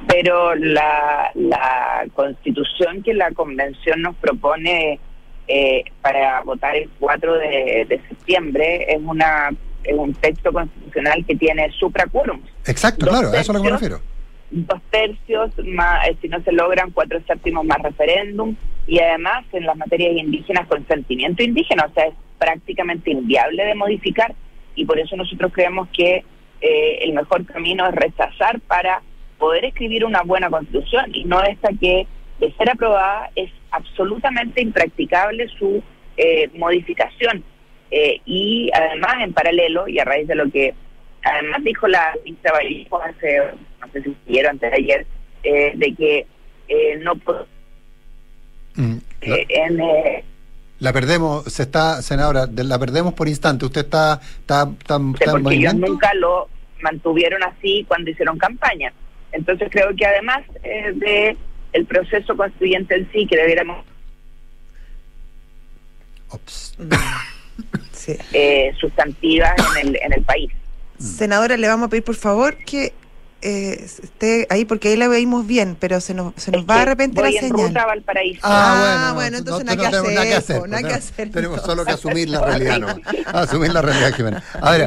pero 0.08 0.54
la, 0.54 1.30
la 1.34 2.04
constitución 2.14 3.02
que 3.02 3.14
la 3.14 3.30
convención 3.32 4.02
nos 4.02 4.16
propone 4.16 4.98
eh, 5.46 5.84
para 6.00 6.40
votar 6.42 6.74
el 6.76 6.88
4 6.98 7.34
de, 7.34 7.86
de 7.88 8.00
septiembre 8.08 8.86
es 8.88 9.00
una 9.04 9.50
es 9.84 9.94
un 9.94 10.14
texto 10.14 10.52
constitucional 10.52 11.24
que 11.26 11.36
tiene 11.36 11.70
supraquórums. 11.78 12.48
Exacto, 12.66 13.06
Dos 13.06 13.14
claro, 13.14 13.28
a 13.28 13.32
eso 13.32 13.40
es 13.40 13.50
a 13.50 13.52
lo 13.52 13.58
que 13.60 13.64
me 13.64 13.70
refiero. 13.72 14.00
Dos 14.50 14.80
tercios, 14.90 15.50
más, 15.66 16.08
eh, 16.08 16.16
si 16.20 16.28
no 16.28 16.40
se 16.42 16.52
logran, 16.52 16.90
cuatro 16.90 17.20
séptimos 17.26 17.64
más 17.64 17.78
referéndum, 17.82 18.56
y 18.86 18.98
además 18.98 19.44
en 19.52 19.66
las 19.66 19.76
materias 19.76 20.16
indígenas, 20.16 20.66
consentimiento 20.68 21.42
indígena, 21.42 21.86
o 21.90 21.94
sea, 21.94 22.06
es 22.06 22.14
prácticamente 22.38 23.10
inviable 23.10 23.64
de 23.64 23.74
modificar, 23.74 24.34
y 24.74 24.84
por 24.84 24.98
eso 24.98 25.16
nosotros 25.16 25.52
creemos 25.52 25.88
que 25.90 26.24
eh, 26.60 26.98
el 27.02 27.12
mejor 27.12 27.44
camino 27.46 27.86
es 27.88 27.94
rechazar 27.94 28.60
para 28.60 29.02
poder 29.38 29.64
escribir 29.66 30.04
una 30.04 30.22
buena 30.22 30.50
constitución 30.50 31.10
y 31.12 31.24
no 31.24 31.42
esta 31.42 31.68
que 31.80 32.06
de 32.40 32.52
ser 32.52 32.70
aprobada 32.70 33.30
es 33.36 33.50
absolutamente 33.70 34.62
impracticable 34.62 35.48
su 35.58 35.82
eh, 36.16 36.48
modificación. 36.56 37.44
Eh, 37.90 38.20
y 38.24 38.70
además 38.74 39.16
en 39.20 39.32
paralelo 39.32 39.86
y 39.86 39.98
a 39.98 40.04
raíz 40.04 40.26
de 40.26 40.34
lo 40.34 40.50
que 40.50 40.74
además 41.22 41.62
dijo 41.62 41.86
la 41.86 42.14
ministra 42.24 42.52
Vallejo 42.52 43.00
hace 43.02 43.38
no 43.80 43.88
sé 43.92 44.02
si 44.02 44.16
siguieron 44.26 44.52
antes 44.52 44.70
de 44.70 44.76
ayer 44.76 45.06
eh, 45.44 45.72
de 45.76 45.94
que 45.94 46.26
eh, 46.68 46.96
no 47.02 47.14
po- 47.16 47.46
Mm, 48.76 48.96
la, 49.22 49.36
eh, 49.36 49.46
en 49.48 49.80
eh, 49.80 50.24
la 50.80 50.92
perdemos, 50.92 51.44
se 51.44 51.62
está, 51.62 52.02
senadora, 52.02 52.46
la 52.46 52.78
perdemos 52.78 53.14
por 53.14 53.28
instante. 53.28 53.64
¿Usted 53.64 53.82
está, 53.82 54.20
está, 54.40 54.68
está, 54.78 55.00
está 55.14 55.36
en 55.36 55.42
porque 55.42 55.56
ellos 55.56 55.74
nunca 55.74 56.12
lo 56.14 56.48
mantuvieron 56.82 57.42
así 57.42 57.84
cuando 57.88 58.10
hicieron 58.10 58.38
campaña. 58.38 58.92
Entonces 59.32 59.68
creo 59.70 59.94
que 59.96 60.06
además 60.06 60.42
eh, 60.62 60.92
de 60.94 61.36
el 61.72 61.86
proceso 61.86 62.36
constituyente 62.36 62.94
en 62.94 63.10
sí 63.12 63.26
que 63.26 63.36
debiéramos 63.36 63.84
eh, 68.32 68.72
sustantivas 68.78 69.54
en 69.80 69.88
el, 69.88 69.98
en 70.02 70.12
el 70.12 70.22
país. 70.22 70.52
Senadora, 70.98 71.56
le 71.56 71.66
vamos 71.66 71.86
a 71.86 71.90
pedir 71.90 72.04
por 72.04 72.14
favor 72.14 72.56
que 72.58 72.92
eh, 73.44 73.84
esté 73.84 74.46
ahí 74.50 74.64
porque 74.64 74.88
ahí 74.88 74.96
la 74.96 75.06
veíamos 75.06 75.46
bien, 75.46 75.76
pero 75.78 76.00
se 76.00 76.14
nos, 76.14 76.32
se 76.36 76.50
nos 76.50 76.64
va 76.68 76.78
de 76.80 76.84
repente 76.86 77.16
la 77.20 77.28
Voy 77.28 77.36
en 77.36 77.48
señal. 77.48 77.68
ruta 77.68 77.82
a 77.82 77.86
Valparaíso. 77.86 78.40
Ah, 78.42 79.12
bueno, 79.14 79.38
entonces 79.38 79.64
no 79.66 79.74
nada, 79.74 79.90
que 79.90 79.96
tenemos 79.96 80.08
hacer, 80.08 80.14
nada 80.14 80.26
que 80.26 80.34
hacer, 80.34 80.58
po, 80.60 80.66
nada 80.66 80.80
pues, 80.80 80.92
que 80.92 80.98
no- 80.98 80.98
hacer, 80.98 81.30
Tenemos 81.30 81.62
solo 81.62 81.84
que 81.84 81.92
asumir 81.92 82.28
la 82.30 82.40
realidad, 82.44 82.78
no. 82.80 82.86
Asumir 83.38 83.72
la 83.72 83.82
realidad, 83.82 84.12
Jimena. 84.14 84.42
Ahora, 84.60 84.86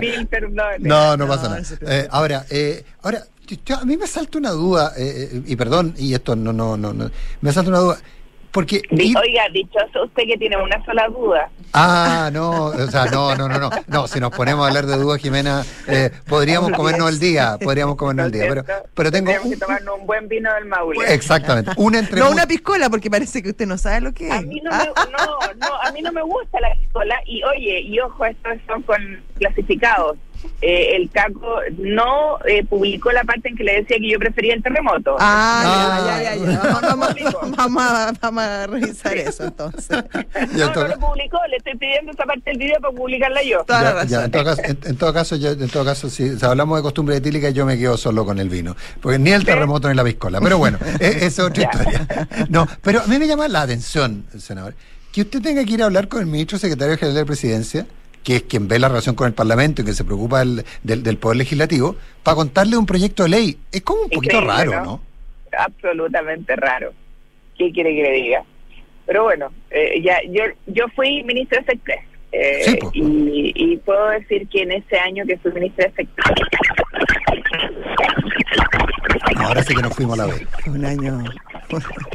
no, 0.79 1.17
no 1.17 1.27
pasa 1.27 1.49
nada. 1.49 1.61
Eh, 1.81 2.07
ahora, 2.11 2.45
eh, 2.49 2.83
ahora, 3.03 3.23
yo- 3.47 3.57
yo- 3.65 3.77
a 3.77 3.85
mí 3.85 3.95
me 3.97 4.07
salta 4.07 4.37
una 4.37 4.51
duda, 4.51 4.93
eh, 4.97 5.29
eh, 5.33 5.41
y 5.45 5.55
perdón, 5.55 5.93
y 5.97 6.13
esto 6.13 6.35
no, 6.35 6.51
no, 6.53 6.75
no, 6.77 6.93
no, 6.93 7.09
me 7.41 7.51
salta 7.53 7.69
una 7.69 7.79
duda, 7.79 7.97
porque... 8.51 8.81
Di- 8.89 9.11
ir- 9.13 9.17
Oiga, 9.17 9.43
dichoso 9.51 10.05
usted 10.05 10.23
que 10.25 10.37
tiene 10.37 10.57
una 10.57 10.83
sola 10.85 11.07
duda. 11.09 11.49
Ah, 11.73 12.29
no, 12.31 12.65
o 12.67 12.87
sea, 12.87 13.05
no, 13.05 13.35
no, 13.35 13.47
no, 13.47 13.59
no, 13.59 13.69
no, 13.87 14.07
si 14.07 14.19
nos 14.19 14.31
ponemos 14.31 14.63
a 14.65 14.69
hablar 14.69 14.85
de 14.85 14.95
dudas, 14.97 15.21
Jimena, 15.21 15.63
eh, 15.87 16.09
podríamos 16.27 16.71
comernos 16.71 17.09
el 17.09 17.19
día, 17.19 17.57
podríamos 17.61 17.95
comernos 17.97 18.27
el 18.27 18.31
día, 18.31 18.45
pero, 18.47 18.63
pero 18.95 19.11
tengo 19.11 19.27
Tenemos 19.27 19.49
que 19.49 19.57
tomarnos 19.57 19.99
un 19.99 20.07
buen 20.07 20.27
vino 20.27 20.51
del 20.53 20.65
Maule. 20.65 21.13
exactamente, 21.13 21.71
una 21.77 21.99
entre 21.99 22.19
No 22.19 22.31
una 22.31 22.47
piscola, 22.47 22.89
porque 22.89 23.09
parece 23.11 23.43
que 23.43 23.49
usted 23.49 23.67
no 23.67 23.77
sabe 23.77 24.01
lo 24.01 24.13
que 24.13 24.27
es. 24.27 24.33
A 24.33 24.41
mí 24.41 24.61
no, 24.63 24.71
me, 24.71 24.77
no, 24.85 25.39
no, 25.57 25.75
a 25.83 25.91
mí 25.91 26.01
no 26.01 26.11
me 26.13 26.21
gusta 26.23 26.59
la 26.61 26.69
escuela 26.71 27.15
y 27.25 27.43
oye, 27.43 27.81
y 27.81 27.99
ojo, 27.99 28.25
estos 28.25 28.53
son 28.65 28.81
con 28.83 28.97
clasificados. 29.37 30.17
Eh, 30.61 30.95
el 30.95 31.09
CACO 31.11 31.59
no 31.77 32.39
eh, 32.45 32.63
publicó 32.65 33.11
la 33.11 33.23
parte 33.23 33.49
en 33.49 33.55
que 33.55 33.63
le 33.63 33.75
decía 33.81 33.97
que 33.99 34.09
yo 34.09 34.17
prefería 34.17 34.55
el 34.55 34.63
terremoto. 34.63 35.15
Ah, 35.19 36.01
ya, 36.05 36.23
ya, 36.23 36.35
ya, 36.35 36.51
ya. 36.53 36.59
Vamos, 36.63 36.81
vamos, 36.81 37.55
vamos 37.57 37.83
a, 37.83 38.11
vamos 38.21 38.43
a 38.43 38.67
revisar 38.67 39.15
eso 39.17 39.43
entonces. 39.45 39.87
No, 40.53 40.73
no 40.73 40.87
lo 40.87 40.99
publicó, 40.99 41.37
le 41.49 41.57
estoy 41.57 41.75
pidiendo 41.77 42.11
esa 42.11 42.23
parte 42.23 42.49
del 42.49 42.57
video 42.57 42.79
para 42.81 42.93
publicarla 42.93 43.43
yo. 43.43 43.63
Ya, 43.67 44.03
ya, 44.05 44.23
en 44.25 44.31
todo 44.31 44.43
caso, 44.45 44.61
en, 44.63 44.79
en 44.83 44.97
todo 44.97 45.13
caso, 45.13 45.35
yo, 45.35 45.51
en 45.51 45.69
todo 45.69 45.85
caso, 45.85 46.09
si, 46.09 46.37
si 46.37 46.45
hablamos 46.45 46.77
de 46.77 46.83
costumbre 46.83 47.17
etílica, 47.17 47.49
yo 47.49 47.65
me 47.65 47.77
quedo 47.77 47.97
solo 47.97 48.25
con 48.25 48.39
el 48.39 48.49
vino, 48.49 48.75
porque 49.01 49.19
ni 49.19 49.31
el 49.31 49.45
terremoto 49.45 49.89
ni 49.89 49.95
la 49.95 50.03
piscola. 50.03 50.39
Pero 50.41 50.57
bueno, 50.57 50.77
e- 50.99 51.05
esa 51.17 51.25
es 51.25 51.39
otra 51.39 51.63
historia. 51.63 52.27
No, 52.49 52.67
pero 52.81 53.01
a 53.01 53.07
mí 53.07 53.17
me 53.19 53.27
llama 53.27 53.47
la 53.47 53.61
atención, 53.61 54.25
senador, 54.37 54.73
que 55.11 55.21
usted 55.21 55.41
tenga 55.41 55.63
que 55.65 55.73
ir 55.73 55.81
a 55.81 55.85
hablar 55.85 56.07
con 56.07 56.19
el 56.21 56.25
ministro 56.27 56.57
secretario 56.57 56.95
general 56.97 57.15
de 57.15 57.21
la 57.21 57.25
Presidencia, 57.25 57.87
que 58.27 58.35
es 58.35 58.43
quien 58.43 58.67
ve 58.67 58.77
la 58.77 58.89
relación 58.89 59.15
con 59.15 59.25
el 59.25 59.33
Parlamento 59.33 59.81
y 59.81 59.85
que 59.85 59.93
se 59.93 60.03
preocupa 60.03 60.39
del, 60.39 60.65
del, 60.83 61.01
del 61.01 61.15
poder 61.17 61.37
legislativo, 61.37 61.95
para 62.23 62.35
contarle 62.35 62.75
un 62.75 62.85
proyecto 62.85 63.23
de 63.23 63.29
ley. 63.29 63.57
Es 63.71 63.83
como 63.83 64.01
un 64.01 64.09
poquito 64.09 64.41
Increíble, 64.41 64.75
raro, 64.75 64.83
¿no? 64.85 65.01
Absolutamente 65.57 66.53
raro. 66.57 66.91
¿Qué 67.57 67.71
quiere 67.71 67.95
que 67.95 68.03
le 68.03 68.11
diga? 68.11 68.43
Pero 69.05 69.23
bueno, 69.23 69.49
eh, 69.71 70.01
ya 70.03 70.17
yo 70.29 70.43
yo 70.65 70.87
fui 70.93 71.23
ministra 71.23 71.61
de 71.61 71.65
Sectres. 71.67 71.99
eh, 72.33 72.63
Sí, 72.65 72.77
pues. 72.81 72.91
y, 72.95 73.53
y 73.55 73.77
puedo 73.77 74.09
decir 74.09 74.45
que 74.49 74.63
en 74.63 74.73
ese 74.73 74.99
año 74.99 75.23
que 75.25 75.37
fui 75.37 75.53
ministra 75.53 75.85
de 75.85 75.93
Sectres 75.93 76.25
Ahora 79.37 79.63
sí 79.63 79.73
que 79.73 79.81
nos 79.81 79.95
fuimos 79.95 80.19
a 80.19 80.27
la 80.27 80.33
vez. 80.33 80.45
Un 80.65 80.83
año. 80.83 81.23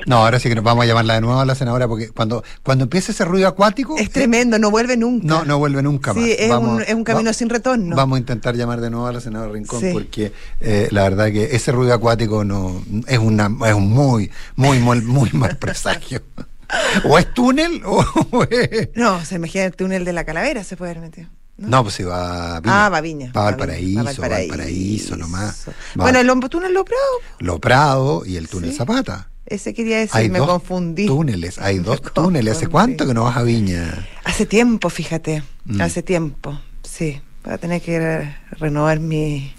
No, 0.06 0.16
ahora 0.24 0.38
sí 0.40 0.48
que 0.48 0.54
nos 0.54 0.64
vamos 0.64 0.84
a 0.84 0.86
llamarla 0.86 1.14
de 1.14 1.20
nuevo 1.20 1.38
a 1.40 1.44
la 1.44 1.54
senadora, 1.54 1.86
porque 1.88 2.08
cuando, 2.10 2.42
cuando 2.62 2.84
empiece 2.84 3.12
ese 3.12 3.24
ruido 3.24 3.48
acuático... 3.48 3.96
Es 3.98 4.10
tremendo, 4.10 4.58
no 4.58 4.70
vuelve 4.70 4.96
nunca. 4.96 5.26
No, 5.26 5.44
no 5.44 5.58
vuelve 5.58 5.82
nunca 5.82 6.12
más. 6.14 6.22
Sí, 6.24 6.34
es, 6.38 6.48
Vamos- 6.48 6.76
un, 6.76 6.82
es 6.82 6.94
un 6.94 7.04
camino 7.04 7.30
va- 7.30 7.34
sin 7.34 7.48
retorno. 7.48 7.94
Vamos 7.96 8.16
a 8.16 8.20
intentar 8.20 8.54
llamar 8.56 8.80
de 8.80 8.90
nuevo 8.90 9.06
a 9.06 9.12
la 9.12 9.20
senadora 9.20 9.52
Rincón 9.52 9.80
Sí. 9.80 9.90
porque 9.92 10.32
eh, 10.60 10.88
la 10.90 11.02
verdad 11.02 11.26
que 11.30 11.54
ese 11.56 11.72
ruido 11.72 11.94
acuático 11.94 12.44
no 12.44 12.82
es 13.06 13.18
una 13.18 13.50
es 13.66 13.74
un 13.74 13.88
muy 13.90 14.30
muy 14.56 14.78
muy, 14.78 15.00
muy 15.00 15.30
mal 15.32 15.56
presagio. 15.58 16.22
o 17.04 17.18
es 17.18 17.32
túnel 17.34 17.82
o 17.84 18.04
es... 18.50 18.88
No, 18.94 19.24
se 19.24 19.36
imagina 19.36 19.64
el 19.64 19.76
túnel 19.76 20.04
de 20.04 20.12
la 20.12 20.24
calavera, 20.24 20.64
se 20.64 20.76
puede 20.76 20.92
haber 20.92 21.02
metido. 21.02 21.28
No, 21.58 21.82
pues 21.82 21.94
si 21.94 22.02
va 22.02 22.56
a 22.56 22.60
Viña. 22.60 22.86
Ah, 22.86 22.88
va 22.88 22.96
a 22.98 23.00
Viña. 23.02 23.30
Va 23.36 23.40
a 23.40 23.44
Va 23.44 23.48
a 23.48 23.50
Valparaíso, 23.52 23.88
Viña, 24.00 24.02
va 24.04 24.10
va 24.18 24.24
a 24.24 24.26
a 24.26 24.40
Valparaíso 24.40 25.16
nomás. 25.16 25.64
Va 25.68 25.72
Bueno, 25.96 26.18
el 26.18 26.48
túnel 26.50 26.72
Lo 26.72 26.84
Prado, 26.84 27.02
Lo 27.38 27.58
Prado 27.60 28.22
y 28.26 28.36
el 28.36 28.48
túnel 28.48 28.72
Zapata. 28.72 29.28
Ese 29.46 29.74
quería 29.74 29.98
decir, 29.98 30.16
Hay 30.16 30.28
me 30.30 30.38
dos 30.38 30.48
confundí. 30.48 31.06
túneles, 31.06 31.58
hay 31.58 31.78
dos 31.80 32.00
túneles. 32.02 32.56
¿Hace 32.56 32.66
cuánto 32.68 33.06
que 33.06 33.14
no 33.14 33.24
vas 33.24 33.36
a 33.36 33.42
Viña? 33.42 34.06
Hace 34.24 34.46
tiempo, 34.46 34.88
fíjate, 34.90 35.42
Mm. 35.64 35.80
hace 35.80 36.02
tiempo, 36.02 36.58
sí. 36.82 37.20
Voy 37.44 37.54
a 37.54 37.58
tener 37.58 37.80
que 37.82 37.98
re- 37.98 38.36
renovar 38.58 39.00
mi, 39.00 39.52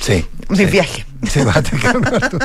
Sí. 0.00 0.24
mi 0.50 0.56
sí. 0.56 0.64
viaje. 0.66 1.04
Sí, 1.28 1.40
vas 1.42 1.56
a 1.56 1.62
tener 1.64 2.28
tu, 2.30 2.38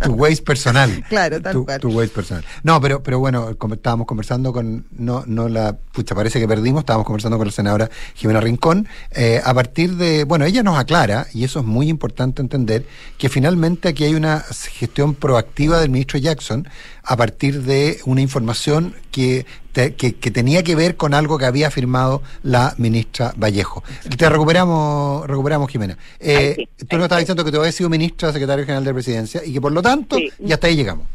tu 0.00 0.12
Waze 0.14 0.40
personal. 0.40 1.04
Claro, 1.10 1.42
tal 1.42 1.52
tu, 1.52 1.64
cual. 1.66 1.78
tu 1.78 1.90
Waze 1.90 2.08
personal. 2.08 2.42
No, 2.62 2.80
pero, 2.80 3.02
pero 3.02 3.18
bueno, 3.18 3.54
como 3.58 3.74
estábamos 3.74 4.06
conversando 4.06 4.50
con, 4.50 4.86
no, 4.96 5.24
no 5.26 5.46
la, 5.50 5.76
pucha, 5.76 6.14
parece 6.14 6.40
que 6.40 6.48
perdimos, 6.48 6.80
estábamos 6.80 7.04
conversando 7.06 7.36
con 7.36 7.46
la 7.48 7.52
senadora 7.52 7.90
Jimena 8.14 8.40
Rincón, 8.40 8.88
eh, 9.10 9.42
a 9.44 9.52
partir 9.52 9.96
de, 9.96 10.24
bueno, 10.24 10.46
ella 10.46 10.62
nos 10.62 10.78
aclara, 10.78 11.26
y 11.34 11.44
eso 11.44 11.60
es 11.60 11.66
muy 11.66 11.90
importante 11.90 12.40
entender, 12.40 12.86
que 13.18 13.28
finalmente 13.28 13.88
aquí 13.88 14.04
hay 14.04 14.14
una 14.14 14.40
gestión 14.72 15.14
proactiva 15.14 15.78
del 15.78 15.90
ministro 15.90 16.18
Jackson 16.18 16.66
a 17.02 17.16
partir 17.18 17.62
de 17.64 18.00
una 18.06 18.22
información 18.22 18.94
que, 19.10 19.44
te- 19.72 19.94
que, 19.96 20.14
que 20.14 20.30
tenía 20.30 20.62
que 20.62 20.74
ver 20.74 20.96
con 20.96 21.12
algo 21.12 21.36
que 21.36 21.44
había 21.44 21.70
firmado 21.70 22.22
la 22.42 22.74
ministra 22.78 23.34
Vallejo. 23.36 23.84
Te 24.16 24.30
recuperamos, 24.30 25.26
recuperamos 25.26 25.70
Jimena. 25.70 25.98
Eh, 26.20 26.68
tú 26.88 26.96
nos 26.96 27.04
estabas 27.04 27.22
diciendo 27.22 27.44
que 27.44 27.50
tú 27.52 27.58
habías 27.58 27.74
sido 27.74 27.88
ministra, 27.90 28.32
secretario 28.32 28.64
general 28.64 28.84
de 28.84 28.92
presidencia, 28.94 29.40
y 29.44 29.52
que 29.52 29.60
por 29.60 29.72
lo 29.72 29.82
tanto, 29.82 30.16
Sí. 30.16 30.30
y 30.38 30.52
hasta 30.52 30.66
ahí 30.66 30.76
llegamos. 30.76 31.06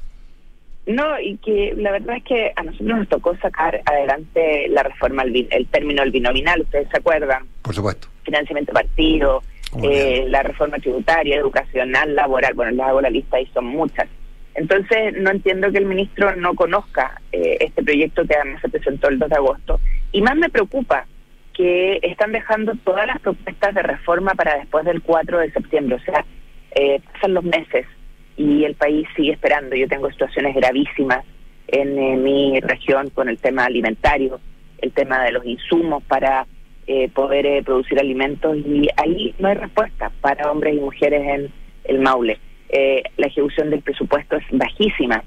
No, 0.85 1.19
y 1.19 1.37
que 1.37 1.73
la 1.77 1.91
verdad 1.91 2.17
es 2.17 2.23
que 2.23 2.51
a 2.55 2.63
nosotros 2.63 2.87
nos 2.97 3.07
tocó 3.09 3.35
sacar 3.37 3.79
adelante 3.85 4.67
la 4.69 4.81
reforma, 4.83 5.23
bin- 5.23 5.47
el 5.51 5.67
término 5.67 6.01
del 6.01 6.11
binominal, 6.11 6.61
ustedes 6.61 6.87
se 6.89 6.97
acuerdan, 6.97 7.43
Por 7.61 7.75
supuesto. 7.75 8.07
financiamiento 8.23 8.73
partido, 8.73 9.43
¿Cómo 9.69 9.85
eh, 9.87 10.25
la 10.29 10.41
reforma 10.41 10.77
tributaria, 10.79 11.35
educacional, 11.35 12.15
laboral, 12.15 12.55
bueno, 12.55 12.71
las 12.71 12.87
hago 12.89 13.01
la 13.01 13.11
lista 13.11 13.39
y 13.39 13.45
son 13.47 13.65
muchas. 13.65 14.07
Entonces, 14.55 15.13
no 15.19 15.29
entiendo 15.29 15.71
que 15.71 15.77
el 15.77 15.85
ministro 15.85 16.35
no 16.35 16.55
conozca 16.55 17.21
eh, 17.31 17.57
este 17.59 17.83
proyecto 17.83 18.25
que 18.25 18.35
además 18.35 18.59
se 18.61 18.69
presentó 18.69 19.09
el 19.09 19.19
2 19.19 19.29
de 19.29 19.35
agosto. 19.35 19.79
Y 20.11 20.23
más 20.23 20.35
me 20.37 20.49
preocupa 20.49 21.05
que 21.59 21.99
están 22.03 22.31
dejando 22.31 22.71
todas 22.85 23.05
las 23.05 23.19
propuestas 23.19 23.75
de 23.75 23.81
reforma 23.81 24.33
para 24.33 24.59
después 24.59 24.85
del 24.85 25.01
4 25.01 25.39
de 25.39 25.51
septiembre. 25.51 25.95
O 25.95 25.99
sea, 25.99 26.23
eh, 26.71 27.01
pasan 27.11 27.33
los 27.33 27.43
meses 27.43 27.85
y 28.37 28.63
el 28.63 28.75
país 28.75 29.05
sigue 29.13 29.33
esperando. 29.33 29.75
Yo 29.75 29.89
tengo 29.89 30.09
situaciones 30.09 30.55
gravísimas 30.55 31.25
en 31.67 31.99
eh, 31.99 32.15
mi 32.15 32.61
región 32.61 33.09
con 33.09 33.27
el 33.27 33.39
tema 33.39 33.65
alimentario, 33.65 34.39
el 34.77 34.93
tema 34.93 35.21
de 35.25 35.33
los 35.33 35.45
insumos 35.45 36.01
para 36.03 36.47
eh, 36.87 37.09
poder 37.09 37.45
eh, 37.45 37.61
producir 37.61 37.99
alimentos 37.99 38.55
y 38.55 38.87
ahí 38.95 39.35
no 39.37 39.49
hay 39.49 39.55
respuesta 39.55 40.13
para 40.21 40.49
hombres 40.49 40.77
y 40.77 40.79
mujeres 40.79 41.27
en 41.27 41.51
el 41.83 41.99
Maule. 41.99 42.39
Eh, 42.69 43.03
la 43.17 43.27
ejecución 43.27 43.69
del 43.69 43.81
presupuesto 43.81 44.37
es 44.37 44.45
bajísima. 44.49 45.25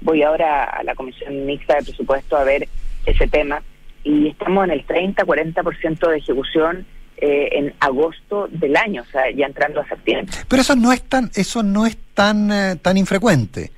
Voy 0.00 0.22
ahora 0.22 0.64
a 0.64 0.82
la 0.82 0.94
Comisión 0.94 1.44
Mixta 1.44 1.74
de 1.74 1.82
Presupuesto 1.82 2.38
a 2.38 2.44
ver 2.44 2.68
ese 3.04 3.28
tema 3.28 3.62
y 4.04 4.28
estamos 4.28 4.64
en 4.64 4.70
el 4.70 4.86
30-40% 4.86 6.08
de 6.10 6.16
ejecución 6.18 6.86
eh, 7.16 7.48
en 7.52 7.74
agosto 7.80 8.48
del 8.50 8.76
año, 8.76 9.02
o 9.02 9.06
sea, 9.06 9.30
ya 9.30 9.46
entrando 9.46 9.80
a 9.80 9.88
septiembre. 9.88 10.34
Pero 10.48 10.62
eso 10.62 10.76
no 10.76 10.92
es 10.92 11.02
tan, 11.02 11.30
eso 11.34 11.62
no 11.62 11.86
es 11.86 11.96
tan, 12.14 12.50
eh, 12.52 12.76
tan 12.80 12.96
infrecuente. 12.96 13.70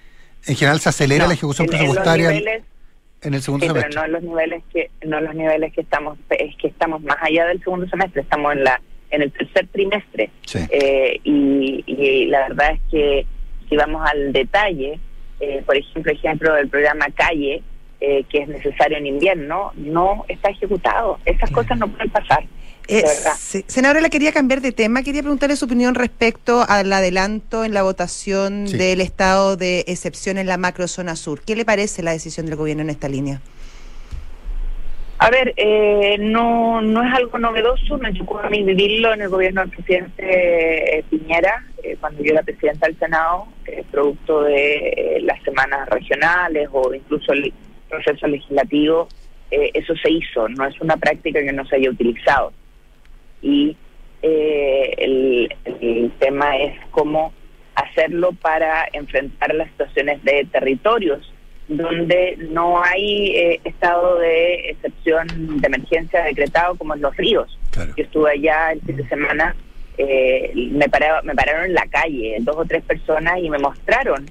En 0.46 0.56
general 0.56 0.80
se 0.80 0.88
acelera 0.88 1.24
No, 1.24 1.28
la 1.28 1.34
ejecución 1.34 1.66
en- 1.66 1.70
presupuestaria 1.70 2.30
en, 2.30 2.36
niveles- 2.44 2.62
en 3.22 3.34
el 3.34 3.42
segundo 3.42 3.66
Sí, 3.66 3.72
pero 3.72 3.80
semestre. 3.82 4.00
no 4.00 4.06
en 4.06 4.12
los 4.12 4.22
niveles 4.22 4.62
que 4.72 4.90
no 5.06 5.18
en 5.18 5.24
los 5.24 5.34
niveles 5.34 5.72
que 5.72 5.80
estamos 5.80 6.18
es 6.30 6.56
que 6.56 6.68
estamos 6.68 7.02
más 7.02 7.16
allá 7.20 7.46
del 7.46 7.58
segundo 7.60 7.88
semestre 7.88 8.22
estamos 8.22 8.52
en 8.52 8.64
la 8.64 8.80
en 9.10 9.22
el 9.22 9.32
tercer 9.32 9.66
trimestre 9.68 10.30
Sí. 10.46 10.58
Eh, 10.70 11.20
y, 11.24 11.82
y 11.86 12.26
la 12.26 12.48
verdad 12.48 12.72
es 12.72 12.80
que 12.90 13.26
si 13.68 13.76
vamos 13.76 14.02
al 14.08 14.32
detalle 14.32 14.98
eh, 15.40 15.62
por 15.66 15.76
ejemplo 15.76 16.12
ejemplo 16.12 16.54
del 16.54 16.68
programa 16.68 17.06
calle 17.14 17.62
eh, 18.08 18.24
que 18.30 18.38
es 18.42 18.48
necesario 18.48 18.98
en 18.98 19.06
invierno 19.06 19.72
no 19.74 20.24
está 20.28 20.50
ejecutado 20.50 21.18
esas 21.24 21.50
cosas 21.50 21.76
no 21.78 21.88
pueden 21.88 22.10
pasar 22.10 22.44
Eh, 22.88 22.96
de 22.98 23.02
verdad. 23.02 23.32
se- 23.36 23.64
senadora, 23.66 24.00
le 24.00 24.10
quería 24.10 24.30
cambiar 24.32 24.60
de 24.60 24.70
tema. 24.70 25.02
Quería 25.02 25.22
preguntarle 25.22 25.56
su 25.56 25.64
opinión 25.64 25.96
respecto 25.96 26.64
al 26.68 26.92
adelanto 26.92 27.64
en 27.64 27.74
la 27.74 27.82
votación 27.82 28.68
Sí. 28.68 28.76
del 28.78 29.00
estado 29.00 29.56
de 29.56 29.80
excepción 29.88 30.38
en 30.38 30.46
la 30.46 30.56
macrozona 30.56 31.16
sur. 31.16 31.40
¿Qué 31.44 31.56
le 31.56 31.64
parece 31.64 32.04
la 32.04 32.12
decisión 32.12 32.46
del 32.46 32.54
gobierno 32.54 32.82
en 32.84 32.90
esta 32.90 33.08
línea? 33.08 33.40
A 35.18 35.30
ver, 35.30 35.54
eh, 35.56 36.16
no, 36.20 36.80
no 36.82 37.02
es 37.02 37.12
algo 37.14 37.38
novedoso, 37.38 37.96
me 37.98 38.12
tocó 38.12 38.38
a 38.38 38.50
mí 38.50 38.62
vivirlo 38.62 39.14
en 39.14 39.22
el 39.22 39.30
gobierno 39.30 39.62
del 39.62 39.70
presidente 39.70 40.98
eh, 40.98 41.04
Piñera, 41.10 41.64
eh, 41.82 41.96
cuando 41.98 42.22
yo 42.22 42.32
era 42.34 42.42
presidenta 42.42 42.86
del 42.86 42.98
Senado, 42.98 43.46
eh, 43.64 43.82
producto 43.90 44.42
de 44.42 44.76
eh, 44.76 45.18
las 45.22 45.42
semanas 45.42 45.88
regionales 45.88 46.68
o 46.70 46.92
incluso 46.94 47.32
el 47.32 47.50
proceso 47.88 48.26
legislativo, 48.26 49.08
eh, 49.50 49.70
eso 49.74 49.94
se 49.96 50.10
hizo, 50.10 50.48
no 50.48 50.66
es 50.66 50.80
una 50.80 50.96
práctica 50.96 51.40
que 51.42 51.52
no 51.52 51.64
se 51.66 51.76
haya 51.76 51.90
utilizado. 51.90 52.52
Y 53.42 53.76
eh, 54.22 54.94
el, 54.98 55.54
el 55.80 56.10
tema 56.18 56.56
es 56.56 56.74
cómo 56.90 57.32
hacerlo 57.74 58.32
para 58.32 58.88
enfrentar 58.92 59.54
las 59.54 59.68
situaciones 59.70 60.22
de 60.24 60.46
territorios 60.50 61.32
donde 61.68 62.36
no 62.50 62.82
hay 62.82 63.36
eh, 63.36 63.60
estado 63.64 64.18
de 64.20 64.70
excepción 64.70 65.26
de 65.60 65.66
emergencia 65.66 66.22
decretado 66.24 66.76
como 66.76 66.94
en 66.94 67.02
los 67.02 67.16
ríos. 67.16 67.58
Yo 67.96 68.04
estuve 68.04 68.30
allá 68.30 68.72
el 68.72 68.80
fin 68.82 68.96
de 68.96 69.08
semana, 69.08 69.54
eh, 69.98 70.52
me, 70.54 70.88
paraba- 70.88 71.22
me 71.22 71.34
pararon 71.34 71.66
en 71.66 71.74
la 71.74 71.86
calle, 71.88 72.36
dos 72.40 72.56
o 72.56 72.64
tres 72.64 72.82
personas, 72.84 73.38
y 73.42 73.50
me 73.50 73.58
mostraron 73.58 74.24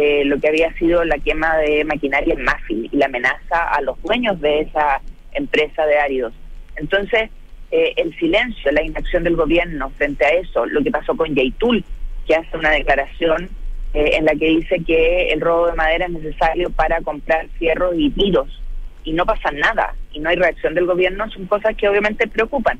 eh, 0.00 0.24
lo 0.24 0.38
que 0.38 0.46
había 0.46 0.72
sido 0.74 1.02
la 1.02 1.18
quema 1.18 1.56
de 1.56 1.84
maquinaria 1.84 2.32
en 2.32 2.44
Mafil 2.44 2.88
y 2.92 2.96
la 2.96 3.06
amenaza 3.06 3.64
a 3.64 3.80
los 3.80 4.00
dueños 4.00 4.40
de 4.40 4.60
esa 4.60 5.00
empresa 5.32 5.86
de 5.86 5.98
áridos. 5.98 6.32
Entonces, 6.76 7.30
eh, 7.72 7.94
el 7.96 8.16
silencio, 8.16 8.70
la 8.70 8.84
inacción 8.84 9.24
del 9.24 9.34
gobierno 9.34 9.90
frente 9.90 10.24
a 10.24 10.30
eso, 10.30 10.66
lo 10.66 10.84
que 10.84 10.92
pasó 10.92 11.16
con 11.16 11.34
Yaitul, 11.34 11.84
que 12.28 12.36
hace 12.36 12.56
una 12.56 12.70
declaración 12.70 13.48
eh, 13.92 14.10
en 14.12 14.26
la 14.26 14.36
que 14.36 14.46
dice 14.46 14.76
que 14.86 15.30
el 15.30 15.40
robo 15.40 15.66
de 15.66 15.72
madera 15.72 16.06
es 16.06 16.12
necesario 16.12 16.70
para 16.70 17.00
comprar 17.00 17.48
fierros 17.58 17.94
y 17.96 18.10
tiros 18.10 18.62
y 19.02 19.14
no 19.14 19.26
pasa 19.26 19.50
nada 19.50 19.96
y 20.12 20.20
no 20.20 20.28
hay 20.28 20.36
reacción 20.36 20.74
del 20.74 20.86
gobierno, 20.86 21.28
son 21.30 21.46
cosas 21.46 21.74
que 21.76 21.88
obviamente 21.88 22.28
preocupan 22.28 22.78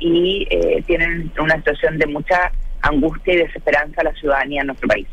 y 0.00 0.48
eh, 0.50 0.82
tienen 0.84 1.30
una 1.38 1.58
situación 1.58 1.96
de 1.98 2.06
mucha 2.06 2.50
angustia 2.82 3.34
y 3.34 3.36
desesperanza 3.36 4.00
a 4.00 4.04
la 4.04 4.12
ciudadanía 4.14 4.62
en 4.62 4.66
nuestro 4.66 4.88
país. 4.88 5.06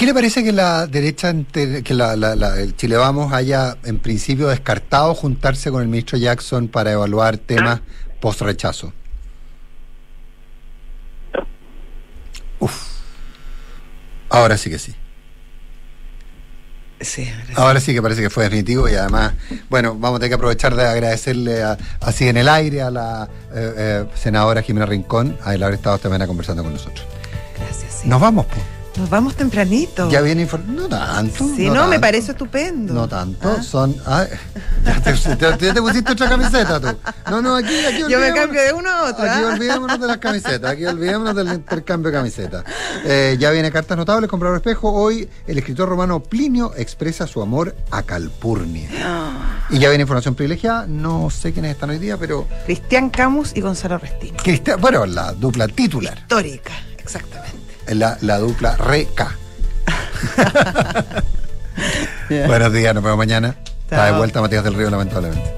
¿Qué 0.00 0.06
le 0.06 0.14
parece 0.14 0.42
que 0.42 0.50
la 0.50 0.86
derecha, 0.86 1.30
que 1.52 1.92
la, 1.92 2.16
la- 2.16 2.34
la- 2.34 2.58
el 2.58 2.74
Chile 2.74 2.96
Vamos 2.96 3.34
haya 3.34 3.76
en 3.84 3.98
principio 3.98 4.48
descartado 4.48 5.14
juntarse 5.14 5.70
con 5.70 5.82
el 5.82 5.88
ministro 5.88 6.16
Jackson 6.16 6.68
para 6.68 6.92
evaluar 6.92 7.36
temas 7.36 7.82
post 8.18 8.40
rechazo? 8.40 8.94
Uf. 12.60 12.82
Ahora 14.30 14.56
sí 14.56 14.70
que 14.70 14.78
sí. 14.78 14.94
Sí, 17.02 17.30
Ahora 17.56 17.78
sí 17.78 17.92
que 17.92 18.00
parece 18.00 18.22
que 18.22 18.30
fue 18.30 18.44
definitivo 18.44 18.88
y 18.88 18.94
además, 18.94 19.34
bueno, 19.68 19.96
vamos 19.98 20.16
a 20.16 20.20
tener 20.20 20.30
que 20.30 20.34
aprovechar 20.36 20.74
de 20.76 20.86
agradecerle 20.86 21.62
a- 21.62 21.76
así 22.00 22.26
en 22.26 22.38
el 22.38 22.48
aire 22.48 22.80
a 22.80 22.90
la 22.90 23.28
eh, 23.54 23.74
eh, 23.76 24.06
senadora 24.14 24.62
Jimena 24.62 24.86
Rincón 24.86 25.36
a 25.44 25.54
el 25.54 25.62
haber 25.62 25.74
estado 25.74 25.96
esta 25.96 26.08
mañana 26.08 26.26
conversando 26.26 26.62
con 26.62 26.72
nosotros. 26.72 27.06
Gracias. 27.58 28.06
Nos 28.06 28.18
vamos, 28.18 28.46
pues. 28.46 28.79
Nos 28.96 29.08
vamos 29.08 29.34
tempranito. 29.34 30.10
Ya 30.10 30.20
viene 30.20 30.46
inform- 30.46 30.66
No 30.66 30.88
tanto. 30.88 31.44
Sí, 31.56 31.66
no, 31.68 31.84
me 31.84 31.92
tanto. 31.92 32.00
parece 32.00 32.32
estupendo. 32.32 32.92
No 32.92 33.08
tanto, 33.08 33.62
son. 33.62 33.96
ah, 34.04 34.26
ya, 34.84 35.00
te, 35.00 35.12
te- 35.14 35.36
ya 35.66 35.74
te 35.74 35.80
pusiste 35.80 36.12
otra 36.12 36.28
camiseta 36.28 36.80
tú. 36.80 36.88
No, 37.30 37.40
no, 37.40 37.54
aquí, 37.56 37.74
aquí 37.86 38.02
Yo 38.08 38.18
me 38.18 38.32
cambio 38.34 38.60
de 38.60 38.72
uno 38.72 38.90
a 38.90 39.02
otro. 39.10 39.24
Aquí 39.24 39.42
¿ah? 39.42 39.50
olvidémonos 39.54 40.00
de 40.00 40.06
las 40.06 40.18
camisetas, 40.18 40.70
aquí 40.72 40.84
olvidémonos 40.84 41.34
del 41.34 41.48
intercambio 41.52 42.10
de 42.10 42.18
camisetas. 42.18 42.64
Eh, 43.04 43.36
ya 43.38 43.50
viene 43.52 43.70
Cartas 43.70 43.96
Notables, 43.96 44.28
comprar 44.28 44.54
espejo. 44.56 44.92
Hoy 44.92 45.28
el 45.46 45.56
escritor 45.58 45.88
romano 45.88 46.20
Plinio 46.20 46.72
expresa 46.76 47.26
su 47.26 47.40
amor 47.40 47.74
a 47.90 48.02
Calpurnia. 48.02 48.90
Ah. 49.02 49.66
Y 49.70 49.78
ya 49.78 49.88
viene 49.88 50.02
información 50.02 50.34
privilegiada. 50.34 50.86
No 50.86 51.30
sé 51.30 51.52
quiénes 51.52 51.70
están 51.72 51.90
hoy 51.90 51.98
día, 51.98 52.16
pero. 52.16 52.46
Cristian 52.66 53.08
Camus 53.08 53.52
y 53.54 53.60
Gonzalo 53.60 53.98
Restino. 53.98 54.36
Cristian, 54.42 54.80
bueno, 54.80 55.06
la 55.06 55.32
dupla 55.32 55.68
titular. 55.68 56.18
Histórica, 56.18 56.72
exactamente. 56.98 57.59
La, 57.88 58.16
la 58.20 58.38
dupla 58.38 58.76
Re-K. 58.76 59.36
Buenos 62.46 62.72
días, 62.72 62.94
nos 62.94 63.02
vemos 63.02 63.18
mañana. 63.18 63.56
Está 63.82 64.06
de 64.06 64.12
vuelta 64.12 64.40
Matías 64.40 64.62
del 64.62 64.74
Río, 64.74 64.90
lamentablemente. 64.90 65.52